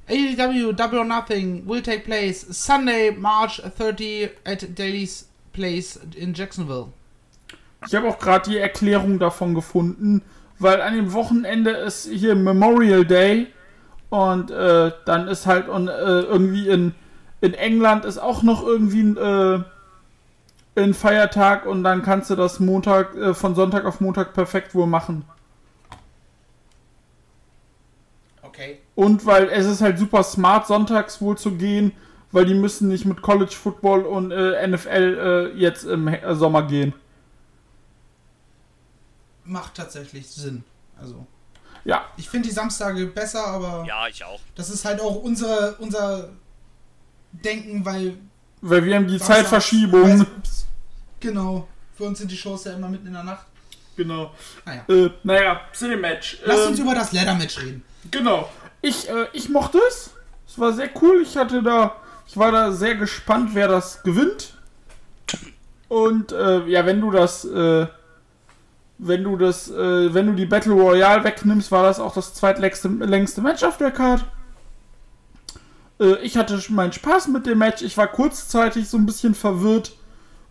[0.08, 6.88] AEW Double or Nothing will take place Sunday, March 30 at Daily's Place in Jacksonville.
[7.88, 10.22] Ich habe auch gerade die Erklärung davon gefunden,
[10.60, 13.48] weil an dem Wochenende ist hier Memorial Day
[14.10, 16.94] und äh, dann ist halt und, äh, irgendwie in,
[17.42, 19.60] in England ist auch noch irgendwie ein, äh,
[20.82, 24.88] ein Feiertag und dann kannst du das Montag äh, von Sonntag auf Montag perfekt wohl
[24.88, 25.26] machen.
[28.44, 28.80] Okay.
[28.94, 31.92] Und weil es ist halt super smart, sonntags wohl zu gehen,
[32.32, 36.64] weil die müssen nicht mit College Football und äh, NFL äh, jetzt im äh, Sommer
[36.64, 36.94] gehen.
[39.46, 40.64] Macht tatsächlich Sinn.
[41.00, 41.26] Also,
[41.86, 44.40] Ja, ich finde die Samstage besser, aber Ja, ich auch.
[44.56, 46.30] das ist halt auch unsere, unser
[47.32, 48.18] Denken, weil
[48.62, 50.22] weil wir haben die Zeitverschiebung.
[50.22, 50.66] Ups.
[51.20, 51.68] Genau.
[51.98, 53.46] Für uns sind die Shows ja immer mitten in der Nacht.
[53.98, 54.32] Genau.
[54.66, 54.86] Naja.
[54.88, 56.38] Äh, naja, zu dem Match.
[56.46, 57.84] Lass Ähm, uns über das Leather-Match reden.
[58.10, 58.50] Genau.
[58.82, 60.12] Ich, äh, ich mochte es.
[60.48, 61.22] Es war sehr cool.
[61.22, 64.54] Ich hatte da, ich war da sehr gespannt, wer das gewinnt.
[65.90, 67.86] Und äh, ja, wenn du das, äh,
[68.98, 72.88] wenn du das, äh, wenn du die Battle Royale wegnimmst, war das auch das zweitlängste
[72.88, 74.24] längste Match auf der Card.
[76.00, 77.82] Äh, ich hatte meinen Spaß mit dem Match.
[77.82, 79.94] Ich war kurzzeitig so ein bisschen verwirrt,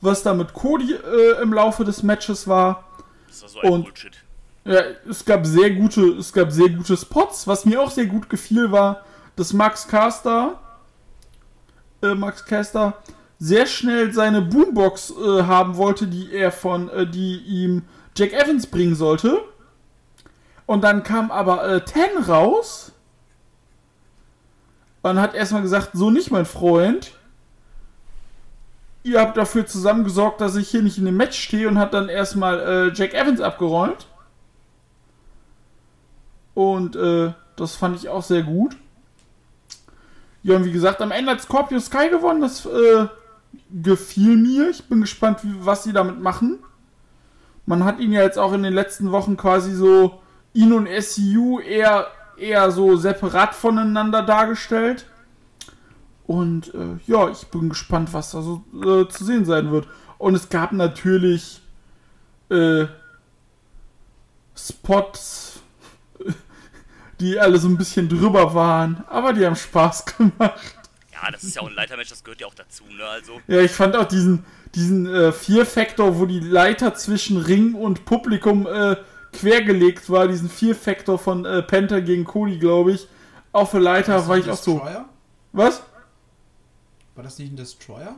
[0.00, 2.84] was da mit Cody äh, im Laufe des Matches war.
[3.28, 4.16] Das war so ein Und- Bullshit.
[4.64, 4.80] Ja,
[5.10, 7.48] es gab sehr gute, es gab sehr gute Spots.
[7.48, 10.60] Was mir auch sehr gut gefiel, war, dass Max Caster,
[12.00, 12.94] äh, Max Caster
[13.40, 17.82] sehr schnell seine Boombox äh, haben wollte, die er von, äh, die ihm
[18.16, 19.42] Jack Evans bringen sollte.
[20.66, 22.92] Und dann kam aber äh, Ten raus
[25.02, 27.12] und hat erstmal gesagt, so nicht, mein Freund.
[29.02, 31.92] Ihr habt dafür zusammen gesorgt, dass ich hier nicht in dem Match stehe und hat
[31.92, 34.06] dann erstmal äh, Jack Evans abgeräumt.
[36.54, 38.76] Und äh, das fand ich auch sehr gut.
[40.44, 42.40] Ja, und wie gesagt, am Ende hat Scorpio Sky gewonnen.
[42.40, 43.06] Das äh,
[43.70, 44.70] gefiel mir.
[44.70, 46.58] Ich bin gespannt, wie, was sie damit machen.
[47.66, 50.20] Man hat ihn ja jetzt auch in den letzten Wochen quasi so,
[50.52, 55.06] ihn und SCU eher, eher so separat voneinander dargestellt.
[56.26, 59.86] Und äh, ja, ich bin gespannt, was da so äh, zu sehen sein wird.
[60.18, 61.60] Und es gab natürlich
[62.48, 62.86] äh,
[64.56, 65.60] Spots,
[67.20, 70.60] die alle so ein bisschen drüber waren, aber die haben Spaß gemacht.
[71.12, 73.04] Ja, das ist ja auch ein Leitermatch, das gehört ja auch dazu, ne?
[73.04, 74.44] Also, Ja, ich fand auch diesen,
[74.74, 78.96] diesen äh, Vier-Faktor, wo die Leiter zwischen Ring und Publikum äh,
[79.32, 83.08] quergelegt war, diesen Vier-Faktor von äh, Penta gegen Cody, glaube ich.
[83.52, 84.82] Auf der Leiter war ich auch so.
[85.52, 85.82] Was?
[87.14, 88.16] War das nicht ein Destroyer?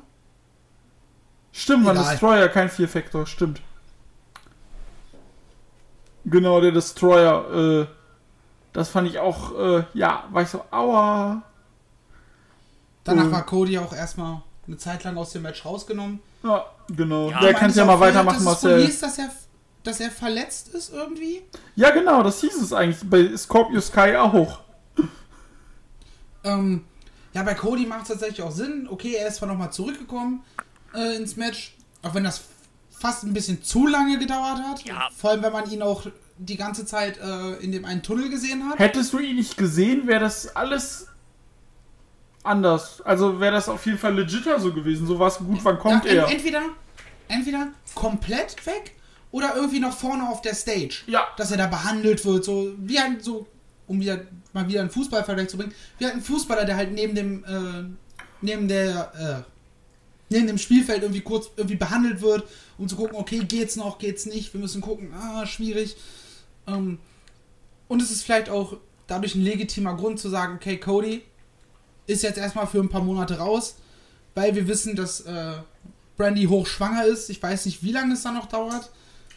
[1.52, 2.10] Stimmt, war Egal.
[2.10, 3.60] Destroyer, kein Vier-Faktor, stimmt.
[6.24, 7.86] Genau, der Destroyer, äh,
[8.72, 11.43] das fand ich auch, äh, ja, war ich so, aua.
[13.05, 13.32] Danach Mhm.
[13.32, 16.20] war Cody auch erstmal eine Zeit lang aus dem Match rausgenommen.
[16.44, 17.30] Ja, genau.
[17.30, 18.86] Ja, der kann Meines ja mal weitermachen, es wohl Marcel.
[18.86, 19.30] hieß, dass er
[19.84, 21.42] dass er verletzt ist irgendwie.
[21.76, 24.60] Ja, genau, das hieß es eigentlich bei Scorpio Sky auch.
[26.42, 26.84] Ähm,
[27.34, 28.88] ja, bei Cody macht es tatsächlich auch Sinn.
[28.90, 30.42] Okay, er ist zwar nochmal zurückgekommen
[30.94, 32.42] äh, ins Match, auch wenn das
[32.90, 34.84] fast ein bisschen zu lange gedauert hat.
[34.84, 35.08] Ja.
[35.14, 36.06] Vor allem, wenn man ihn auch
[36.38, 38.78] die ganze Zeit äh, in dem einen Tunnel gesehen hat.
[38.78, 41.08] Hättest du ihn nicht gesehen, wäre das alles
[42.44, 43.00] anders.
[43.02, 45.06] Also wäre das auf jeden Fall legiter so gewesen.
[45.06, 46.28] So war es gut, wann kommt er?
[46.28, 46.62] Entweder,
[47.28, 48.92] entweder komplett weg
[49.30, 51.02] oder irgendwie noch vorne auf der Stage.
[51.06, 51.26] Ja.
[51.36, 53.46] Dass er da behandelt wird, so wie ein, so,
[53.86, 54.20] um wieder
[54.52, 57.84] mal wieder einen Fußballvergleich zu bringen, wie halt ein Fußballer, der halt neben dem, äh,
[58.40, 59.50] neben der, äh,
[60.30, 62.44] neben dem Spielfeld irgendwie kurz irgendwie behandelt wird,
[62.78, 65.96] um zu gucken, okay, geht's noch, geht's nicht, wir müssen gucken, ah, schwierig.
[66.66, 66.98] Ähm,
[67.88, 68.76] und es ist vielleicht auch
[69.06, 71.22] dadurch ein legitimer Grund zu sagen, okay, Cody
[72.06, 73.76] ist jetzt erstmal für ein paar Monate raus,
[74.35, 75.55] weil wir wissen, dass äh,
[76.16, 77.31] Brandy hochschwanger ist.
[77.31, 78.90] Ich weiß nicht, wie lange es da noch dauert.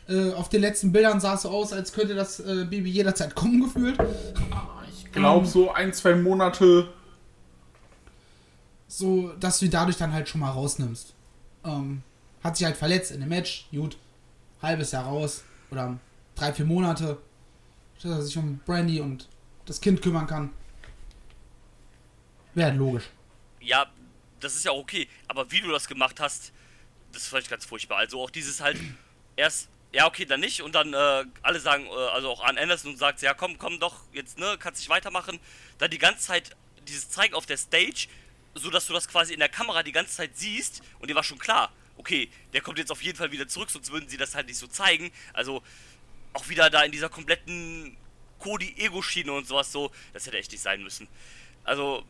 [0.08, 3.36] Äh, auf den letzten Bildern sah es so aus, als könnte das äh, Baby jederzeit
[3.36, 3.98] kommen gefühlt.
[4.98, 6.90] Ich glaube, so ein, zwei Monate.
[8.88, 11.14] So, dass du ihn dadurch dann halt schon mal rausnimmst.
[11.66, 12.04] Ähm,
[12.44, 13.68] hat sich halt verletzt in dem Match.
[13.72, 13.98] Gut,
[14.62, 15.44] halbes Jahr raus.
[15.72, 15.98] Oder
[16.36, 17.18] drei, vier Monate.
[18.02, 19.28] Dass er sich um Brandy und
[19.66, 20.52] das Kind kümmern kann.
[22.66, 23.04] Halt logisch.
[23.60, 23.88] Ja,
[24.40, 26.52] das ist ja okay, aber wie du das gemacht hast,
[27.12, 27.98] das ist vielleicht ganz furchtbar.
[27.98, 28.78] Also auch dieses halt
[29.36, 32.92] erst, ja okay, dann nicht und dann äh, alle sagen, äh, also auch an Anderson
[32.92, 35.40] und sagt, ja komm, komm doch, jetzt ne, kannst dich weitermachen.
[35.78, 36.56] Dann die ganze Zeit
[36.88, 38.08] dieses Zeigen auf der Stage,
[38.54, 41.24] so dass du das quasi in der Kamera die ganze Zeit siehst und dir war
[41.24, 44.36] schon klar, okay, der kommt jetzt auf jeden Fall wieder zurück, sonst würden sie das
[44.36, 45.12] halt nicht so zeigen.
[45.34, 45.62] Also
[46.34, 47.98] auch wieder da in dieser kompletten
[48.40, 51.08] Cody-Ego-Schiene und sowas so, das hätte echt nicht sein müssen.
[51.64, 52.06] Also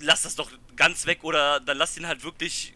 [0.00, 2.74] lass das doch ganz weg oder dann lass ihn halt wirklich,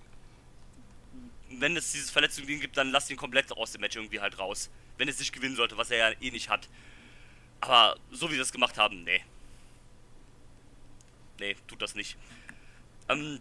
[1.50, 4.70] wenn es dieses Verletzung gibt, dann lass ihn komplett aus dem Match irgendwie halt raus.
[4.98, 6.68] Wenn es nicht gewinnen sollte, was er ja eh nicht hat.
[7.60, 9.22] Aber so wie sie das gemacht haben, nee.
[11.38, 12.16] Nee, tut das nicht.
[13.08, 13.40] Ähm,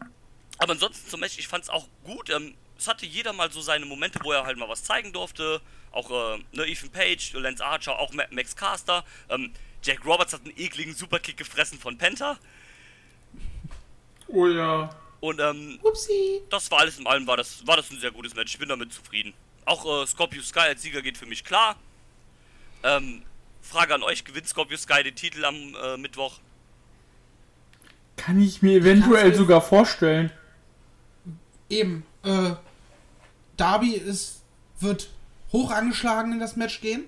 [0.58, 2.30] aber ansonsten zum Match, ich fand's auch gut.
[2.30, 5.62] Ähm, es hatte jeder mal so seine Momente, wo er halt mal was zeigen durfte.
[5.92, 9.06] Auch äh, ne, Ethan Page, Lance Archer, auch Ma- Max Caster.
[9.30, 12.38] Ähm, Jack Roberts hat einen ekligen Superkick gefressen von Penta.
[14.28, 14.90] Oh ja.
[15.20, 16.42] Und ähm, Upsi.
[16.50, 18.54] das war alles in allem, war das, war das ein sehr gutes Match.
[18.54, 19.34] Ich bin damit zufrieden.
[19.66, 21.76] Auch äh, Scorpio Sky als Sieger geht für mich klar.
[22.84, 23.24] Ähm,
[23.62, 26.40] Frage an euch, gewinnt Scorpio Sky den Titel am äh, Mittwoch?
[28.18, 30.32] Kann ich mir eventuell du- sogar vorstellen.
[31.70, 32.52] Eben, äh,
[33.58, 34.42] Darby ist,
[34.80, 35.10] wird
[35.52, 37.06] hoch angeschlagen in das Match gehen.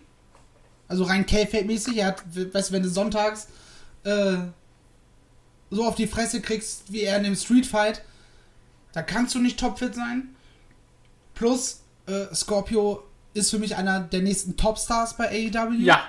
[0.87, 1.97] Also rein K-Fate-mäßig.
[1.97, 2.23] Er hat,
[2.53, 3.47] weißt du, wenn du sonntags
[4.03, 4.37] äh,
[5.69, 8.01] so auf die Fresse kriegst, wie er in dem Street Fight,
[8.93, 10.35] da kannst du nicht topfit sein.
[11.35, 13.03] Plus, äh, Scorpio
[13.33, 15.73] ist für mich einer der nächsten Topstars bei AEW.
[15.79, 16.01] Ja.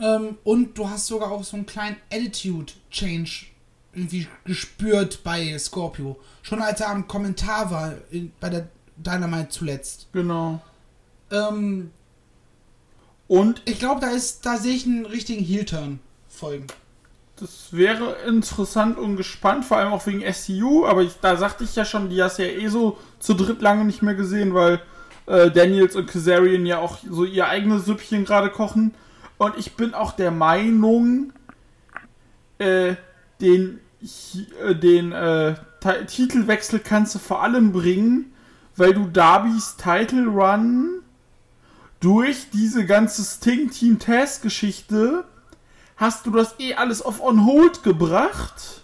[0.00, 3.46] Ähm, und du hast sogar auch so einen kleinen Attitude-Change
[3.94, 6.20] irgendwie gespürt bei Scorpio.
[6.42, 10.06] Schon als er am Kommentar war in, bei der Dynamite zuletzt.
[10.12, 10.60] Genau.
[11.32, 11.90] Ähm,
[13.26, 15.98] Und ich glaube, da ist, da sehe ich einen richtigen Heel-Turn
[16.28, 16.66] folgen.
[17.40, 21.74] Das wäre interessant und gespannt, vor allem auch wegen SCU, aber ich, da sagte ich
[21.76, 24.80] ja schon, die hast du ja eh so zu dritt lange nicht mehr gesehen, weil
[25.26, 28.94] äh, Daniels und Kazarian ja auch so ihr eigenes Süppchen gerade kochen.
[29.36, 31.32] Und ich bin auch der Meinung,
[32.58, 32.94] äh,
[33.40, 33.78] den,
[34.66, 38.32] äh, den äh, Ti- Titelwechsel kannst du vor allem bringen,
[38.76, 41.02] weil du Darbys Title Run
[42.00, 45.24] durch diese ganze Sting Team Test Geschichte
[45.98, 48.82] hast du das eh alles auf On Hold gebracht.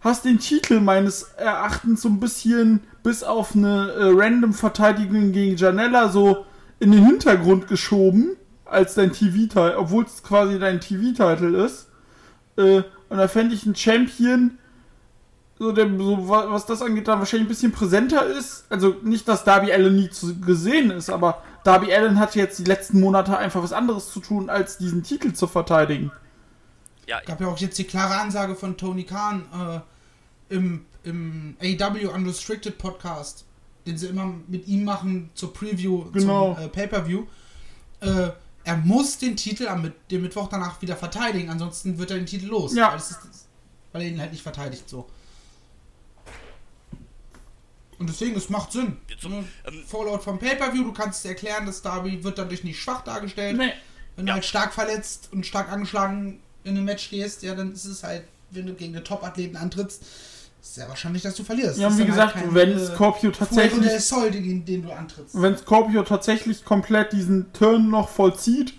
[0.00, 5.56] Hast den Titel meines Erachtens so ein bisschen bis auf eine äh, random Verteidigung gegen
[5.56, 6.44] Janella so
[6.78, 11.88] in den Hintergrund geschoben, als dein TV-Titel, obwohl es quasi dein TV-Titel ist.
[12.56, 14.58] Äh, und da fände ich einen Champion,
[15.58, 18.66] so, der, so wa- was das angeht, da wahrscheinlich ein bisschen präsenter ist.
[18.70, 22.64] Also nicht, dass Darby Allen nie zu gesehen ist, aber Darby Allen hat jetzt die
[22.64, 26.10] letzten Monate einfach was anderes zu tun, als diesen Titel zu verteidigen.
[27.06, 29.44] Ja, gab ja auch jetzt die klare Ansage von Tony Khan
[30.50, 33.44] äh, im, im AW Unrestricted Podcast,
[33.86, 36.54] den sie immer mit ihm machen zur Preview Genau.
[36.54, 37.24] zum äh, Pay-Per-View.
[38.00, 38.28] Äh,
[38.64, 42.26] er muss den Titel am Mit- den Mittwoch danach wieder verteidigen, ansonsten wird er den
[42.26, 42.74] Titel los.
[42.74, 42.90] Ja.
[42.90, 43.20] Weil, es ist,
[43.92, 45.08] weil er ihn halt nicht verteidigt so.
[47.98, 48.96] Und deswegen, es macht Sinn.
[49.08, 49.44] Jetzt so, Ne?
[49.66, 53.56] ähm, Fallout vom Pay-Per-View, du kannst erklären, dass Darby wird dadurch nicht schwach dargestellt.
[53.56, 53.72] Nee.
[54.16, 54.34] Wenn du Ja.
[54.34, 58.22] halt stark verletzt und stark angeschlagen in ein Match gehst, ja, dann ist es halt,
[58.50, 60.04] wenn du gegen den Top-Athleten antrittst,
[60.60, 61.78] Sehr wahrscheinlich, dass du verlierst.
[61.78, 65.40] Ja, wie halt gesagt, kein, wenn äh, Scorpio tatsächlich del Sol, den, den du antrittst.
[65.40, 68.74] wenn Scorpio tatsächlich komplett diesen Turn noch vollzieht,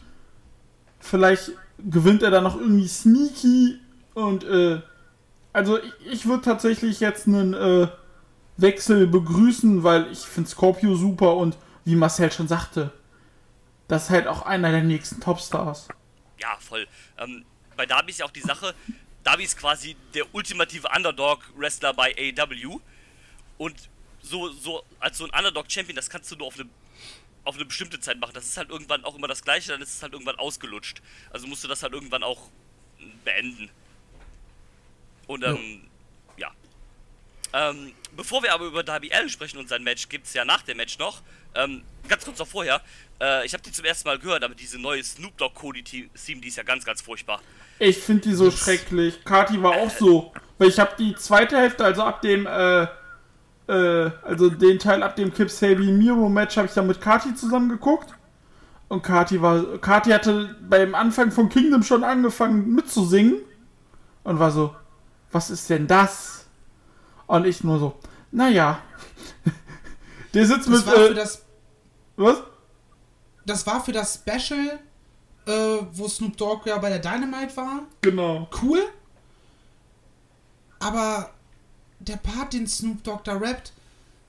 [0.99, 1.51] vielleicht
[1.89, 3.79] gewinnt er dann noch irgendwie sneaky
[4.13, 4.81] und äh,
[5.53, 7.87] also ich, ich würde tatsächlich jetzt einen äh,
[8.61, 12.91] Wechsel begrüßen, weil ich finde Scorpio super und wie Marcel schon sagte,
[13.87, 15.87] das ist halt auch einer der nächsten Topstars.
[16.39, 16.87] Ja, voll.
[17.17, 17.45] Ähm,
[17.75, 18.75] bei Darby ist ja auch die Sache,
[19.23, 22.79] Darby ist quasi der ultimative Underdog-Wrestler bei AEW.
[23.57, 23.89] Und
[24.21, 26.69] so, so als so ein Underdog-Champion, das kannst du nur auf eine,
[27.43, 28.33] auf eine bestimmte Zeit machen.
[28.33, 31.01] Das ist halt irgendwann auch immer das Gleiche, dann ist es halt irgendwann ausgelutscht.
[31.31, 32.49] Also musst du das halt irgendwann auch
[33.23, 33.69] beenden.
[35.27, 35.88] Und ähm.
[37.53, 40.61] Ähm, bevor wir aber über Darby Allen sprechen und sein Match, gibt es ja nach
[40.61, 41.21] dem Match noch.
[41.55, 42.81] Ähm, ganz kurz noch vorher.
[43.19, 46.09] Äh, ich habe die zum ersten Mal gehört, aber diese neue Snoop Dogg Cody Theme,
[46.41, 47.41] die ist ja ganz, ganz furchtbar.
[47.79, 49.23] Ich finde die so schrecklich.
[49.23, 50.33] Kati war auch so.
[50.57, 52.83] Weil ich habe die zweite Hälfte, also ab dem, äh,
[53.67, 57.33] äh, also den Teil ab dem Kip Sabian Miro Match habe ich dann mit Kati
[57.33, 58.13] zusammen geguckt.
[58.89, 63.37] Und Kati war, Kati hatte beim Anfang von Kingdom schon angefangen mitzusingen.
[64.23, 64.75] Und war so,
[65.31, 66.38] was ist denn das?
[67.29, 67.93] Und ich nur so,
[68.31, 68.81] naja.
[70.33, 71.45] Der sitzt Das mit, war für äh, das,
[72.17, 72.37] was?
[73.45, 74.79] das war für das Special,
[75.45, 77.83] äh, wo Snoop Dogg ja bei der Dynamite war.
[78.01, 78.49] Genau.
[78.63, 78.81] Cool.
[80.79, 81.29] Aber
[81.99, 83.73] der Part, den Snoop Dogg da rappt,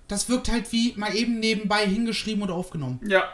[0.07, 3.01] das wirkt halt wie mal eben nebenbei hingeschrieben oder aufgenommen.
[3.07, 3.25] Ja.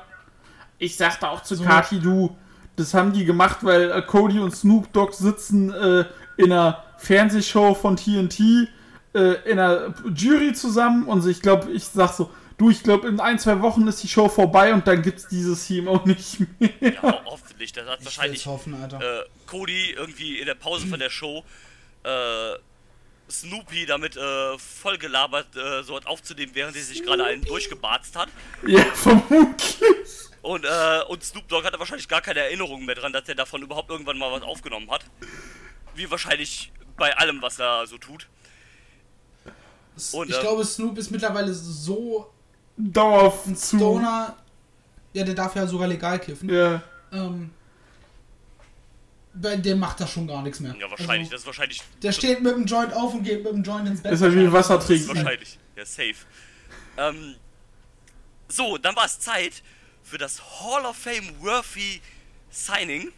[0.79, 1.65] Ich sagte auch zu So.
[1.65, 2.37] Kati, du,
[2.77, 6.05] das haben die gemacht, weil äh, Cody und Snoop Dogg sitzen äh,
[6.37, 8.69] in einer Fernsehshow von TNT
[9.17, 13.19] äh, in einer Jury zusammen und ich glaube, ich sag so, du, ich glaube, in
[13.21, 16.71] ein, zwei Wochen ist die Show vorbei und dann gibt's dieses Team auch nicht mehr.
[16.81, 17.73] Ja, ho hoffentlich.
[17.73, 19.21] Das hat Ich wahrscheinlich hoffen, Alter.
[19.21, 21.45] äh, Cody irgendwie in der Pause von der Show
[22.05, 22.55] äh,
[23.29, 28.15] Snoopy damit äh, voll gelabert, äh, so hat aufzunehmen, während er sich gerade einen durchgebarzt
[28.17, 28.29] hat.
[28.67, 29.79] ja, vermutlich.
[30.43, 33.63] Und, äh, und Snoop Dogg hatte wahrscheinlich gar keine Erinnerung mehr dran, dass er davon
[33.63, 35.05] überhaupt irgendwann mal was aufgenommen hat.
[35.97, 38.29] Wie wahrscheinlich bei allem, was er so tut.
[40.13, 42.31] Und, ich glaube, Snoop ist mittlerweile so
[42.77, 43.77] Dauerhaft ein zu.
[43.77, 44.37] Stoner.
[45.13, 46.49] Ja, der darf ja sogar legal kiffen.
[46.51, 46.83] Ja.
[47.13, 47.51] Ähm,
[49.33, 50.75] bei dem macht das schon gar nichts mehr.
[50.79, 51.21] Ja, wahrscheinlich.
[51.21, 51.83] Also, das ist wahrscheinlich.
[52.03, 54.13] der steht mit dem Joint auf und geht mit dem Joint ins Bett.
[54.13, 55.17] Ist halt wie Wasser Das ist trinken.
[55.17, 55.59] wahrscheinlich.
[55.77, 56.15] Ja, safe.
[56.99, 57.37] Ähm,
[58.49, 59.63] so, dann war es Zeit
[60.03, 62.01] für das Hall of Fame Worthy
[62.51, 63.13] Signing.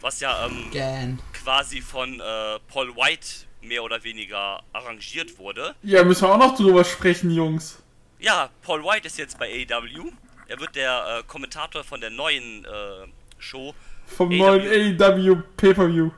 [0.00, 5.74] Was ja ähm, quasi von äh, Paul White mehr oder weniger arrangiert wurde.
[5.82, 7.82] Ja, müssen wir auch noch drüber sprechen, Jungs.
[8.18, 10.10] Ja, Paul White ist jetzt bei AEW.
[10.48, 13.06] Er wird der äh, Kommentator von der neuen äh,
[13.38, 13.74] Show,
[14.06, 14.36] Vom AEW.
[14.38, 16.10] neuen AEW Pay-Per-View.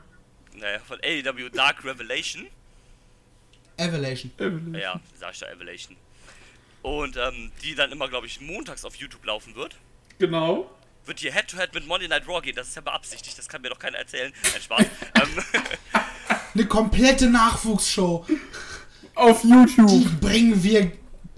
[0.55, 2.47] naja, von AEW Dark Revelation.
[3.79, 4.75] Evolution.
[4.75, 5.97] Ja, sag ich da Evelation.
[6.83, 9.77] Und ähm, die dann immer, glaube ich, montags auf YouTube laufen wird.
[10.19, 10.71] Genau.
[11.05, 12.57] Wird hier Head-to-Head mit Monday Night Raw gehen.
[12.57, 14.33] Das ist ja beabsichtigt, das kann mir doch keiner erzählen.
[14.53, 14.87] Nein, Spaß.
[15.23, 15.45] ähm,
[16.55, 18.27] Eine komplette Nachwuchsshow.
[19.15, 20.21] Auf Die YouTube.
[20.21, 20.93] bringen wir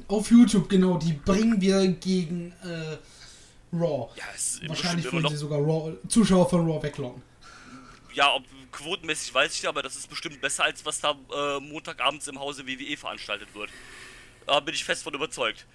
[0.08, 0.96] auf YouTube, genau.
[0.98, 2.96] Die bringen wir gegen äh,
[3.76, 4.08] Raw.
[4.16, 5.30] ja, es ist Wahrscheinlich noch.
[5.30, 7.22] sie sogar Raw, Zuschauer von Raw weglocken.
[8.14, 11.60] Ja, ob quotenmäßig weiß ich nicht, aber das ist bestimmt besser, als was da äh,
[11.60, 13.70] Montagabends im Hause WWE veranstaltet wird.
[14.46, 15.66] Da bin ich fest von überzeugt.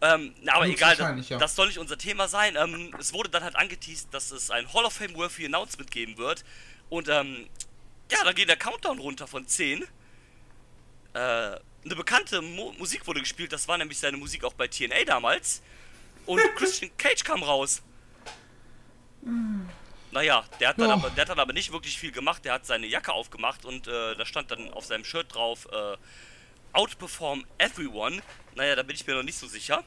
[0.00, 1.38] Ähm, na, aber egal, das, ja.
[1.38, 2.56] das soll nicht unser Thema sein.
[2.56, 6.18] Ähm, es wurde dann halt angeteased, dass es ein Hall of Fame Worthy Announcement geben
[6.18, 6.44] wird.
[6.92, 7.46] Und ähm,
[8.10, 9.80] ja, dann geht der Countdown runter von 10.
[9.82, 9.86] Äh,
[11.14, 15.62] eine bekannte Mo Musik wurde gespielt, das war nämlich seine Musik auch bei TNA damals.
[16.26, 17.80] Und Christian Cage kam raus.
[20.10, 20.94] Naja, der hat, dann Ja.
[20.94, 22.44] aber, der hat dann aber nicht wirklich viel gemacht.
[22.44, 25.96] Der hat seine Jacke aufgemacht und äh, da stand dann auf seinem Shirt drauf: äh,
[26.74, 28.20] Outperform Everyone.
[28.54, 29.82] Naja, da bin ich mir noch nicht so sicher.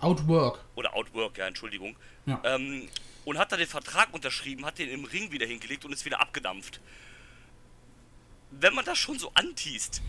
[0.00, 0.64] Outwork.
[0.76, 1.94] Oder Outwork, ja, Entschuldigung.
[2.24, 2.40] Ja.
[2.44, 2.88] Ähm,
[3.24, 6.20] und hat dann den Vertrag unterschrieben, hat den im Ring wieder hingelegt und ist wieder
[6.20, 6.80] abgedampft.
[8.50, 10.02] Wenn man das schon so anteast,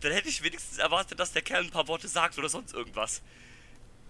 [0.00, 3.22] dann hätte ich wenigstens erwartet, dass der Kerl ein paar Worte sagt oder sonst irgendwas.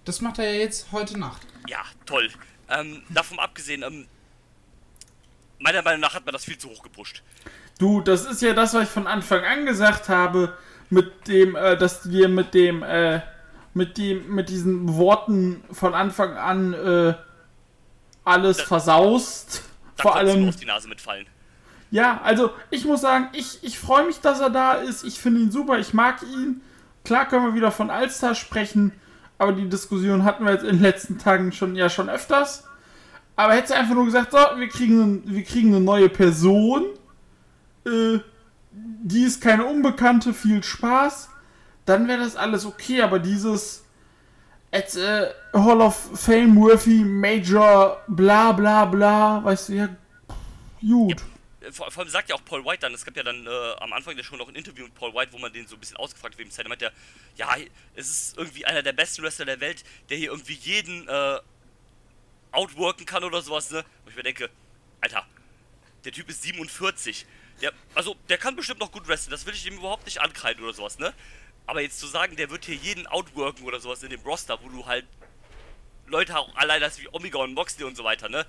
[0.05, 1.47] Das macht er ja jetzt heute Nacht.
[1.69, 2.31] Ja, toll.
[2.69, 4.07] Ähm, davon abgesehen, ähm,
[5.59, 7.23] meiner Meinung nach hat man das viel zu hoch gepusht.
[7.79, 10.57] Du, das ist ja das, was ich von Anfang an gesagt habe,
[10.91, 13.23] mit dem, äh, dass wir mit dem, äh,
[13.73, 17.15] mit dem, mit diesen Worten von Anfang an äh,
[18.25, 19.63] alles Da- versaust.
[19.97, 21.27] Da Vor du allem, auf die Nase mitfallen.
[21.91, 25.05] ja, also ich muss sagen, ich, ich freue mich, dass er da ist.
[25.05, 26.61] Ich finde ihn super, ich mag ihn.
[27.05, 28.93] Klar können wir wieder von Alstar sprechen,
[29.39, 32.65] aber die Diskussion hatten wir jetzt in den letzten Tagen schon ja schon öfters.
[33.37, 36.85] Aber hätte sie einfach nur gesagt, so, wir kriegen, wir kriegen eine neue Person,
[37.85, 38.19] äh,
[38.73, 41.29] die ist keine Unbekannte, viel Spaß,
[41.85, 43.84] dann wäre das alles okay, aber dieses
[44.75, 49.97] als äh, Hall of Fame worthy Major bla bla bla, weißt du, ja,
[50.81, 51.23] gut.
[51.61, 53.51] Äh, Vor, vor allem sagt ja auch Paul White dann, es gab ja dann äh,
[53.79, 55.81] am Anfang der Show noch ein Interview mit Paul White, wo man den so ein
[55.81, 56.91] bisschen ausgefragt hat, wem Zeit, meint er,
[57.37, 57.57] ja,
[57.95, 61.39] es ist irgendwie einer der besten Wrestler der Welt, der hier irgendwie jeden äh,
[62.51, 63.79] outworken kann oder sowas, ne?
[64.05, 64.51] Und ich mir denke,
[65.01, 65.25] Alter,
[66.05, 67.27] der Typ ist 47.
[67.63, 70.65] Der, also, der kann bestimmt noch gut wrestlen, das will ich ihm überhaupt nicht ankreiden
[70.65, 71.15] oder sowas, ne?
[71.67, 74.69] Aber jetzt zu sagen, der wird hier jeden outworken oder sowas in dem Roster, wo
[74.69, 75.07] du halt
[76.07, 78.47] Leute auch allein hast wie Omega und Moxley und so weiter, ne?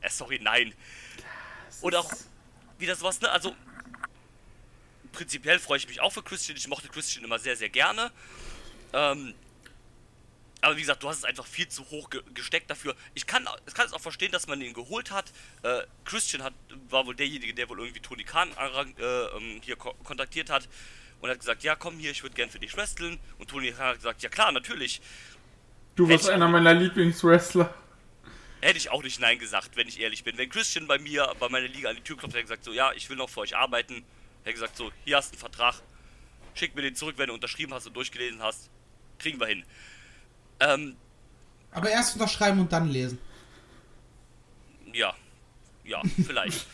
[0.00, 0.74] Äh, sorry, nein.
[1.80, 2.12] Oder auch
[2.78, 3.30] wieder sowas, ne?
[3.30, 3.54] Also,
[5.12, 6.58] prinzipiell freue ich mich auch für Christian.
[6.58, 8.12] Ich mochte Christian immer sehr, sehr gerne.
[8.92, 9.34] Ähm,
[10.60, 12.94] aber wie gesagt, du hast es einfach viel zu hoch ge gesteckt dafür.
[13.14, 15.32] Ich kann, ich kann es auch verstehen, dass man ihn geholt hat.
[15.62, 16.52] Äh, Christian hat,
[16.90, 20.68] war wohl derjenige, der wohl irgendwie Tony Khan äh, ähm, hier ko kontaktiert hat
[21.20, 23.18] und hat gesagt, ja komm hier, ich würde gern für dich wresteln.
[23.38, 25.00] Und Tony Khan hat gesagt, ja klar, natürlich.
[25.96, 27.74] Du warst einer meiner Lieblingswrestler.
[28.60, 30.36] Hätte ich auch nicht Nein gesagt, wenn ich ehrlich bin.
[30.36, 32.72] Wenn Christian bei mir, bei meiner Liga an die Tür klopft, hätte er gesagt, so,
[32.72, 33.94] ja, ich will noch für euch arbeiten.
[33.94, 34.04] Hätte
[34.44, 35.76] er gesagt, so, hier hast du einen Vertrag.
[36.54, 38.68] Schick mir den zurück, wenn du unterschrieben hast und durchgelesen hast.
[39.18, 39.64] Kriegen wir hin.
[40.60, 40.96] Ähm,
[41.70, 43.18] Aber erst unterschreiben und dann lesen.
[44.92, 45.14] ja.
[45.84, 46.66] Ja, vielleicht.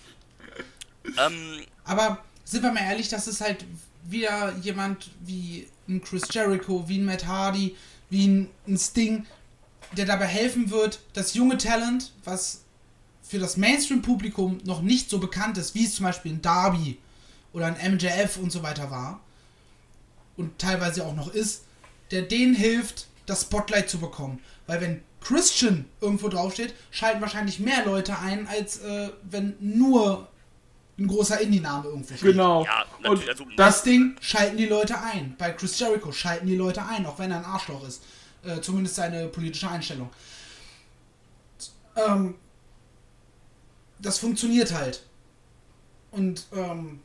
[1.18, 3.64] ähm, Aber sind wir mal ehrlich, das ist halt
[4.04, 7.76] wieder jemand wie ein Chris Jericho, wie ein Matt Hardy,
[8.10, 9.26] wie ein, ein Sting,
[9.96, 12.62] der dabei helfen wird, das junge Talent, was
[13.22, 16.98] für das Mainstream-Publikum noch nicht so bekannt ist, wie es zum Beispiel ein Darby
[17.52, 19.20] oder ein MJF und so weiter war
[20.36, 21.64] und teilweise auch noch ist,
[22.10, 24.40] der denen hilft, das Spotlight zu bekommen.
[24.66, 30.28] Weil wenn Christian irgendwo draufsteht, schalten wahrscheinlich mehr Leute ein, als äh, wenn nur
[30.98, 32.20] ein großer Indie-Name irgendwo steht.
[32.32, 32.64] Genau.
[32.64, 35.34] Ja, Und also- Das das, Ding schalten die Leute ein.
[35.38, 38.02] Bei Chris Jericho schalten die Leute ein, auch wenn er ein Arschloch ist.
[38.44, 40.10] Äh, zumindest seine politische Einstellung.
[41.96, 42.34] Ähm,
[43.98, 45.02] das funktioniert halt.
[46.10, 47.00] Und ähm,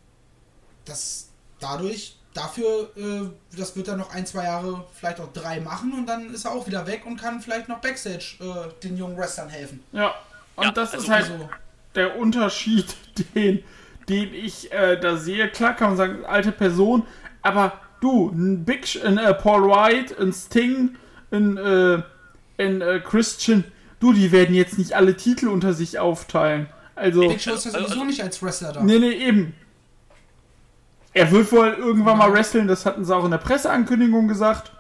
[0.86, 1.30] das
[1.60, 6.06] dadurch, dafür, äh, das wird er noch ein, zwei Jahre, vielleicht auch drei machen und
[6.06, 9.50] dann ist er auch wieder weg und kann vielleicht noch Backstage äh, den jungen Wrestlern
[9.50, 9.84] helfen.
[9.92, 10.14] ja.
[10.56, 11.50] Und Ja, das also ist halt so.
[11.96, 12.86] der Unterschied,
[13.36, 13.64] den,
[14.10, 15.48] den ich äh, da sehe.
[15.50, 17.06] Klar kann man sagen, alte Person,
[17.42, 20.96] aber du, ein Big, ein äh, Paul White, ein Sting,
[21.32, 22.02] ein, äh,
[22.58, 23.64] ein äh, Christian,
[24.00, 26.68] du, die werden jetzt nicht alle Titel unter sich aufteilen.
[26.96, 28.84] Also, Big Show ist ja sowieso nicht als Wrestler da.
[28.84, 29.56] nee, nee, eben.
[31.14, 34.72] Er wird wohl irgendwann mal wresteln, das hatten sie auch in der Presseankündigung gesagt.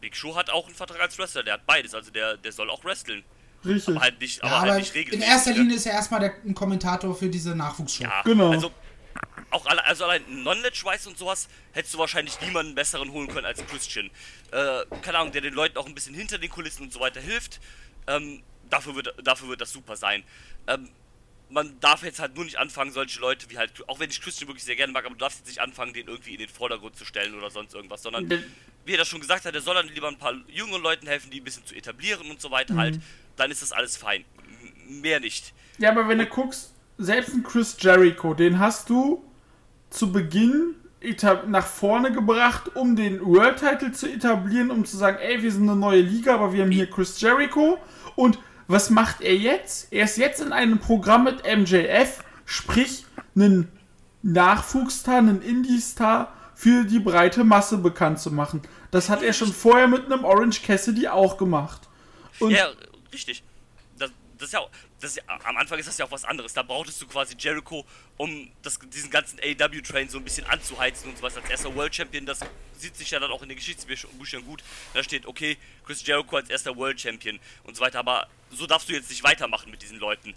[0.00, 2.70] Big Show hat auch einen Vertrag als Wrestler, der hat beides, also der, der soll
[2.70, 3.24] auch wresteln.
[3.64, 3.96] Richtig.
[3.96, 5.28] Aber halt nicht, aber Ja, halt aber nicht in regelmäßig.
[5.30, 5.56] erster ne?
[5.58, 8.04] Linie ist er erstmal der, ein Kommentator für diese Nachwuchsshow.
[8.04, 8.50] Ja, Genau.
[8.52, 8.70] Also,
[9.50, 13.64] auch alle, also allein Knowledge-wise und sowas hättest du wahrscheinlich niemanden besseren holen können als
[13.66, 14.10] Christian.
[14.52, 17.20] Äh, keine Ahnung, der den Leuten auch ein bisschen hinter den Kulissen und so weiter
[17.20, 17.58] hilft.
[18.06, 20.22] Ähm, dafür, wird, dafür wird das super sein.
[20.66, 20.90] Ähm,
[21.50, 24.48] man darf jetzt halt nur nicht anfangen, solche Leute wie halt, auch wenn ich Christian
[24.48, 26.94] wirklich sehr gerne mag, aber du darfst jetzt nicht anfangen, den irgendwie in den Vordergrund
[26.96, 28.42] zu stellen oder sonst irgendwas, sondern, Der-
[28.84, 31.30] wie er das schon gesagt hat, der soll dann lieber ein paar jungen Leuten helfen,
[31.30, 33.00] die ein bisschen zu etablieren und so weiter halt.
[33.38, 34.24] Dann ist das alles fein.
[34.88, 35.54] Mehr nicht.
[35.78, 39.24] Ja, aber wenn du guckst, selbst ein Chris Jericho, den hast du
[39.90, 40.74] zu Beginn
[41.46, 45.68] nach vorne gebracht, um den World Title zu etablieren, um zu sagen, ey, wir sind
[45.68, 47.78] eine neue Liga, aber wir haben hier Chris Jericho.
[48.16, 49.92] Und was macht er jetzt?
[49.92, 53.06] Er ist jetzt in einem Programm mit MJF, sprich
[53.36, 53.68] einen
[54.22, 58.62] Nachwuchsstar, einen Indie-Star für die breite Masse bekannt zu machen.
[58.90, 61.82] Das hat er schon vorher mit einem Orange Cassidy auch gemacht.
[62.40, 62.68] Und Ja,
[63.18, 63.42] richtig.
[63.98, 64.66] Das, das ist ja
[65.00, 66.52] das ist ja, am Anfang ist das ja auch was anderes.
[66.52, 67.84] Da brauchtest du quasi Jericho,
[68.16, 71.36] um das, diesen ganzen AEW-Train so ein bisschen anzuheizen und sowas.
[71.36, 72.40] Als erster World Champion, das
[72.76, 74.62] sieht sich ja dann auch in den Geschichtsbüchern gut.
[74.94, 77.98] Da steht, okay, Chris Jericho als erster World Champion und so weiter.
[77.98, 80.34] Aber so darfst du jetzt nicht weitermachen mit diesen Leuten.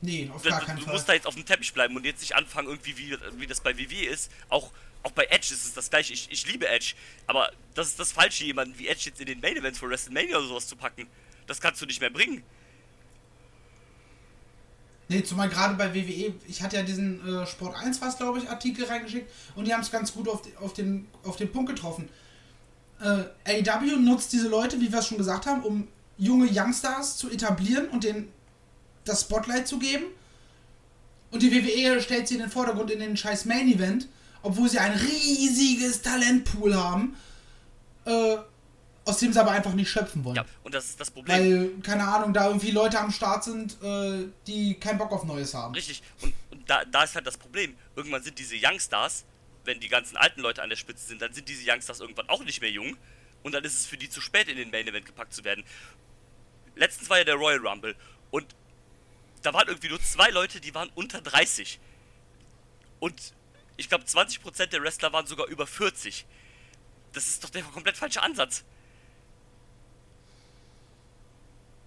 [0.00, 0.92] Nee, auf Du, gar keinen du Fall.
[0.94, 3.60] musst da jetzt auf dem Teppich bleiben und jetzt nicht anfangen, irgendwie, wie, wie das
[3.60, 4.30] bei WWE ist.
[4.48, 4.70] Auch,
[5.02, 6.12] auch bei Edge ist es das gleiche.
[6.12, 6.94] Ich, ich liebe Edge,
[7.26, 10.36] aber das ist das Falsche, jemanden wie Edge jetzt in den Main Events für WrestleMania
[10.38, 11.06] oder sowas zu packen.
[11.46, 12.42] Das kannst du nicht mehr bringen.
[15.08, 18.48] Nee, zumal gerade bei WWE, ich hatte ja diesen äh, Sport 1 was, glaube ich,
[18.48, 22.08] Artikel reingeschickt und die haben es ganz gut auf, auf, den, auf den Punkt getroffen.
[23.00, 25.86] Äh, AEW nutzt diese Leute, wie wir es schon gesagt haben, um
[26.18, 28.32] junge Youngstars zu etablieren und denen
[29.04, 30.06] das Spotlight zu geben.
[31.30, 34.08] Und die WWE stellt sie in den Vordergrund in den scheiß Main Event,
[34.42, 37.16] obwohl sie ein riesiges Talentpool haben,
[38.06, 38.36] äh,
[39.06, 40.36] aus dem sie aber einfach nicht schöpfen wollen.
[40.36, 41.38] Ja, und das ist das Problem.
[41.38, 45.54] Weil, keine Ahnung, da irgendwie Leute am Start sind, äh, die keinen Bock auf Neues
[45.54, 45.74] haben.
[45.74, 46.02] Richtig.
[46.22, 47.76] Und, und da, da ist halt das Problem.
[47.94, 49.24] Irgendwann sind diese Youngstars,
[49.64, 52.42] wenn die ganzen alten Leute an der Spitze sind, dann sind diese Youngstars irgendwann auch
[52.42, 52.96] nicht mehr jung.
[53.44, 55.64] Und dann ist es für die zu spät, in den Main Event gepackt zu werden.
[56.74, 57.94] Letztens war ja der Royal Rumble.
[58.32, 58.46] Und
[59.42, 61.78] da waren irgendwie nur zwei Leute, die waren unter 30.
[62.98, 63.14] Und
[63.76, 66.26] ich glaube, 20% der Wrestler waren sogar über 40.
[67.12, 68.64] Das ist doch der komplett falsche Ansatz.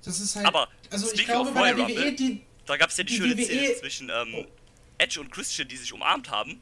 [0.03, 0.45] Das ist halt.
[0.45, 2.41] Aber also ich glaube of bei der WWE, Rumble, die.
[2.65, 4.45] Da gab es ja die, die schöne WWE Szene zwischen ähm,
[4.97, 6.61] Edge und Christian, die sich umarmt haben.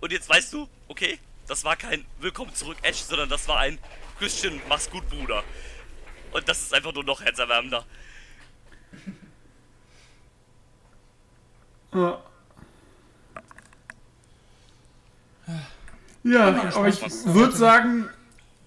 [0.00, 3.78] Und jetzt weißt du, okay, das war kein Willkommen zurück Edge, sondern das war ein
[4.18, 5.44] Christian, mach's gut, Bruder.
[6.32, 7.84] Und das ist einfach nur noch herzerwärmender.
[11.94, 12.22] Ja.
[16.24, 18.08] Ja, mal aber ich würde sagen,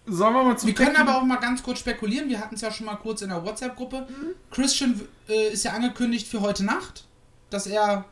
[0.09, 2.29] sollen wir mal zum Wir können Tag- aber auch mal ganz kurz spekulieren.
[2.29, 4.07] Wir hatten es ja schon mal kurz in der WhatsApp-Gruppe.
[4.51, 7.05] Christian äh, ist ja angekündigt für heute Nacht,
[7.49, 8.05] dass er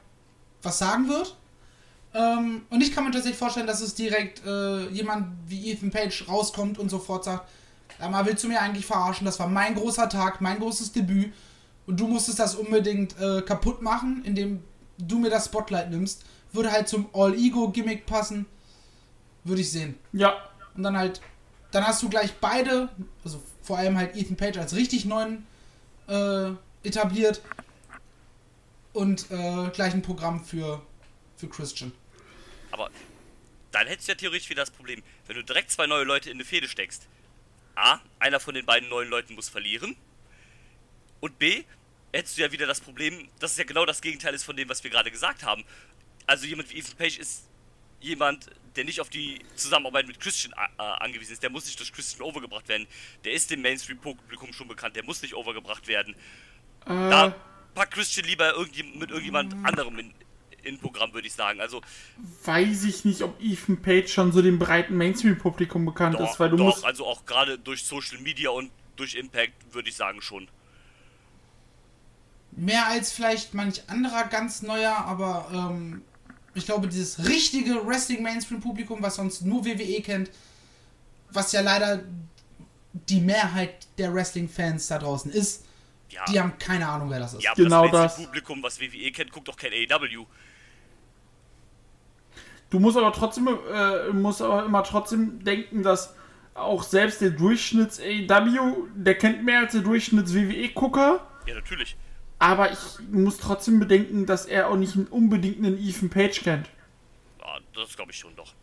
[0.61, 1.35] was sagen wird.
[2.13, 6.25] Ähm, und ich kann mir tatsächlich vorstellen, dass es direkt äh, jemand wie Ethan Page
[6.27, 7.47] rauskommt und sofort sagt:
[7.99, 9.25] mal willst du mir eigentlich verarschen?
[9.25, 11.33] Das war mein großer Tag, mein großes Debüt.
[11.85, 14.61] Und du musstest das unbedingt äh, kaputt machen, indem
[14.97, 16.25] du mir das Spotlight nimmst.
[16.51, 18.45] Würde halt zum All-Ego-Gimmick passen.
[19.43, 19.95] Würde ich sehen.
[20.11, 20.33] Ja,
[20.75, 21.21] Und dann halt,
[21.71, 22.89] dann hast du gleich beide,
[23.23, 25.45] also vor allem halt Ethan Page als richtig neuen
[26.07, 26.51] äh,
[26.83, 27.41] etabliert
[28.93, 30.81] und äh, gleich ein Programm für,
[31.35, 31.91] für Christian.
[32.71, 32.89] Aber
[33.71, 36.37] dann hättest du ja theoretisch wieder das Problem, wenn du direkt zwei neue Leute in
[36.37, 37.07] eine Fehde steckst.
[37.75, 39.95] A, einer von den beiden neuen Leuten muss verlieren.
[41.19, 41.63] Und B,
[42.13, 44.69] hättest du ja wieder das Problem, dass es ja genau das Gegenteil ist von dem,
[44.69, 45.63] was wir gerade gesagt haben.
[46.25, 47.43] Also jemand wie Ethan Page ist
[47.99, 51.41] jemand, der nicht auf die Zusammenarbeit mit Christian äh, angewiesen ist.
[51.43, 52.87] Der muss nicht durch Christian overgebracht werden.
[53.23, 54.95] Der ist dem Mainstream-Publikum schon bekannt.
[54.95, 56.13] Der muss nicht overgebracht werden.
[56.85, 57.35] äh, Da
[57.73, 60.13] packt Christian lieber irgendwie mit irgendjemand anderem in,
[60.63, 61.59] in Programm, würde ich sagen.
[61.59, 61.81] Also
[62.43, 66.49] weiß ich nicht, ob Ethan Page schon so dem breiten Mainstream-Publikum bekannt Doch, ist, weil
[66.51, 66.85] du doch musst.
[66.85, 70.47] also auch gerade durch Social Media und durch Impact würde ich sagen schon.
[72.51, 76.01] Mehr als vielleicht manch anderer ganz neuer, aber ähm,
[76.57, 80.29] ich glaube, dieses richtige Wrestling-Mainstream-Publikum, was sonst nur WWE kennt,
[81.31, 82.03] was ja leider
[82.93, 85.65] die Mehrheit der Wrestling-Fans da draußen ist,
[86.09, 87.43] Ja, die haben keine Ahnung, wer das ist.
[87.43, 88.25] ja aber Genau das, das.
[88.25, 90.25] Publikum, was WWE kennt, guckt doch kein AEW.
[92.69, 96.13] Du musst aber trotzdem, äh, musst aber immer trotzdem denken, dass
[96.53, 101.95] auch selbst der Durchschnitts AEW, der kennt mehr als der Durchschnitts WWE Gucker, Ja, natürlich.
[102.39, 102.79] Aber ich
[103.11, 106.69] muss trotzdem bedenken, dass er auch nicht unbedingt einen Ethan Page kennt.
[107.39, 108.53] Ja, das glaube ich schon doch.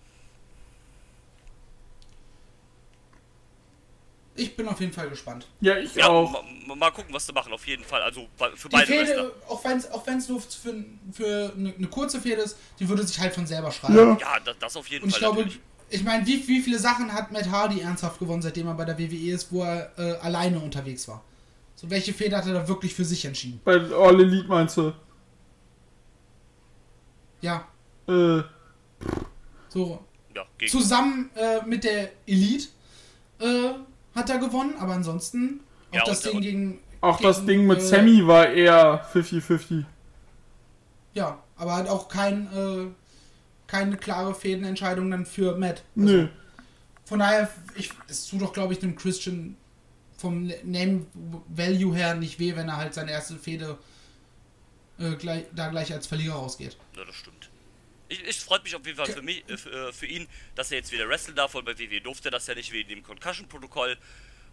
[4.37, 5.47] Ich bin auf jeden Fall gespannt.
[5.61, 6.43] Ja, ich Ja, auch.
[6.67, 8.03] ma- mal gucken, was sie machen, auf jeden Fall.
[8.03, 8.27] Also
[8.57, 10.75] für Die beide Fehde, auch wenn es auch wenn's nur für,
[11.13, 13.97] für eine, eine kurze Fehde ist, die würde sich halt von selber schreiben.
[13.97, 14.17] Ja.
[14.21, 15.61] Ja, das, das auf jeden Und ich Fall glaube, natürlich.
[15.91, 18.99] ich meine, wie, wie viele Sachen hat Matt Hardy ernsthaft gewonnen, seitdem er bei der
[18.99, 21.23] WWE ist, wo er äh, alleine unterwegs war?
[21.85, 23.61] So, welche Fehde hat er da wirklich für sich entschieden?
[23.65, 24.93] Bei All Elite meinst du?
[27.43, 27.69] Ja,
[28.09, 28.43] Äh,
[29.69, 30.03] so.
[30.35, 32.69] Ja, gegen, Zusammen äh, mit der Elite
[33.39, 33.71] äh,
[34.15, 36.81] hat er gewonnen, aber ansonsten auch Ja, das und- Ding und- gegen.
[37.03, 39.85] auch gegen, das Ding mit äh, Sammy war eher 50-50.
[41.15, 42.87] Ja, aber halt auch kein, äh,
[43.67, 45.83] keine klare Fädenentscheidung dann für Matt.
[45.97, 46.29] Also, Nö.
[47.05, 49.57] Von daher, ich, es tut doch, glaube ich, dem Christian
[50.25, 51.05] vom Name
[51.49, 53.79] Value her nicht weh, wenn er halt seine erste Fehde
[54.99, 56.79] äh, gleich, da gleich als Verlierer rausgeht.
[56.97, 57.51] ja, das stimmt.
[58.09, 60.71] Ich, ich freut mich auf jeden Fall für, mich, äh, für, äh, für ihn, dass
[60.71, 63.99] er jetzt wieder wresteln darf, weil bei WWE durfte das ja nicht wegen dem Concussion-Protokoll.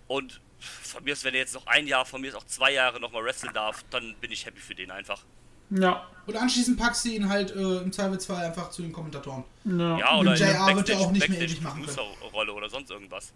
[0.08, 2.74] Und von mir ist, wenn er jetzt noch ein Jahr, von mir ist auch zwei
[2.74, 5.24] Jahre nochmal wresteln darf, dann bin ich happy für den einfach.
[5.70, 6.06] Ja.
[6.26, 9.46] Und anschließend packst du ihn halt äh, im Zweifelsfall einfach zu den Kommentatoren.
[9.64, 9.98] Ja.
[10.00, 11.88] Ja, oder in JR wird er auch nicht mehr ewig machen
[12.34, 13.32] Rolle oder sonst irgendwas.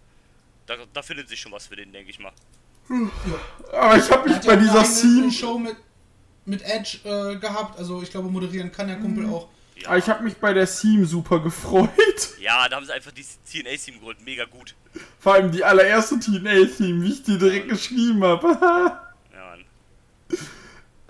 [0.66, 2.32] Da, da findet sich schon was für den, denke ich mal.
[3.72, 5.32] Aber ich habe mich hat bei ja dieser Theme.
[5.32, 5.76] Show mit,
[6.46, 9.50] mit Edge äh, gehabt, also ich glaube, moderieren kann der Kumpel auch.
[9.78, 11.90] Ja, Aber ich habe mich bei der Theme super gefreut.
[12.40, 14.22] ja da haben sie einfach die TNA-Team geholt.
[14.22, 14.74] Mega gut.
[15.20, 18.48] Vor allem die allererste TNA-Theme, wie ich die direkt geschrieben habe.
[19.34, 19.66] Ja, Mann.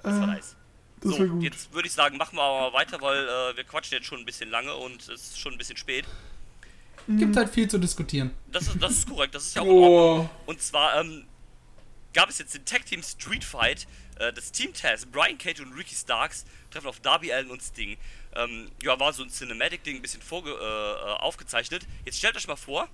[0.01, 0.55] Das war nice.
[1.01, 1.43] das So, war gut.
[1.43, 4.19] jetzt würde ich sagen, machen wir aber mal weiter, weil äh, wir quatschen jetzt schon
[4.19, 6.05] ein bisschen lange und es ist schon ein bisschen spät.
[7.07, 8.31] Gibt halt viel zu diskutieren.
[8.51, 10.29] Das ist, das ist korrekt, das ist ja auch in Ordnung.
[10.29, 11.25] Oh, Und zwar ähm,
[12.13, 13.85] gab es jetzt den Tag Team Street Fight.
[14.17, 17.97] Äh, das Team Taz, Brian Cage und Ricky Starks treffen auf Darby Allen und Sting.
[18.35, 21.85] Ähm, ja, war so ein Cinematic-Ding, ein bisschen vorge äh, äh, aufgezeichnet.
[22.05, 22.89] Jetzt stellt euch mal vor,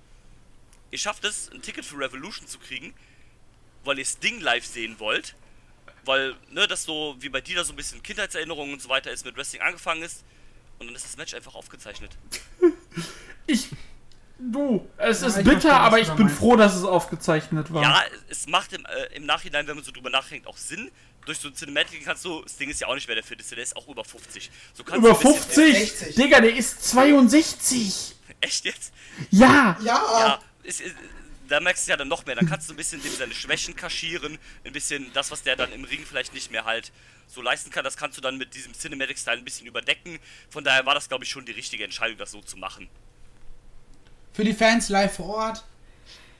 [0.90, 2.92] ihr schafft es, ein Ticket für Revolution zu kriegen,
[3.84, 5.34] weil ihr Sting live sehen wollt.
[6.04, 9.10] weil, ne, das so, wie bei dir da so ein bisschen Kindheitserinnerungen und so weiter
[9.10, 10.24] ist, mit Wrestling angefangen ist.
[10.78, 12.16] Und dann ist das Match einfach aufgezeichnet.
[13.48, 13.68] Ich.
[14.38, 17.82] Du, es Ja, ist bitter, aber ich bin froh, dass es aufgezeichnet war.
[17.82, 20.90] Ja, es macht im, äh, im Nachhinein, wenn man so drüber nachdenkt, auch Sinn.
[21.24, 23.54] Durch so ein Cinematic kannst du, das Ding ist ja auch nicht mehr der fitteste,
[23.54, 24.50] der ist auch über 50.
[24.74, 25.88] So kannst Über du ein bisschen- 50?
[25.92, 26.14] 60.
[26.16, 28.16] Digga, der ist 62.
[28.40, 28.92] Echt jetzt?
[29.30, 29.76] Ja.
[29.80, 30.96] Ja, Ja, ist, ist,
[31.48, 32.34] da merkst du ja dann noch mehr.
[32.34, 34.36] Dann kannst du ein bisschen dem seine Schwächen kaschieren.
[34.64, 36.90] Ein bisschen das, was der dann im Ring vielleicht nicht mehr halt
[37.28, 40.18] so leisten kann, das kannst du dann mit diesem Cinematic-Style ein bisschen überdecken.
[40.50, 42.88] Von daher war das, glaube ich, schon die richtige Entscheidung, das so zu machen.
[44.32, 45.64] Für die Fans live vor Ort.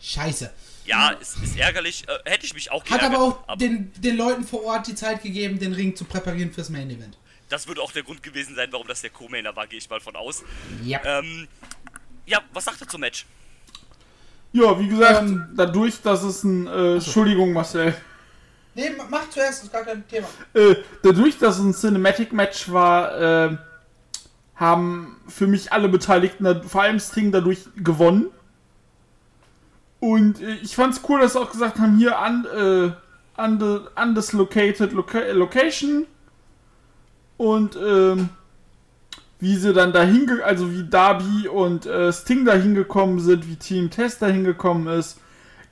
[0.00, 0.52] Scheiße.
[0.84, 2.04] Ja, ist, ist ärgerlich.
[2.08, 4.94] Äh, hätte ich mich auch Hat geärgert, aber auch den, den Leuten vor Ort die
[4.94, 7.16] Zeit gegeben, den Ring zu präparieren fürs Main Event.
[7.48, 10.00] Das würde auch der Grund gewesen sein, warum das der Co-Mainer war, gehe ich mal
[10.00, 10.42] von aus.
[10.82, 11.00] Ja.
[11.04, 11.46] Ähm,
[12.26, 13.26] ja, was sagt er zum Match?
[14.52, 16.66] Ja, wie gesagt, Ähm, dadurch, dass es ein.
[16.66, 17.94] Äh, Entschuldigung, Marcel.
[18.74, 20.26] Nee, mach zuerst, ist gar kein Thema.
[20.54, 23.20] Äh, dadurch, dass es ein Cinematic-Match war,
[23.50, 23.56] äh,
[24.62, 28.26] haben für mich alle Beteiligten, vor allem Sting, dadurch gewonnen.
[30.00, 32.92] Und äh, ich fand's cool, dass sie auch gesagt haben, hier un, äh,
[33.42, 36.06] unde, undislocated loca Location.
[37.36, 38.28] Und ähm,
[39.40, 43.90] wie sie dann dahin, also wie Darby und äh, Sting dahin gekommen sind, wie Team
[43.90, 45.18] Test dahin gekommen ist.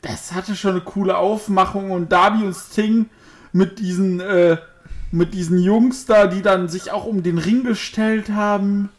[0.03, 3.09] Das hatte schon eine coole Aufmachung und Darby und Sting
[3.53, 4.57] mit diesen, äh,
[5.11, 8.91] mit diesen Jungs da, die dann sich auch um den Ring gestellt haben.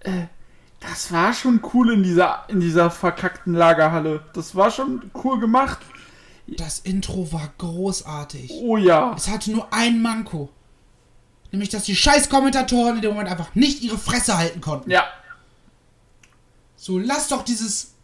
[0.00, 0.26] Äh,
[0.80, 4.24] das war schon cool in dieser, in dieser verkackten Lagerhalle.
[4.34, 5.80] Das war schon cool gemacht.
[6.46, 8.52] Das Intro war großartig.
[8.52, 9.14] Oh ja.
[9.16, 10.50] Es hatte nur ein Manko.
[11.50, 14.90] Nämlich, dass die scheiß Kommentatoren in dem Moment einfach nicht ihre Fresse halten konnten.
[14.90, 15.04] Ja.
[16.76, 17.94] So, lass doch dieses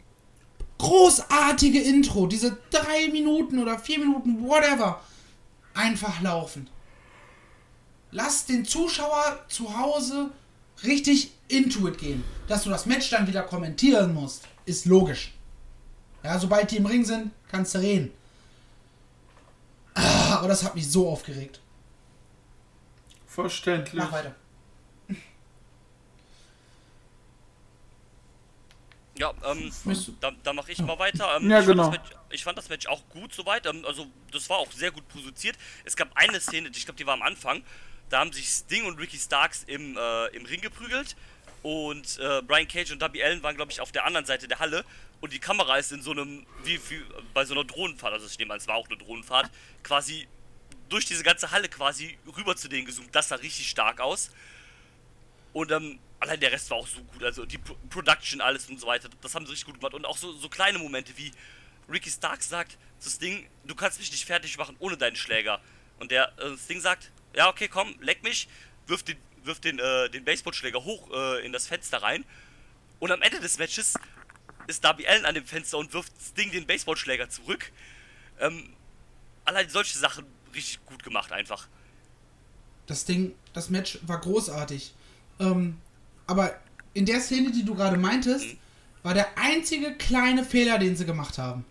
[0.79, 5.01] großartige Intro, diese drei Minuten oder vier Minuten, whatever,
[5.75, 6.69] einfach laufen.
[8.13, 10.31] Lass den Zuschauer zu Hause
[10.85, 12.23] richtig into it gehen.
[12.47, 15.33] Dass du das Match dann wieder kommentieren musst, ist logisch.
[16.23, 18.13] Ja, sobald die im Ring sind, kannst du reden.
[19.95, 21.61] Ah, Aber das hat mich so aufgeregt.
[23.27, 24.03] Verständlich.
[24.03, 24.35] Mach weiter.
[29.19, 29.71] Ja, ähm,
[30.21, 31.37] da, da mache ich mal weiter.
[31.37, 31.91] Ähm, Ja, ich genau.
[31.91, 33.67] Fand das Match, ich fand das Match auch gut soweit.
[33.67, 35.57] Ähm, also, das war auch sehr gut produziert.
[35.85, 37.63] Es gab eine Szene, ich glaube, die war am Anfang.
[38.13, 41.17] Da haben sich Sting und Ricky Starks im, äh, im Ring geprügelt.
[41.63, 44.59] Und äh, Brian Cage und Darby Allen waren, glaube ich, auf der anderen Seite der
[44.59, 44.85] Halle.
[45.23, 47.03] Und die Kamera ist in so einem, wie, wie
[47.33, 49.51] bei so einer Drohnenfahrt, also ich nehme an, es war auch eine Drohnenfahrt,
[49.83, 50.29] quasi
[50.91, 53.15] durch diese ganze Halle quasi rüber zu denen gezoomt.
[53.15, 54.31] Das sah richtig stark aus.
[55.55, 57.25] Und ähm, allein der Rest war auch so gut.
[57.25, 59.09] Also die Pro Production, alles und so weiter.
[59.23, 59.95] Das haben sie richtig gut gemacht.
[59.95, 61.33] Und auch so, so kleine Momente wie
[61.89, 65.63] Ricky Stark sagt zu Sting, du kannst mich nicht fertig machen ohne deinen Schläger.
[65.99, 68.49] Und der äh, Sting sagt, ja okay, komm, leck mich,
[68.87, 72.25] wirft den, wirft den, äh, den Baseballschläger hoch äh, in das Fenster rein.
[73.01, 73.95] Und am Ende des Matches
[74.67, 77.73] ist Darby Allen an dem Fenster und wirft Sting den Baseballschläger zurück.
[78.41, 78.75] Ähm,
[79.45, 81.69] allein solche Sachen richtig gut gemacht einfach.
[82.87, 84.95] Das Ding, das Match war großartig.
[85.41, 85.79] Ähm,
[86.27, 86.61] aber
[86.95, 88.47] in der Szene, die du gerade meintest,
[89.03, 91.65] war der einzige kleine Fehler, den sie gemacht haben.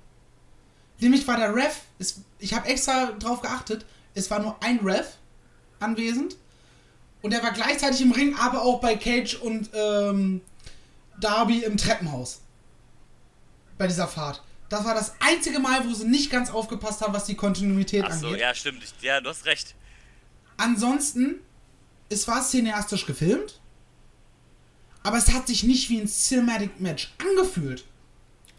[0.99, 5.17] Nämlich war der Ref, es, ich habe extra drauf geachtet, es war nur ein Ref
[5.81, 6.35] anwesend
[7.21, 10.41] und er war gleichzeitig im Ring, aber auch bei Cage und ähm,
[11.19, 12.41] Darby im Treppenhaus.
[13.77, 14.43] Bei dieser Fahrt.
[14.69, 18.27] Das war das einzige Mal, wo sie nicht ganz aufgepasst haben, was die Kontinuität Achso,
[18.27, 18.41] angeht.
[18.41, 18.81] ja, stimmt.
[19.01, 19.75] Ja, du hast recht.
[20.57, 21.41] Ansonsten,
[22.09, 23.59] es war cineastisch gefilmt,
[25.03, 27.85] aber es hat sich nicht wie ein Cinematic Match angefühlt.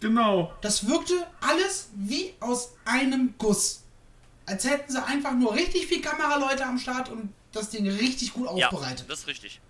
[0.00, 0.52] Genau.
[0.60, 3.81] Das wirkte alles wie aus einem Guss.
[4.52, 8.46] Als hätten sie einfach nur richtig viel Kameraleute am Start und das Ding richtig gut
[8.56, 9.06] Ja, aufbereitet.
[9.08, 9.60] das ist richtig.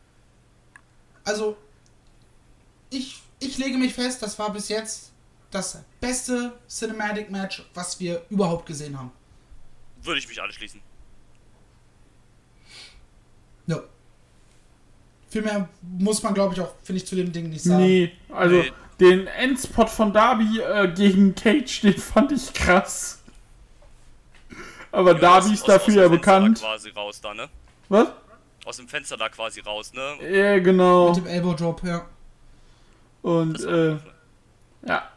[1.25, 1.57] Also,
[2.91, 5.13] ich, ich lege mich fest, das war bis jetzt
[5.53, 9.13] das beste Cinematic Match, was wir überhaupt gesehen haben.
[10.03, 10.81] Würde ich mich anschließen.
[13.69, 13.81] Ja.
[15.29, 17.85] Viel mehr muss man, glaube ich, auch, finde ich, zu dem Ding nicht sagen.
[17.85, 18.73] Nee, also Nee.
[18.99, 23.22] den Endspot von Darby äh, gegen Cage, den fand ich krass.
[24.93, 26.59] Aber Darby aus- ist aus- dafür aus ja dem Fenster bekannt.
[26.62, 27.48] Da quasi raus da, ne?
[27.89, 28.09] Was?
[28.64, 30.16] Aus dem Fenster da quasi raus, ne?
[30.31, 31.09] Ja, genau.
[31.09, 32.06] Mit dem Elbow Drop, ja.
[33.23, 34.01] Und, Das war äh, cool.
[34.86, 35.12] ja.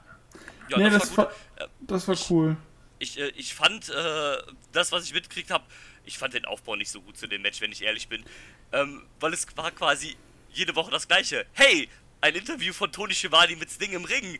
[0.69, 1.31] Ja, nee, das, das war war.
[1.57, 2.57] Äh, das war cool.
[2.99, 4.37] Ich, äh, ich fand, äh,
[4.71, 5.63] das, was ich mitgekriegt habe,
[6.05, 8.23] ich fand den Aufbau nicht so gut zu dem Match, wenn ich ehrlich bin.
[8.71, 10.15] Ähm, weil es war quasi
[10.51, 11.45] jede Woche das gleiche.
[11.53, 11.89] Hey,
[12.21, 14.39] ein Interview von Tony Schiavone mit Sting im Ring.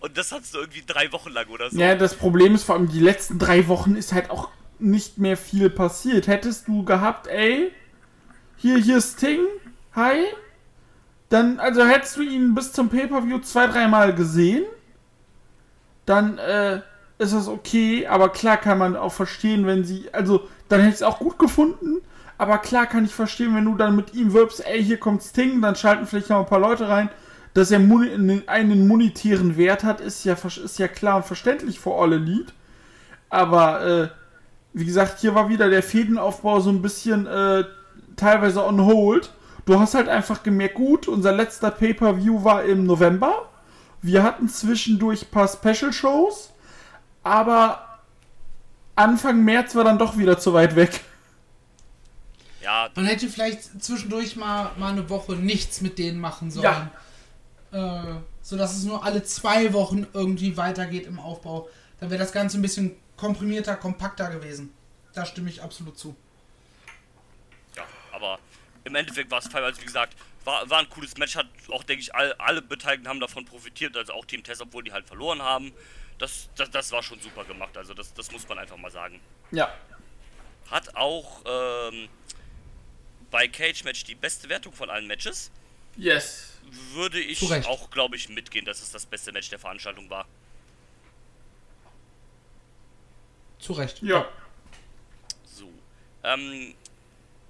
[0.00, 1.78] Und das hattest du irgendwie drei Wochen lang oder so.
[1.78, 4.48] Ja, das Problem ist vor allem, die letzten drei Wochen ist halt auch
[4.78, 6.28] nicht mehr viel passiert.
[6.28, 7.72] Hättest du gehabt, ey,
[8.56, 9.40] hier, hier Sting,
[9.94, 10.24] hi,
[11.28, 14.64] dann, also hättest du ihn bis zum Pay-Per-View zwei, dreimal gesehen,
[16.06, 16.80] dann, äh,
[17.18, 20.96] ist das okay, aber klar kann man auch verstehen, wenn sie, also, dann hätte ich
[20.96, 22.00] es auch gut gefunden,
[22.38, 25.60] aber klar kann ich verstehen, wenn du dann mit ihm wirbst, ey, hier kommt Sting,
[25.60, 27.10] dann schalten vielleicht noch ein paar Leute rein,
[27.58, 31.94] dass er moni- einen monetären Wert hat, ist ja, ist ja klar und verständlich für
[31.94, 32.52] All Elite.
[33.30, 34.08] Aber, äh,
[34.72, 37.64] wie gesagt, hier war wieder der Fädenaufbau so ein bisschen, äh,
[38.16, 39.30] teilweise on hold.
[39.66, 43.48] Du hast halt einfach gemerkt, gut, unser letzter Pay-Per-View war im November.
[44.00, 46.50] Wir hatten zwischendurch ein paar Special-Shows,
[47.22, 47.98] aber
[48.94, 51.00] Anfang März war dann doch wieder zu weit weg.
[52.62, 56.64] Ja, Man hätte vielleicht zwischendurch mal, mal eine Woche nichts mit denen machen sollen.
[57.70, 61.68] Äh, sodass es nur alle zwei Wochen irgendwie weitergeht im Aufbau.
[62.00, 64.72] Dann wäre das Ganze ein bisschen komprimierter, kompakter gewesen.
[65.12, 66.16] Da stimme ich absolut zu.
[67.76, 68.38] ja, aber
[68.84, 72.02] im Endeffekt war es also wie gesagt, war, war ein cooles Match, hat auch, denke
[72.02, 75.42] ich, all, alle Beteiligten haben davon profitiert, also auch Team Test, obwohl die halt verloren
[75.42, 75.72] haben.
[76.18, 79.20] Das, das, das war schon super gemacht, also das, das muss man einfach mal sagen.
[79.50, 79.72] Ja.
[80.70, 82.08] Hat auch ähm,
[83.30, 85.50] bei Cage Match die beste Wertung von allen Matches.
[85.96, 86.57] Yes.
[86.92, 87.66] Würde ich Zu Recht.
[87.68, 90.26] auch, glaube ich, mitgehen, dass es das beste Match der Veranstaltung war.
[93.58, 94.02] Zu Recht.
[94.02, 94.28] Ja.
[95.44, 95.68] So.
[96.24, 96.74] Ähm,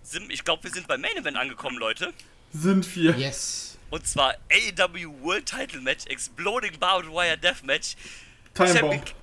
[0.02, 2.14] Sim, ich glaube, wir sind beim Main Event angekommen, Leute.
[2.52, 3.10] Sind wir.
[3.18, 3.76] Yes.
[3.90, 7.94] Und zwar AEW World Title Match, Exploding Barbed Wire Death Match.
[8.54, 9.14] Time Bomb.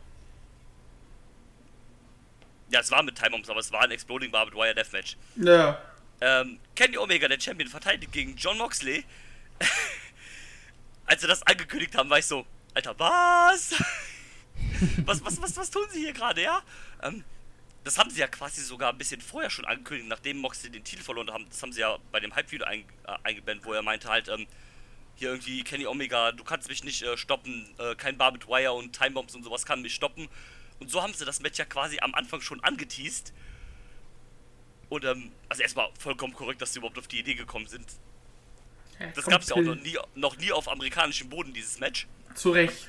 [2.69, 5.17] Ja, es war mit Time Bombs, aber es war ein Exploding Barbed Wire Death Match.
[5.37, 5.81] Ja.
[6.21, 9.03] Ähm, Kenny Omega, der Champion, verteidigt gegen John Moxley.
[11.05, 13.71] Als sie das angekündigt haben, war ich so, Alter, was?
[15.05, 16.61] was, was, was, was tun sie hier gerade, ja?
[17.03, 17.23] Ähm,
[17.83, 21.03] das haben sie ja quasi sogar ein bisschen vorher schon angekündigt, nachdem Moxley den Titel
[21.03, 21.45] verloren haben.
[21.49, 24.47] Das haben sie ja bei dem Hype-Video ein, äh, eingeblendet, wo er meinte halt, ähm,
[25.15, 28.93] hier irgendwie Kenny Omega, du kannst mich nicht äh, stoppen, äh, kein Barbed Wire und
[28.93, 30.27] Time Bombs und sowas kann mich stoppen.
[30.79, 33.33] Und so haben sie das Match ja quasi am Anfang schon angeteased.
[34.89, 37.85] Und ähm, also erstmal vollkommen korrekt, dass sie überhaupt auf die Idee gekommen sind.
[39.15, 42.07] Das gab es ja auch noch nie, noch nie auf amerikanischem Boden, dieses Match.
[42.33, 42.87] Zu Recht.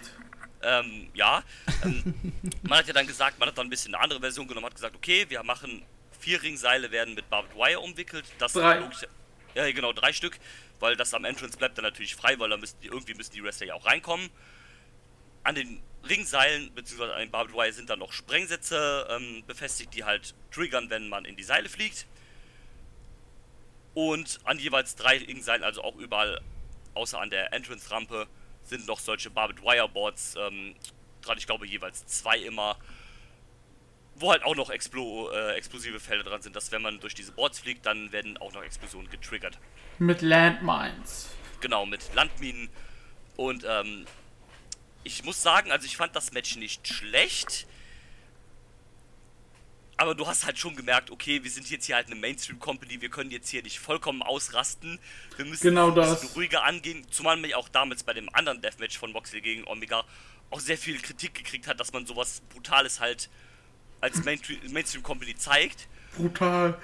[0.62, 1.42] Ähm, ja.
[1.84, 2.14] Ähm,
[2.62, 4.74] man hat ja dann gesagt, man hat dann ein bisschen eine andere Version genommen, hat
[4.74, 5.82] gesagt, okay, wir machen
[6.18, 8.24] vier Ringseile werden mit Barbed Wire umwickelt.
[8.38, 8.78] Das Drei.
[8.78, 9.06] logisch-
[9.54, 10.38] Ja, genau, drei Stück,
[10.80, 13.42] weil das am Entrance bleibt dann natürlich frei, weil da müssen die, irgendwie müssen die
[13.44, 14.30] Wrestler ja auch reinkommen.
[15.44, 17.04] An den Ringseilen bzw.
[17.12, 21.24] an den Barbed Wire sind dann noch Sprengsätze ähm, befestigt, die halt triggern, wenn man
[21.24, 22.06] in die Seile fliegt.
[23.96, 26.42] Und an jeweils drei Ringseilen, also auch überall
[26.92, 28.26] außer an der Entrance-Rampe,
[28.62, 30.74] sind noch solche Barbed Wire Boards ähm,
[31.22, 31.38] dran.
[31.38, 32.76] Ich glaube jeweils zwei immer.
[34.16, 37.32] Wo halt auch noch Explo äh, explosive Felder dran sind, dass wenn man durch diese
[37.32, 39.58] Boards fliegt, dann werden auch noch Explosionen getriggert.
[39.98, 41.30] Mit Landmines.
[41.62, 42.68] Genau, mit Landminen.
[43.36, 44.04] Und ähm,
[45.04, 47.66] ich muss sagen, also ich fand das Match nicht schlecht.
[49.98, 53.08] Aber du hast halt schon gemerkt, okay, wir sind jetzt hier halt eine Mainstream-Company, wir
[53.08, 54.98] können jetzt hier nicht vollkommen ausrasten.
[55.36, 56.36] Wir müssen Genau ein bisschen das.
[56.36, 57.06] ruhiger angehen.
[57.10, 60.04] Zumal man ja auch damals bei dem anderen Deathmatch von Moxley gegen Omega
[60.50, 63.30] auch sehr viel Kritik gekriegt hat, dass man sowas Brutales halt
[64.02, 65.88] als Mainstream- Mainstream-Company zeigt.
[66.14, 66.78] Brutal.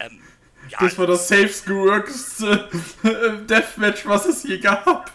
[0.00, 0.20] Ähm,
[0.68, 2.68] ja, Das war das safest-geworkste
[3.04, 5.12] äh, Deathmatch, was es je gab.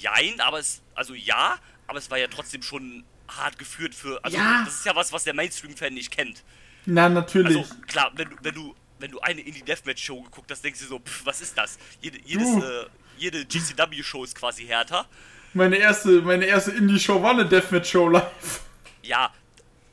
[0.00, 4.36] Jein, aber es, also ja, aber es war ja trotzdem schon hart geführt für, also
[4.36, 4.62] Ja.
[4.64, 6.42] das ist ja was, was der Mainstream-Fan nicht kennt.
[6.84, 7.56] Na, natürlich.
[7.56, 10.98] Also klar, wenn du, wenn du, wenn du eine Indie-Deathmatch-Show geguckt hast, denkst du so,
[10.98, 11.78] pff, was ist das?
[12.00, 12.86] Jede, jedes, äh,
[13.18, 15.06] jede GCW-Show ist quasi härter.
[15.52, 18.60] meine erste, meine erste Indie-Show war eine Deathmatch-Show live.
[19.02, 19.32] Ja,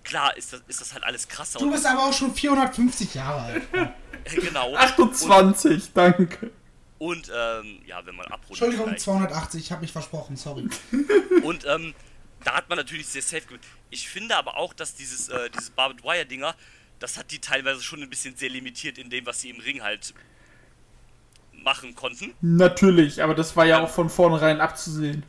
[0.03, 1.59] klar ist das, ist das halt alles krasser.
[1.59, 3.63] Du und, bist aber auch schon 450 Jahre alt.
[4.41, 4.75] genau.
[4.75, 6.51] 28, danke.
[6.99, 9.01] Und, ähm, ja, wenn man abrundet Entschuldigung, vielleicht.
[9.03, 10.69] 280, ich habe mich versprochen, sorry.
[11.43, 11.93] Und ähm,
[12.43, 13.63] da hat man natürlich sehr safe gemacht.
[13.89, 16.55] Ich finde aber auch, dass dieses, äh, dieses Barbed Wire Dinger,
[16.99, 19.81] das hat die teilweise schon ein bisschen sehr limitiert in dem, was sie im Ring
[19.81, 20.13] halt
[21.63, 22.33] machen konnten.
[22.41, 23.85] Natürlich, aber das war ja Ähm.
[23.85, 25.23] auch von vornherein abzusehen.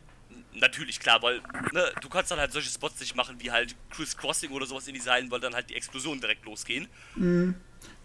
[0.56, 1.40] Natürlich, klar, weil
[1.72, 4.86] ne, du kannst dann halt solche Spots nicht machen wie halt Criss Crossing oder sowas
[4.86, 6.86] in die Seilen, weil dann halt die Explosionen direkt losgehen.
[7.16, 7.54] Du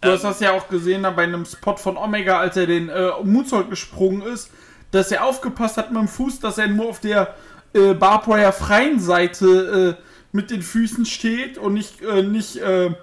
[0.02, 3.10] hast das ja auch gesehen da bei einem Spot von Omega, als er den äh,
[3.22, 4.50] Moonsault gesprungen ist,
[4.90, 7.36] dass er aufgepasst hat mit dem Fuß, dass er nur auf der
[7.72, 10.02] äh, Barbwire freien Seite äh,
[10.32, 12.94] mit den Füßen steht und nicht, äh, nicht äh,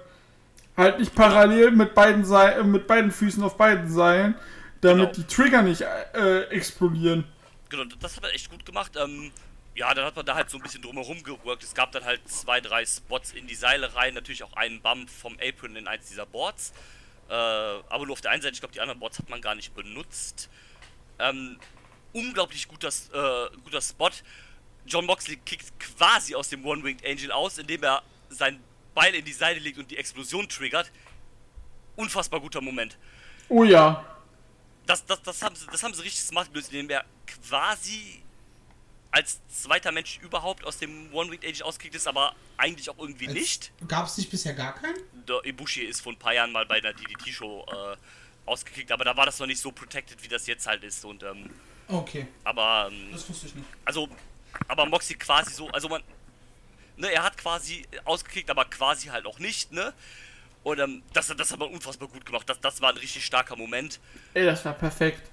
[0.76, 4.34] halt nicht parallel mit beiden, Sei äh, mit beiden Füßen auf beiden Seilen,
[4.80, 5.26] damit Genau.
[5.26, 7.24] die Trigger nicht äh, explodieren.
[7.68, 8.92] Genau, das hat er echt gut gemacht.
[8.96, 9.30] Ähm,
[9.74, 11.62] ja, dann hat man da halt so ein bisschen drumherum geworkt.
[11.62, 15.08] Es gab dann halt zwei, drei Spots in die Seile rein, natürlich auch einen Bump
[15.10, 16.72] vom Apron in eins dieser Boards.
[17.28, 19.54] Äh, aber nur auf der einen Seite, ich glaube, die anderen Boards hat man gar
[19.54, 20.48] nicht benutzt.
[21.18, 21.58] Ähm,
[22.12, 24.10] unglaublich guter, äh, guter Spot.
[24.88, 28.60] John Moxley kickt quasi aus dem One-Winged Angel aus, indem er sein
[28.94, 30.90] Bein in die Seite legt und die Explosion triggert.
[31.96, 32.98] Unfassbar guter Moment.
[33.48, 34.04] Oh ja.
[34.86, 38.22] Das, das, das, haben, sie, das haben sie richtig smart gelöst, indem er quasi
[39.10, 43.72] als zweiter Mensch überhaupt aus dem One-Winged Angel ausgekickt ist, aber eigentlich auch irgendwie nicht.
[43.86, 44.98] Gab es nicht bisher gar keinen?
[45.26, 47.96] Der Ibushi ist vor ein paar Jahren mal bei einer DDT-Show äh,
[48.46, 51.04] ausgekickt, aber da war das noch nicht so protected, wie das jetzt halt ist.
[51.04, 51.50] Und ähm,
[51.88, 53.66] Okay, aber ähm, das wusste ich nicht.
[53.84, 54.08] also,
[54.66, 56.02] aber Moxie quasi so, also man,
[56.96, 59.92] ne, er hat quasi ausgekickt, aber quasi halt auch nicht, ne?
[60.64, 62.48] Und ähm, das, das hat man unfassbar gut gemacht.
[62.48, 64.00] Das, das war ein richtig starker Moment.
[64.34, 65.30] Ey, das war perfekt.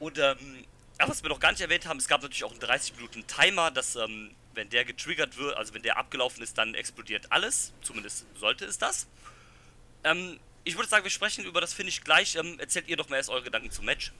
[0.00, 0.64] Und ähm,
[0.98, 3.26] ja, was wir noch gar nicht erwähnt haben, es gab natürlich auch einen 30 Minuten
[3.26, 7.72] Timer, dass ähm, wenn der getriggert wird, also wenn der abgelaufen ist, dann explodiert alles.
[7.82, 9.06] Zumindest sollte es das.
[10.02, 12.36] Ähm, ich würde sagen, wir sprechen über das Finish gleich.
[12.36, 14.12] Ähm, erzählt ihr doch mal erst eure Gedanken zum Match.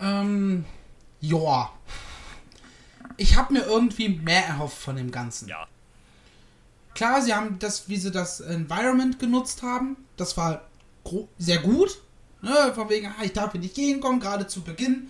[0.00, 0.64] Ähm,
[1.20, 1.72] joa.
[3.16, 5.48] Ich habe mir irgendwie mehr erhofft von dem Ganzen.
[5.48, 5.66] Ja,
[6.94, 10.62] Klar, sie haben das, wie sie das Environment genutzt haben, das war
[11.38, 12.00] sehr gut.
[12.42, 15.08] Ne, von wegen, ah, ich darf hier nicht gehen kommen, gerade zu Beginn.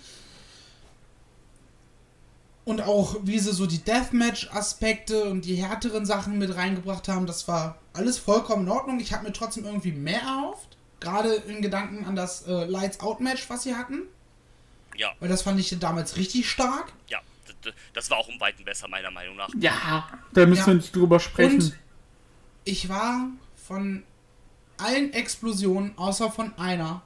[2.64, 7.48] Und auch, wie sie so die Deathmatch-Aspekte und die härteren Sachen mit reingebracht haben, das
[7.48, 9.00] war alles vollkommen in Ordnung.
[9.00, 10.76] Ich habe mir trotzdem irgendwie mehr erhofft.
[11.00, 14.02] Gerade in Gedanken an das äh, Lights-Out-Match, was sie hatten.
[14.96, 16.92] ja, Weil das fand ich damals richtig stark.
[17.08, 17.18] ja.
[17.64, 19.48] D- Das war auch um Weiten besser, meiner Meinung nach.
[19.58, 20.66] Ja, da müssen Ja.
[20.68, 21.60] wir nicht drüber sprechen.
[21.62, 21.78] Und
[22.64, 23.28] ich war
[23.66, 24.02] von
[24.76, 27.02] allen Explosionen, außer von einer,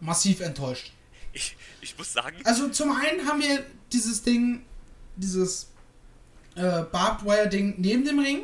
[0.00, 0.92] massiv enttäuscht.
[1.32, 4.62] Ich, ich muss sagen, Also zum einen haben wir dieses Ding,
[5.16, 5.70] dieses
[6.54, 8.42] äh, Barbed Wire Ding neben dem Ring,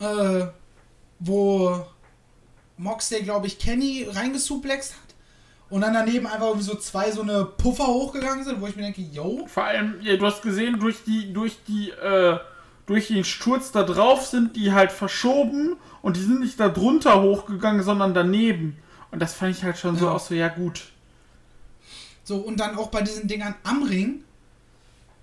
[0.00, 0.46] äh,
[1.20, 1.86] wo
[2.76, 5.07] Moxley, glaube ich, Kenny reingesuplext hat.
[5.70, 9.02] Und dann daneben einfach so zwei so eine Puffer hochgegangen sind, wo ich mir denke,
[9.02, 12.38] yo, Vor allem, ja, du hast gesehen, durch die, durch die, äh,
[12.86, 17.20] durch den Sturz da drauf sind die halt verschoben und die sind nicht da drunter
[17.20, 18.78] hochgegangen, sondern daneben.
[19.10, 20.12] Und das fand ich halt schon so Ja.
[20.12, 20.84] aus, so, ja gut.
[22.24, 24.24] So, und dann auch bei diesen Dingern am Ring.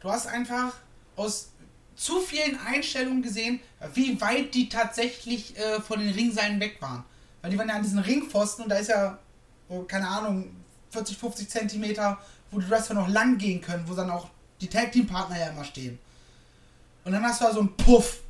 [0.01, 0.73] Du hast einfach
[1.15, 1.49] aus
[1.95, 3.59] zu vielen Einstellungen gesehen,
[3.93, 7.03] wie weit die tatsächlich äh, von den Ringseilen weg waren.
[7.41, 9.17] Weil die waren ja an diesen Ringpfosten und da ist ja,
[9.69, 10.55] oh, keine Ahnung,
[10.91, 12.17] 40, 50 Zentimeter,
[12.51, 14.29] wo die Wrestler noch lang gehen können, wo dann auch
[14.61, 15.99] die Tag Team Partner ja immer stehen.
[17.03, 18.21] Und dann hast du da so einen Puff.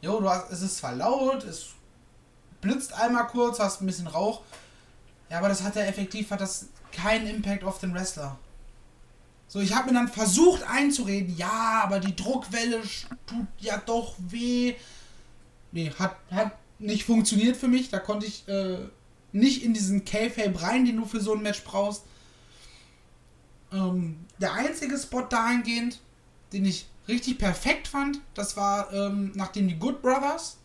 [0.00, 1.68] Jo, du hast, es ist zwar laut, es
[2.60, 4.42] blitzt einmal kurz, hast ein bisschen Rauch.
[5.30, 8.38] Ja, aber das hat ja effektiv, hat das keinen Impact auf den Wrestler.
[9.48, 12.82] So, ich habe mir dann versucht einzureden, ja, aber die Druckwelle
[13.26, 14.74] tut ja doch weh.
[15.72, 17.90] Nee, hat, hat nicht funktioniert für mich.
[17.90, 18.78] Da konnte ich äh,
[19.32, 22.04] nicht in diesen K-Fape rein, den du für so ein Match brauchst.
[23.72, 26.00] Ähm, der einzige Spot dahingehend,
[26.52, 30.58] den ich richtig perfekt fand, das war, ähm, nachdem die Good Brothers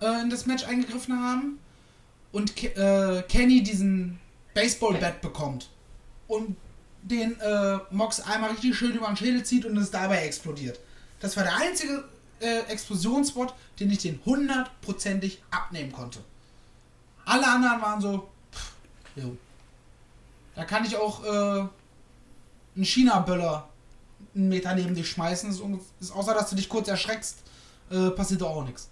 [0.00, 1.58] äh, in das Match eingegriffen haben
[2.32, 4.18] und Ke äh, Kenny diesen
[4.54, 5.70] Baseball-Bat bekommt
[6.26, 6.56] und
[7.02, 10.80] den äh, Mox einmal richtig schön über den Schädel zieht und es dabei explodiert.
[11.20, 12.04] Das war der einzige
[12.40, 16.20] äh, Explosionsspot, den ich den hundertprozentig abnehmen konnte.
[17.28, 18.72] Alle anderen waren so, pff,
[19.16, 19.36] jo.
[20.54, 21.28] Da kann ich auch äh,
[22.74, 23.68] einen China-Böller
[24.34, 25.62] einen Meter neben dich schmeißen, ist,
[26.00, 27.42] ist, außer dass du dich kurz erschreckst,
[27.90, 28.88] äh, passiert doch auch nichts.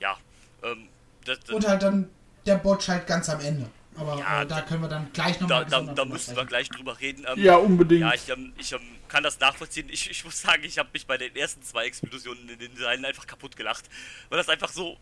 [0.00, 0.16] ja.
[0.62, 0.88] Ähm,
[1.24, 2.08] das, das, Und halt dann
[2.46, 3.68] der Botch halt ganz am Ende.
[3.96, 6.68] Aber Ja, äh, da können wir dann gleich da, nochmal da, da müssen wir gleich
[6.70, 7.26] drüber reden.
[7.28, 8.00] Ähm, Ja, unbedingt.
[8.00, 9.88] Ja, ich, ähm, ich ähm, kann das nachvollziehen.
[9.90, 13.04] Ich, ich muss sagen, ich habe mich bei den ersten zwei Explosionen in den Seilen
[13.04, 13.84] einfach kaputt gelacht.
[14.30, 14.96] Weil das einfach so,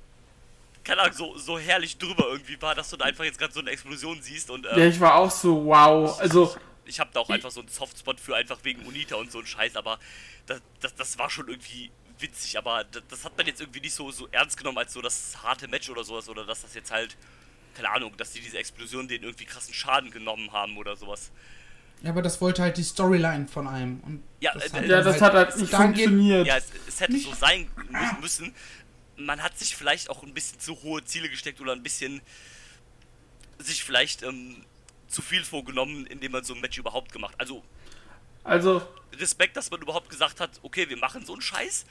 [0.89, 3.61] keine Ahnung, so, so herrlich drüber irgendwie war, dass du da einfach jetzt gerade so
[3.61, 4.51] eine Explosion siehst.
[4.51, 6.19] Und Ja, ähm, ich war auch so, wow.
[6.19, 6.57] Also,
[6.87, 9.47] ich habe da auch einfach so einen Softspot für, einfach wegen Unita und so ein
[9.47, 9.77] Scheiß.
[9.77, 9.99] Aber
[10.47, 12.57] das, das, das war schon irgendwie witzig.
[12.57, 15.37] Aber das, das hat man jetzt irgendwie nicht so, so ernst genommen als so das
[15.43, 16.27] harte Match oder sowas.
[16.31, 17.19] Oder dass das jetzt halt,
[17.75, 21.31] keine Ahnung, dass die diese Explosion denen irgendwie krassen Schaden genommen haben oder sowas.
[22.01, 24.01] Ja, aber das wollte halt die Storyline von einem.
[24.07, 26.47] Und Ja, das äh, hat äh, ja, das hat halt nicht funktioniert.
[26.47, 28.55] Ja, es, es hätte so sein mü- müssen.
[29.19, 32.23] Man hat sich vielleicht auch ein bisschen zu hohe Ziele gesteckt oder ein bisschen
[33.59, 34.65] sich vielleicht ähm,
[35.09, 37.35] zu viel vorgenommen, indem man so ein Match überhaupt gemacht.
[37.39, 37.63] Also
[38.45, 38.83] Also,
[39.19, 41.87] Respekt, dass man überhaupt gesagt hat, okay, wir machen so einen Scheiß,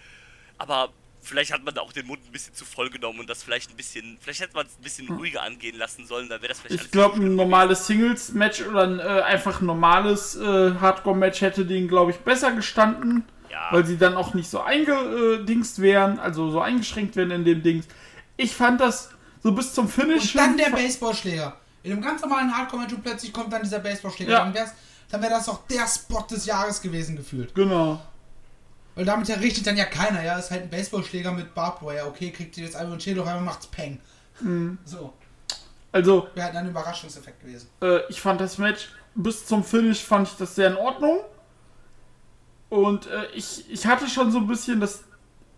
[0.58, 3.44] aber vielleicht hat man da auch den Mund ein bisschen zu voll genommen und das
[3.44, 6.54] vielleicht ein bisschen, vielleicht hätte man es ein bisschen ruhiger angehen lassen sollen, dann wäre
[6.54, 11.42] das vielleicht Ich glaube, ein normales Singles-Match oder ein äh, einfach ein normales äh, Hardcore-Match
[11.42, 13.26] hätte denen, glaube ich, besser gestanden.
[13.58, 13.70] Ja.
[13.72, 17.86] Weil sie dann auch nicht so eingedingst wären, also so eingeschränkt werden in dem Dings.
[18.38, 19.10] Ich fand das
[19.42, 20.36] so bis zum Finish.
[20.36, 21.58] Und dann der Baseballschläger.
[21.82, 24.32] In einem ganz normalen Hardcore-Match plötzlich kommt dann dieser Baseballschläger.
[24.32, 24.40] Ja.
[24.44, 24.74] Dann wär's
[25.10, 27.56] dann wäre das doch der Spot des Jahres gewesen gefühlt.
[27.56, 28.00] Genau.
[28.94, 32.06] Weil damit errichtet dann ja keiner, ja, ist halt ein Baseballschläger mit Barbed Wire.
[32.08, 34.00] Okay, kriegt ihr jetzt einmal ein Schild, auf einmal macht's Peng.
[34.42, 34.78] Mhm.
[34.86, 35.14] So,
[35.94, 37.70] Also, wäre halt ein Überraschungseffekt gewesen.
[37.82, 41.22] äh, ich fand das Match bis zum Finish fand ich das sehr in Ordnung.
[42.70, 45.04] Und äh, ich, ich hatte schon so ein bisschen das.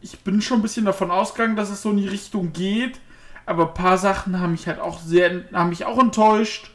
[0.02, 3.00] Ich bin schon ein bisschen davon ausgegangen, dass es so in die Richtung geht.
[3.46, 6.70] Aber ein paar Sachen haben mich halt auch sehr, haben mich auch enttäuscht.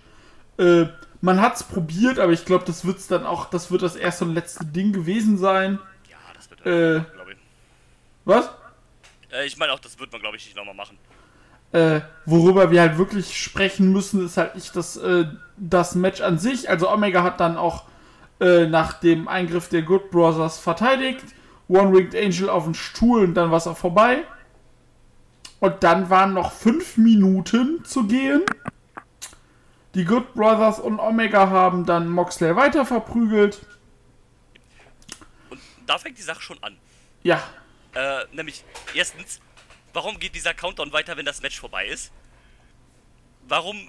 [0.59, 0.87] Äh,
[1.21, 4.25] man hat es probiert, aber ich glaube, das wird's dann auch, das wird das erste
[4.25, 5.79] und letzte Ding gewesen sein.
[6.11, 7.05] Ja, das wird Äh.
[7.15, 7.39] glaube ich.
[8.25, 8.51] Was?
[9.33, 10.99] Äh, ich meine auch, das wird man, glaube ich, nicht nochmal machen.
[11.73, 15.25] Äh, worüber wir halt wirklich sprechen müssen, ist halt nicht das, äh,
[15.57, 16.69] das Match an sich.
[16.69, 17.85] Also Omega hat dann auch
[18.41, 21.25] äh, nach dem Eingriff der Good Brothers verteidigt.
[21.69, 24.25] One-Winged Angel auf den Stuhl und dann war es auch vorbei.
[25.61, 28.43] Und dann waren noch fünf Minuten zu gehen.
[29.95, 33.65] Die Good Brothers und Omega haben dann Moxley weiter verprügelt.
[35.51, 36.77] Und da fängt die Sache schon an.
[37.23, 37.43] Ja,
[37.95, 39.41] Äh, nämlich, erstens,
[39.93, 42.13] warum geht dieser Countdown weiter, wenn das Match vorbei ist?
[43.47, 43.89] Warum,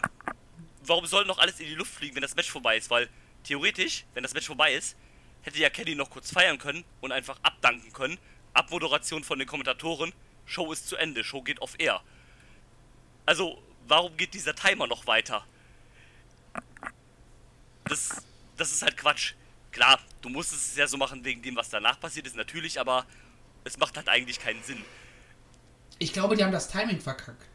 [0.85, 2.89] warum soll noch alles in die Luft fliegen, wenn das Match vorbei ist?
[2.91, 3.09] Weil,
[3.45, 4.95] theoretisch, wenn das Match vorbei ist,
[5.41, 8.17] hätte ja Kenny noch kurz feiern können und einfach abdanken können.
[8.53, 10.13] Abmoderation von den Kommentatoren,
[10.45, 12.01] Show ist zu Ende, Show geht off air.
[13.25, 15.45] Also, warum geht dieser Timer noch weiter?
[17.85, 18.23] Das,
[18.57, 19.33] das ist halt Quatsch.
[19.71, 23.05] Klar, du musst es ja so machen wegen dem, was danach passiert ist, natürlich, aber
[23.63, 24.83] es macht halt eigentlich keinen Sinn.
[25.99, 27.45] Ich glaube, die haben das Timing verkackt.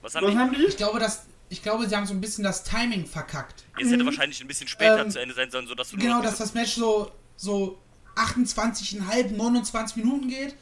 [0.00, 0.38] Was haben was die?
[0.38, 0.64] haben die?
[0.64, 3.64] Ich glaube, dass, ich glaube, sie haben so ein bisschen das Timing verkackt.
[3.78, 6.38] Es hätte wahrscheinlich ein bisschen später Ähm, zu Ende sein sollen, sodass du Genau, dass
[6.38, 7.76] das Match so, so
[8.16, 10.54] 28,5, 29 Minuten geht.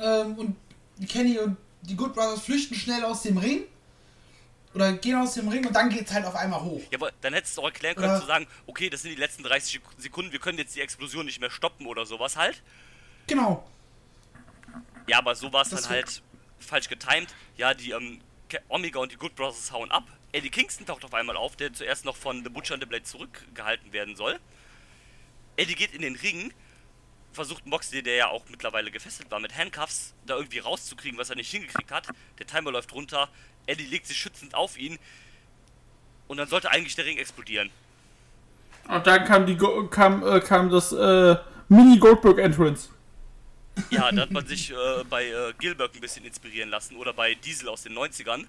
[0.00, 0.56] Ähm, und
[1.08, 3.64] Kenny und die Good Brothers flüchten schnell aus dem Ring.
[4.74, 6.80] Oder gehen aus dem Ring und dann geht's halt auf einmal hoch.
[6.90, 9.16] Ja, aber dann hättest du auch erklären können, Oder- zu sagen, okay, das sind die
[9.20, 12.62] letzten 30 Sekunden, wir können jetzt die Explosion nicht mehr stoppen oder sowas halt.
[13.26, 13.68] Genau.
[15.06, 16.22] Ja, aber so war es dann halt
[16.58, 17.28] falsch getimed.
[17.56, 18.20] Ja, die ähm,
[18.68, 20.04] Omega und die Good Brothers hauen ab.
[20.32, 23.04] Eddie Kingston taucht auf einmal auf, der zuerst noch von The Butcher and the Blade
[23.04, 24.38] zurückgehalten werden soll.
[25.56, 26.52] Eddie geht in den Ring,
[27.32, 31.36] versucht Moxley, der ja auch mittlerweile gefesselt war, mit Handcuffs da irgendwie rauszukriegen, was er
[31.36, 32.08] nicht hingekriegt hat.
[32.38, 33.28] Der Timer läuft runter,
[33.66, 34.98] Eddie legt sich schützend auf ihn
[36.26, 37.70] und dann sollte eigentlich der Ring explodieren.
[38.88, 39.56] Und dann kam die
[39.90, 41.36] kam, äh, kam das äh,
[41.68, 42.90] Mini Goldberg Entrance.
[43.90, 47.34] Ja, da hat man sich äh, bei äh, Gilbert ein bisschen inspirieren lassen oder bei
[47.34, 48.46] Diesel aus den 90ern.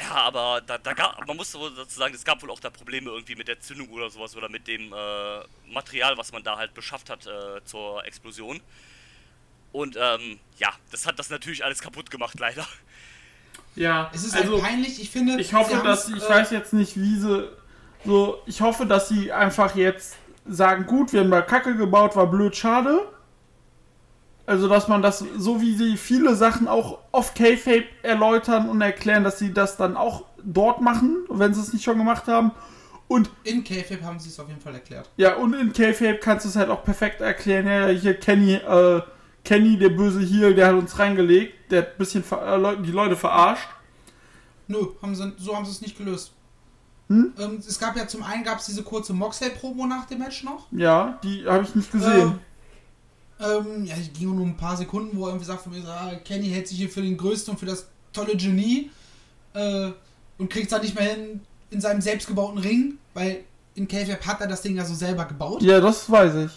[0.00, 2.70] Ja, aber da, da gab, man muss wohl dazu sagen, es gab wohl auch da
[2.70, 6.56] Probleme irgendwie mit der Zündung oder sowas oder mit dem äh, Material, was man da
[6.56, 8.60] halt beschafft hat äh, zur Explosion.
[9.72, 12.66] Und ähm, ja, das hat das natürlich alles kaputt gemacht, leider.
[13.74, 15.40] Ja, Es ist also halt peinlich, ich finde.
[15.40, 17.48] ich hoffe, dass ich äh, weiß jetzt nicht, wie sie
[18.04, 18.42] so.
[18.46, 20.16] Ich hoffe, dass sie einfach jetzt
[20.48, 23.00] sagen, gut, wir haben da Kacke gebaut, war blöd, schade.
[24.46, 29.22] Also, dass man das, so wie sie viele Sachen auch off K-Fape erläutern und erklären,
[29.22, 32.52] dass sie das dann auch dort machen, wenn sie es nicht schon gemacht haben.
[33.08, 35.10] Und In K-Fape haben sie es auf jeden Fall erklärt.
[35.16, 37.66] Ja, und in K-Fape kannst du es halt auch perfekt erklären.
[37.66, 39.02] Ja, hier Kenny, äh,
[39.44, 41.70] Kenny, der böse Heel, der hat uns reingelegt.
[41.70, 43.68] Der hat ein bisschen äh, die Leute verarscht.
[44.66, 46.32] Nö, haben sie, so haben sie es nicht gelöst.
[47.08, 47.32] Hm?
[47.38, 50.66] Ähm, es gab ja zum einen gab es diese kurze Moxley-Promo nach dem Match noch.
[50.72, 52.38] Ja, die habe ich nicht gesehen.
[53.40, 56.12] Ähm, ja, die ging nur ein paar Sekunden, wo er irgendwie sagt von mir, ah,
[56.24, 58.90] Kenny hält sich hier für den Größten und für das tolle Genie
[59.54, 59.90] äh,
[60.38, 61.40] und kriegt es dann nicht mehr hin
[61.70, 63.44] in seinem selbstgebauten Ring, weil
[63.74, 66.50] in KFAB hat er das Ding ja so selber gebaut, Ja, das weiß ich.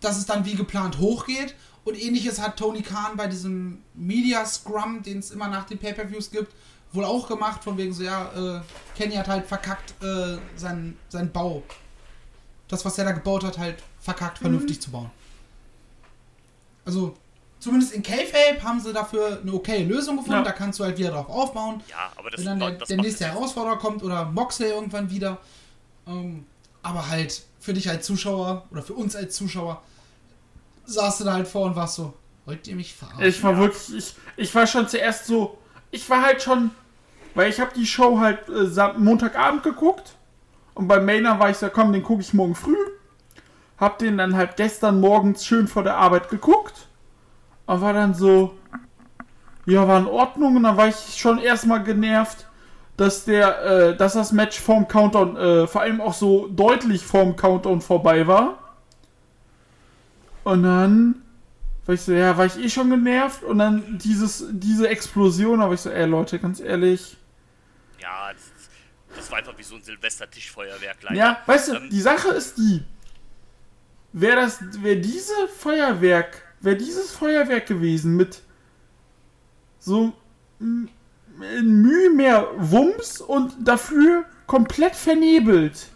[0.00, 1.54] dass es dann wie geplant hochgeht
[1.84, 6.30] und ähnliches hat Tony Khan bei diesem Media Scrum, den es immer nach den Pay-Per-Views
[6.30, 6.52] gibt,
[6.94, 8.60] wohl auch gemacht, von wegen so, ja, äh,
[8.96, 11.62] Kenny hat halt verkackt äh, seinen, seinen Bau.
[12.68, 15.10] Das, was er da gebaut hat, halt verkackt, vernünftig zu bauen.
[16.84, 17.16] Also,
[17.58, 20.42] zumindest in K-Fape haben sie dafür eine okay Lösung gefunden, Ja.
[20.42, 21.82] da kannst du halt wieder drauf aufbauen.
[21.88, 25.38] Ja, aber das, Wenn dann der, das der nächste Herausforderer kommt oder Moxley irgendwann wieder.
[26.06, 26.46] Ähm,
[26.82, 29.82] aber halt für dich als Zuschauer oder für uns als Zuschauer
[30.84, 32.12] saßt du da halt vor und warst so,
[32.44, 33.24] wollt ihr mich verarschen?
[33.24, 35.56] Ich war wirklich, ich, ich war schon zuerst so,
[35.90, 36.70] ich war halt schon,
[37.34, 40.14] weil ich habe die Show halt äh, Montagabend geguckt
[40.74, 42.76] und bei Maynard war ich so, komm, den gucke ich morgen früh.
[43.78, 46.86] Hab den dann halt gestern morgens schön vor der Arbeit geguckt
[47.66, 48.54] Aber war dann so,
[49.66, 50.56] ja, war in Ordnung.
[50.56, 52.46] Und dann war ich schon erstmal genervt,
[52.96, 57.36] dass der, äh, dass das Match vorm Countdown, äh, vor allem auch so deutlich vorm
[57.36, 58.58] Countdown vorbei war.
[60.44, 61.22] Und dann
[61.86, 63.42] war ich so, ja, war ich eh schon genervt.
[63.42, 67.16] Und dann dieses, diese Explosion, da war ich so, ey Leute, ganz ehrlich.
[68.00, 68.42] Ja, das,
[69.16, 71.02] das war einfach wie so ein Silvester-Tischfeuerwerk.
[71.02, 71.16] leider.
[71.16, 72.82] Ja, weißt du, Ähm, die Sache ist die,
[74.12, 78.42] wäre das, wäre diese Feuerwerk, wäre dieses Feuerwerk gewesen mit
[79.78, 80.12] so
[80.60, 80.88] m-
[81.58, 85.88] in Mühe mehr Wumms und dafür komplett vernebelt.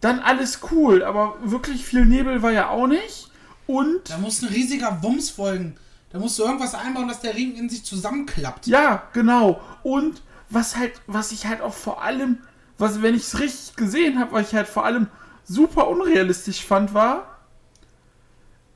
[0.00, 3.30] Dann alles cool, aber wirklich viel Nebel war ja auch nicht.
[3.66, 5.76] Und Da muss ein riesiger Wumms folgen.
[6.10, 8.66] Da musst du irgendwas einbauen, dass der Ring in sich zusammenklappt.
[8.66, 9.60] Ja, genau.
[9.82, 12.38] Und was halt, was ich halt auch vor allem,
[12.78, 15.06] was, wenn ich es richtig gesehen habe, was ich halt vor allem
[15.44, 17.38] super unrealistisch fand, war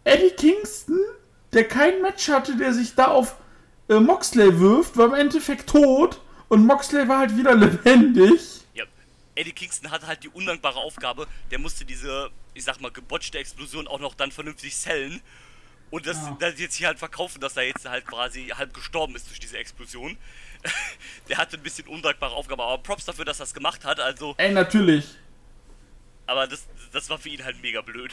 [0.05, 1.01] Eddie Kingston,
[1.53, 3.37] der kein Match hatte, der sich da auf
[3.89, 8.61] äh, Moxley wirft, war im Endeffekt tot und Moxley war halt wieder lebendig.
[8.75, 8.85] Ja,
[9.35, 13.89] Eddie Kingston hatte halt die undankbare Aufgabe, der musste diese, ich sag mal, gebotchte Explosion
[13.89, 15.21] auch noch dann vernünftig sellen.
[15.91, 19.29] Und das, das jetzt hier halt verkaufen, dass er jetzt halt quasi halb gestorben ist
[19.29, 20.17] durch diese Explosion.
[21.29, 24.01] der hatte ein bisschen undankbare Aufgabe, aber Props dafür, dass er es gemacht hat.
[24.01, 25.07] Also, Ey, natürlich.
[26.27, 28.13] aber das, das war für ihn halt mega blöd.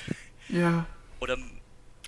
[0.50, 0.86] Ja.
[1.20, 1.38] Oder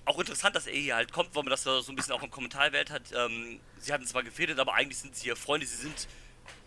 [0.05, 2.29] auch interessant, dass er hier halt kommt, weil man das so ein bisschen auch im
[2.29, 3.03] Kommentar erwähnt hat.
[3.15, 5.65] Ähm, sie hatten zwar gefädelt, aber eigentlich sind sie ja Freunde.
[5.65, 6.07] Sie sind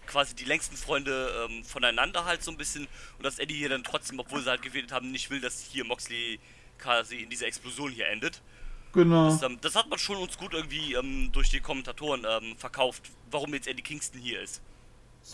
[0.06, 2.88] quasi die längsten Freunde ähm, voneinander halt so ein bisschen.
[3.18, 5.84] Und dass Eddie hier dann trotzdem, obwohl sie halt gefädelt haben, nicht will, dass hier
[5.84, 6.40] Moxley
[6.78, 8.40] quasi in dieser Explosion hier endet.
[8.96, 9.28] Genau.
[9.28, 13.10] Das, ähm, das hat man schon uns gut irgendwie ähm, durch die Kommentatoren ähm, verkauft,
[13.30, 14.62] warum jetzt Eddie Kingston hier ist.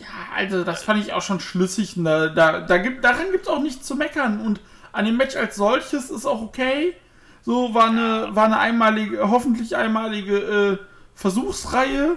[0.00, 1.96] Ja, also das fand ich auch schon schlüssig.
[1.96, 4.40] und Da, da, gibt, daran gibt es auch nichts zu meckern.
[4.40, 4.60] Und
[4.90, 6.94] an dem Match als solches ist auch okay.
[7.42, 10.78] So war eine, war eine einmalige, hoffentlich einmalige äh,
[11.14, 12.16] Versuchsreihe.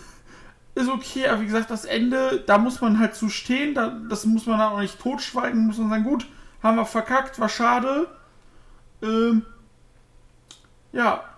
[0.74, 3.74] Ist okay, aber wie gesagt, das Ende, da muss man halt zu stehen.
[3.74, 5.66] Da, das muss man dann auch nicht totschweigen.
[5.66, 6.26] Muss man sagen, gut,
[6.62, 8.08] haben wir verkackt, war schade.
[9.02, 9.44] Ähm,
[10.92, 11.28] ja.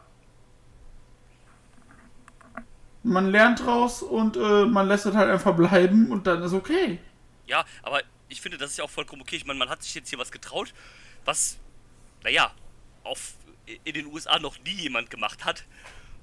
[3.02, 6.98] Man lernt draus und äh, man lässt es halt einfach bleiben und dann ist okay.
[7.47, 9.36] Ja, aber ich finde, das ist ja auch vollkommen okay.
[9.36, 10.72] Ich meine, man hat sich jetzt hier was getraut,
[11.24, 11.59] was,
[12.22, 12.51] naja,
[13.02, 13.35] auf,
[13.66, 15.64] in den USA noch nie jemand gemacht hat.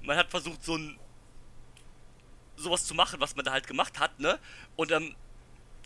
[0.02, 0.98] Man hat versucht, so ein
[2.56, 4.38] sowas zu machen, was man da halt gemacht hat, ne?
[4.76, 5.14] Und ähm,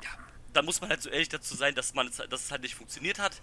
[0.02, 0.10] ja,
[0.52, 3.18] dann muss man halt so ehrlich dazu sein, dass man dass es halt nicht funktioniert
[3.18, 3.40] hat.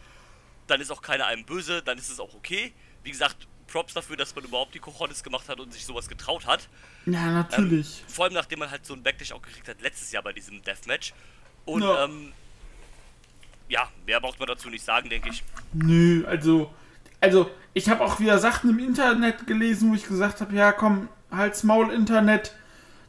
[0.67, 2.73] Dann ist auch keiner einem böse, dann ist es auch okay.
[3.03, 6.45] Wie gesagt, Props dafür, dass man überhaupt die Cojones gemacht hat und sich sowas getraut
[6.45, 6.69] hat.
[7.07, 8.03] Ja, natürlich.
[8.07, 10.61] Vor allem nachdem man halt so ein Backlash auch gekriegt hat letztes Jahr bei diesem
[10.61, 11.11] Deathmatch.
[11.65, 12.05] Und Ja.
[12.05, 12.31] ähm,
[13.67, 15.43] ja, mehr braucht man dazu nicht sagen, denke ich.
[15.73, 16.71] Nö, also,
[17.19, 21.09] also ich habe auch wieder Sachen im Internet gelesen, wo ich gesagt habe, ja komm,
[21.31, 22.53] halt's Maul Internet.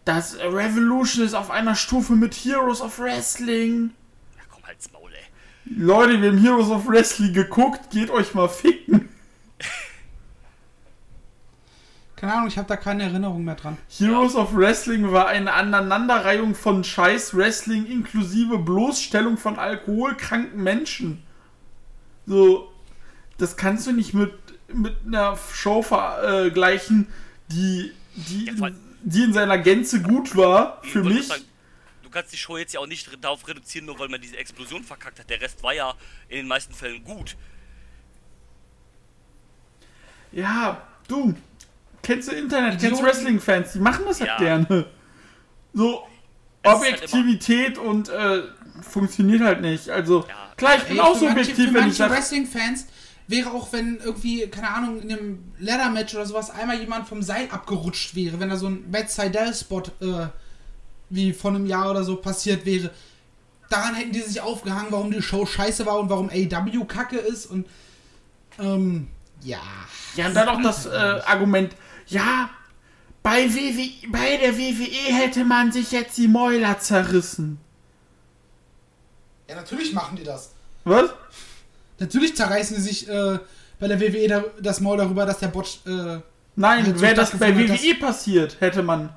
[0.06, 3.90] Das Revolution ist auf einer Stufe mit Heroes of Wrestling.
[4.36, 5.76] Ja, komm, halt's Maul, ey.
[5.76, 9.10] Leute, wir haben Heroes of Wrestling geguckt, geht euch mal ficken.
[12.24, 13.76] Keine Ahnung, ich habe da keine Erinnerung mehr dran.
[13.98, 21.22] Heroes of Wrestling war eine Aneinanderreihung von Scheiß Wrestling inklusive Bloßstellung von alkoholkranken Menschen.
[22.24, 22.72] So,
[23.36, 24.32] das kannst du nicht mit,
[24.72, 27.08] mit einer Show vergleichen,
[27.48, 28.70] die, die, Ja,
[29.02, 31.28] die in seiner Gänze gut war für mich.
[31.28, 31.44] sagen,
[32.04, 34.82] du kannst die Show jetzt ja auch nicht darauf reduzieren, nur weil man diese Explosion
[34.82, 35.28] verkackt hat.
[35.28, 35.92] Der Rest war ja
[36.30, 37.36] in den meisten Fällen gut.
[40.32, 41.34] Ja, du,
[42.04, 43.04] kennst du Internet, kennst Idioten.
[43.06, 44.38] Wrestling-Fans, die machen das halt Ja.
[44.38, 44.86] gerne.
[45.72, 46.02] So,
[46.62, 48.42] Es halt Objektivität und äh,
[48.80, 49.88] funktioniert halt nicht.
[49.90, 50.52] Also, Ja.
[50.56, 52.86] klar, ich bin Ey, auch so objektiv, für wenn ich manche sage, Wrestling-Fans
[53.26, 57.48] wäre auch, wenn irgendwie, keine Ahnung, in einem Leather-Match oder sowas einmal jemand vom Seil
[57.50, 60.26] abgerutscht wäre, wenn da so ein Matt Seidel-Spot äh,
[61.10, 62.90] wie vor einem Jahr oder so passiert wäre.
[63.70, 67.46] Daran hätten die sich aufgehangen, warum die Show scheiße war und warum AW kacke ist
[67.46, 67.66] und
[68.58, 69.08] ähm,
[69.42, 69.58] ja.
[70.16, 71.74] ja, und dann auch das äh, Argument,
[72.06, 72.50] ja,
[73.22, 77.58] bei, WWE, bei der WWE hätte man sich jetzt die Mäuler zerrissen.
[79.48, 80.52] Ja, natürlich machen die das.
[80.84, 81.10] Was?
[81.98, 83.38] Natürlich zerreißen die sich äh,
[83.78, 86.18] bei der WWE da, das Maul darüber, dass der Bot äh,
[86.56, 89.10] Nein, Halt so wäre das bei stattgefunden hat, WWE passiert, hätte man.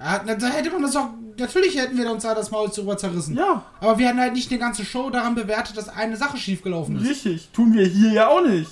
[0.00, 1.08] Ja, da hätte man das auch.
[1.38, 3.36] Natürlich hätten wir uns da das Maul darüber zerrissen.
[3.36, 6.96] Ja, Aber wir hatten halt nicht eine ganze Show daran bewertet, dass eine Sache schiefgelaufen
[6.96, 7.08] ist.
[7.08, 7.48] richtig.
[7.52, 8.70] Tun wir hier ja auch nicht.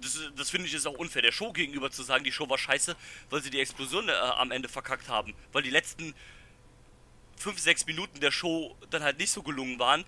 [0.00, 2.58] Das, das finde ich ist auch unfair der Show gegenüber zu sagen, die Show war
[2.58, 2.94] scheiße,
[3.30, 5.34] weil sie die Explosion äh, am Ende verkackt haben.
[5.52, 6.14] Weil die letzten
[7.38, 10.04] 5, 6 Minuten der Show dann halt nicht so gelungen waren.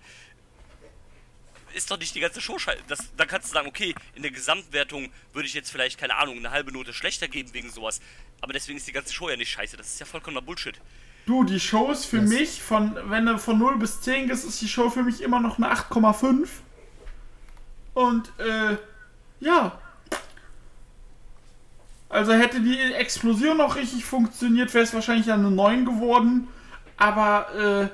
[1.73, 2.81] ist doch nicht die ganze Show scheiße.
[2.87, 6.37] Das, dann kannst du sagen, okay, in der Gesamtwertung würde ich jetzt vielleicht, keine Ahnung,
[6.37, 7.99] eine halbe Note schlechter geben wegen sowas.
[8.41, 9.77] Aber deswegen ist die ganze Show ja nicht scheiße.
[9.77, 10.79] Das ist ja vollkommener Bullshit.
[11.25, 12.29] Du, die Show ist für Yes.
[12.29, 15.41] mich, von, wenn du von 0 bis 10 gehst, ist die Show für mich immer
[15.41, 16.47] noch eine 8,5.
[17.93, 18.77] Und, äh,
[19.39, 19.77] ja.
[22.09, 26.47] Also hätte die Explosion noch richtig funktioniert, wäre es wahrscheinlich eine 9 geworden.
[26.95, 27.91] Aber,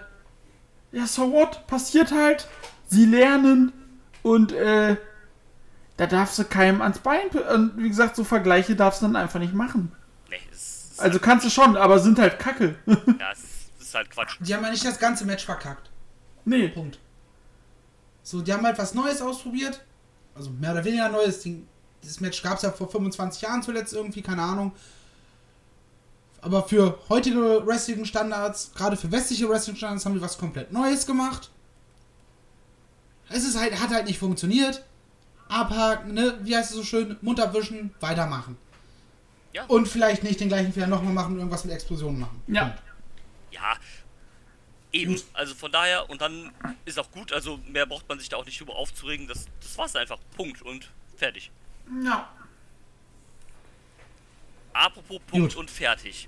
[0.92, 1.66] äh, ja, so what?
[1.68, 2.48] Passiert halt.
[2.88, 3.72] Sie lernen
[4.22, 4.98] und, äh,
[5.98, 7.28] da darfst du keinem ans Bein.
[7.30, 9.92] Und wie gesagt, so Vergleiche darfst du dann einfach nicht machen.
[10.30, 12.76] Nee, es ist, Also kannst du schon, aber sind halt kacke.
[12.86, 14.38] ja, es ist, es ist halt Quatsch.
[14.40, 15.90] Die haben ja nicht das ganze Match verkackt.
[16.46, 16.68] nee.
[16.70, 17.00] Punkt.
[18.26, 19.82] So, die haben halt was Neues ausprobiert.
[20.36, 21.40] Also mehr oder weniger Neues.
[21.40, 21.66] Die,
[22.02, 24.72] das Match gab es ja vor 25 Jahren zuletzt irgendwie, keine Ahnung.
[26.42, 31.50] Aber für heutige Wrestling-Standards, gerade für westliche Wrestling-Standards, haben die was komplett Neues gemacht.
[33.30, 34.84] Es ist halt, hat halt nicht funktioniert.
[35.48, 36.38] Abhaken, ne?
[36.42, 37.18] Wie heißt es so schön?
[37.22, 38.58] Mund abwischen, weitermachen.
[39.54, 39.66] Ja.
[39.68, 42.42] Und vielleicht nicht den gleichen Fehler nochmal machen und irgendwas mit Explosionen machen.
[42.48, 42.76] Ja.
[43.52, 43.78] Ja,
[44.94, 45.20] eben.
[45.34, 46.52] Also von daher, und dann
[46.86, 47.34] ist auch gut.
[47.34, 49.28] Also mehr braucht man sich da auch nicht drüber aufzuregen.
[49.28, 50.20] Das, das war's einfach.
[50.38, 51.52] Punkt und fertig.
[52.04, 52.32] Ja.
[54.74, 55.56] Apropos Punkt Gut.
[55.56, 56.28] und fertig.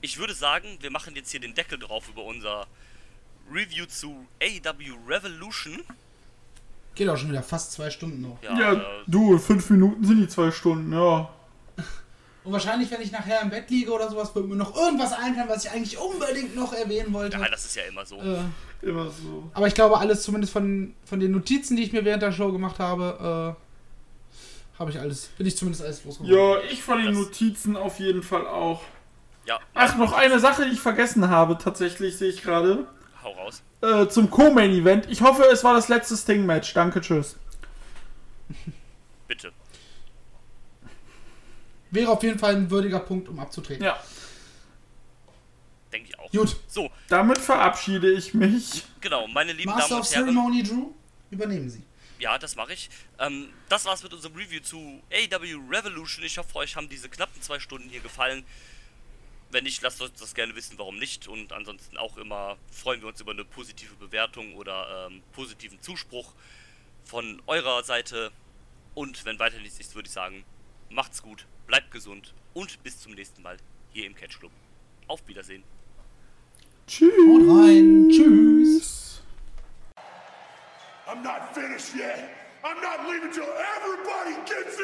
[0.00, 2.66] Ich würde sagen, wir machen jetzt hier den Deckel drauf über unser
[3.50, 5.82] Review zu AEW Revolution.
[6.94, 8.42] Geht auch schon wieder fast zwei Stunden noch.
[8.42, 11.28] Ja, Ja, äh, du, fünf Minuten sind die zwei Stunden, ja.
[12.44, 15.48] Und wahrscheinlich, wenn ich nachher im Bett liege oder sowas, wird mir noch irgendwas einfallen,
[15.48, 17.38] was ich eigentlich unbedingt noch erwähnen wollte.
[17.38, 18.16] ja, das ist ja immer so.
[18.16, 18.38] Äh,
[18.84, 19.48] Immer so.
[19.54, 22.50] aber ich glaube, alles zumindest von, von den Notizen, die ich mir während der Show
[22.50, 23.56] gemacht habe,
[24.74, 26.36] äh, habe ich alles, bin ich zumindest alles losgeworden.
[26.36, 28.82] Ja, ich von den Das- Notizen auf jeden Fall auch.
[29.44, 32.86] Ja, Ach, noch eine Sache, die ich vergessen habe, tatsächlich, sehe ich gerade.
[33.22, 33.62] hau raus.
[33.82, 35.06] Äh, zum Co-Main-Event.
[35.10, 36.74] Ich hoffe, es war das letzte Sting-Match.
[36.74, 37.36] Danke, tschüss.
[39.28, 39.52] Bitte.
[41.92, 43.84] Wäre auf jeden Fall ein würdiger Punkt, um abzutreten.
[43.84, 44.02] Ja,
[45.92, 46.30] Denke ich auch.
[46.30, 48.84] Gut, So, damit verabschiede ich mich.
[49.00, 50.24] genau, meine lieben Master Damen of und Herren.
[50.26, 50.90] Ceremony Drew,
[51.30, 51.82] übernehmen Sie.
[52.18, 52.88] Ja, das mache ich.
[53.18, 56.24] Ähm, das war's mit unserem Review zu AW Revolution.
[56.24, 58.44] Ich hoffe, euch haben diese knappen zwei Stunden hier gefallen.
[59.50, 61.28] Wenn nicht, lasst uns das gerne wissen, warum nicht.
[61.28, 66.32] Und ansonsten auch immer freuen wir uns über eine positive Bewertung oder ähm, positiven Zuspruch
[67.04, 68.30] von eurer Seite.
[68.94, 70.44] Und wenn weiter nichts ist, würde ich sagen,
[70.92, 73.56] macht's gut, bleibt gesund und bis zum nächsten Mal
[73.92, 74.52] hier im Catch Club.
[75.08, 75.64] Auf Wiedersehen.
[76.86, 77.12] Tschüss.
[77.28, 79.22] Haut rein, tschüss.
[81.06, 82.30] I'm not finished yet.
[82.64, 84.76] I'm not leaving till everybody gets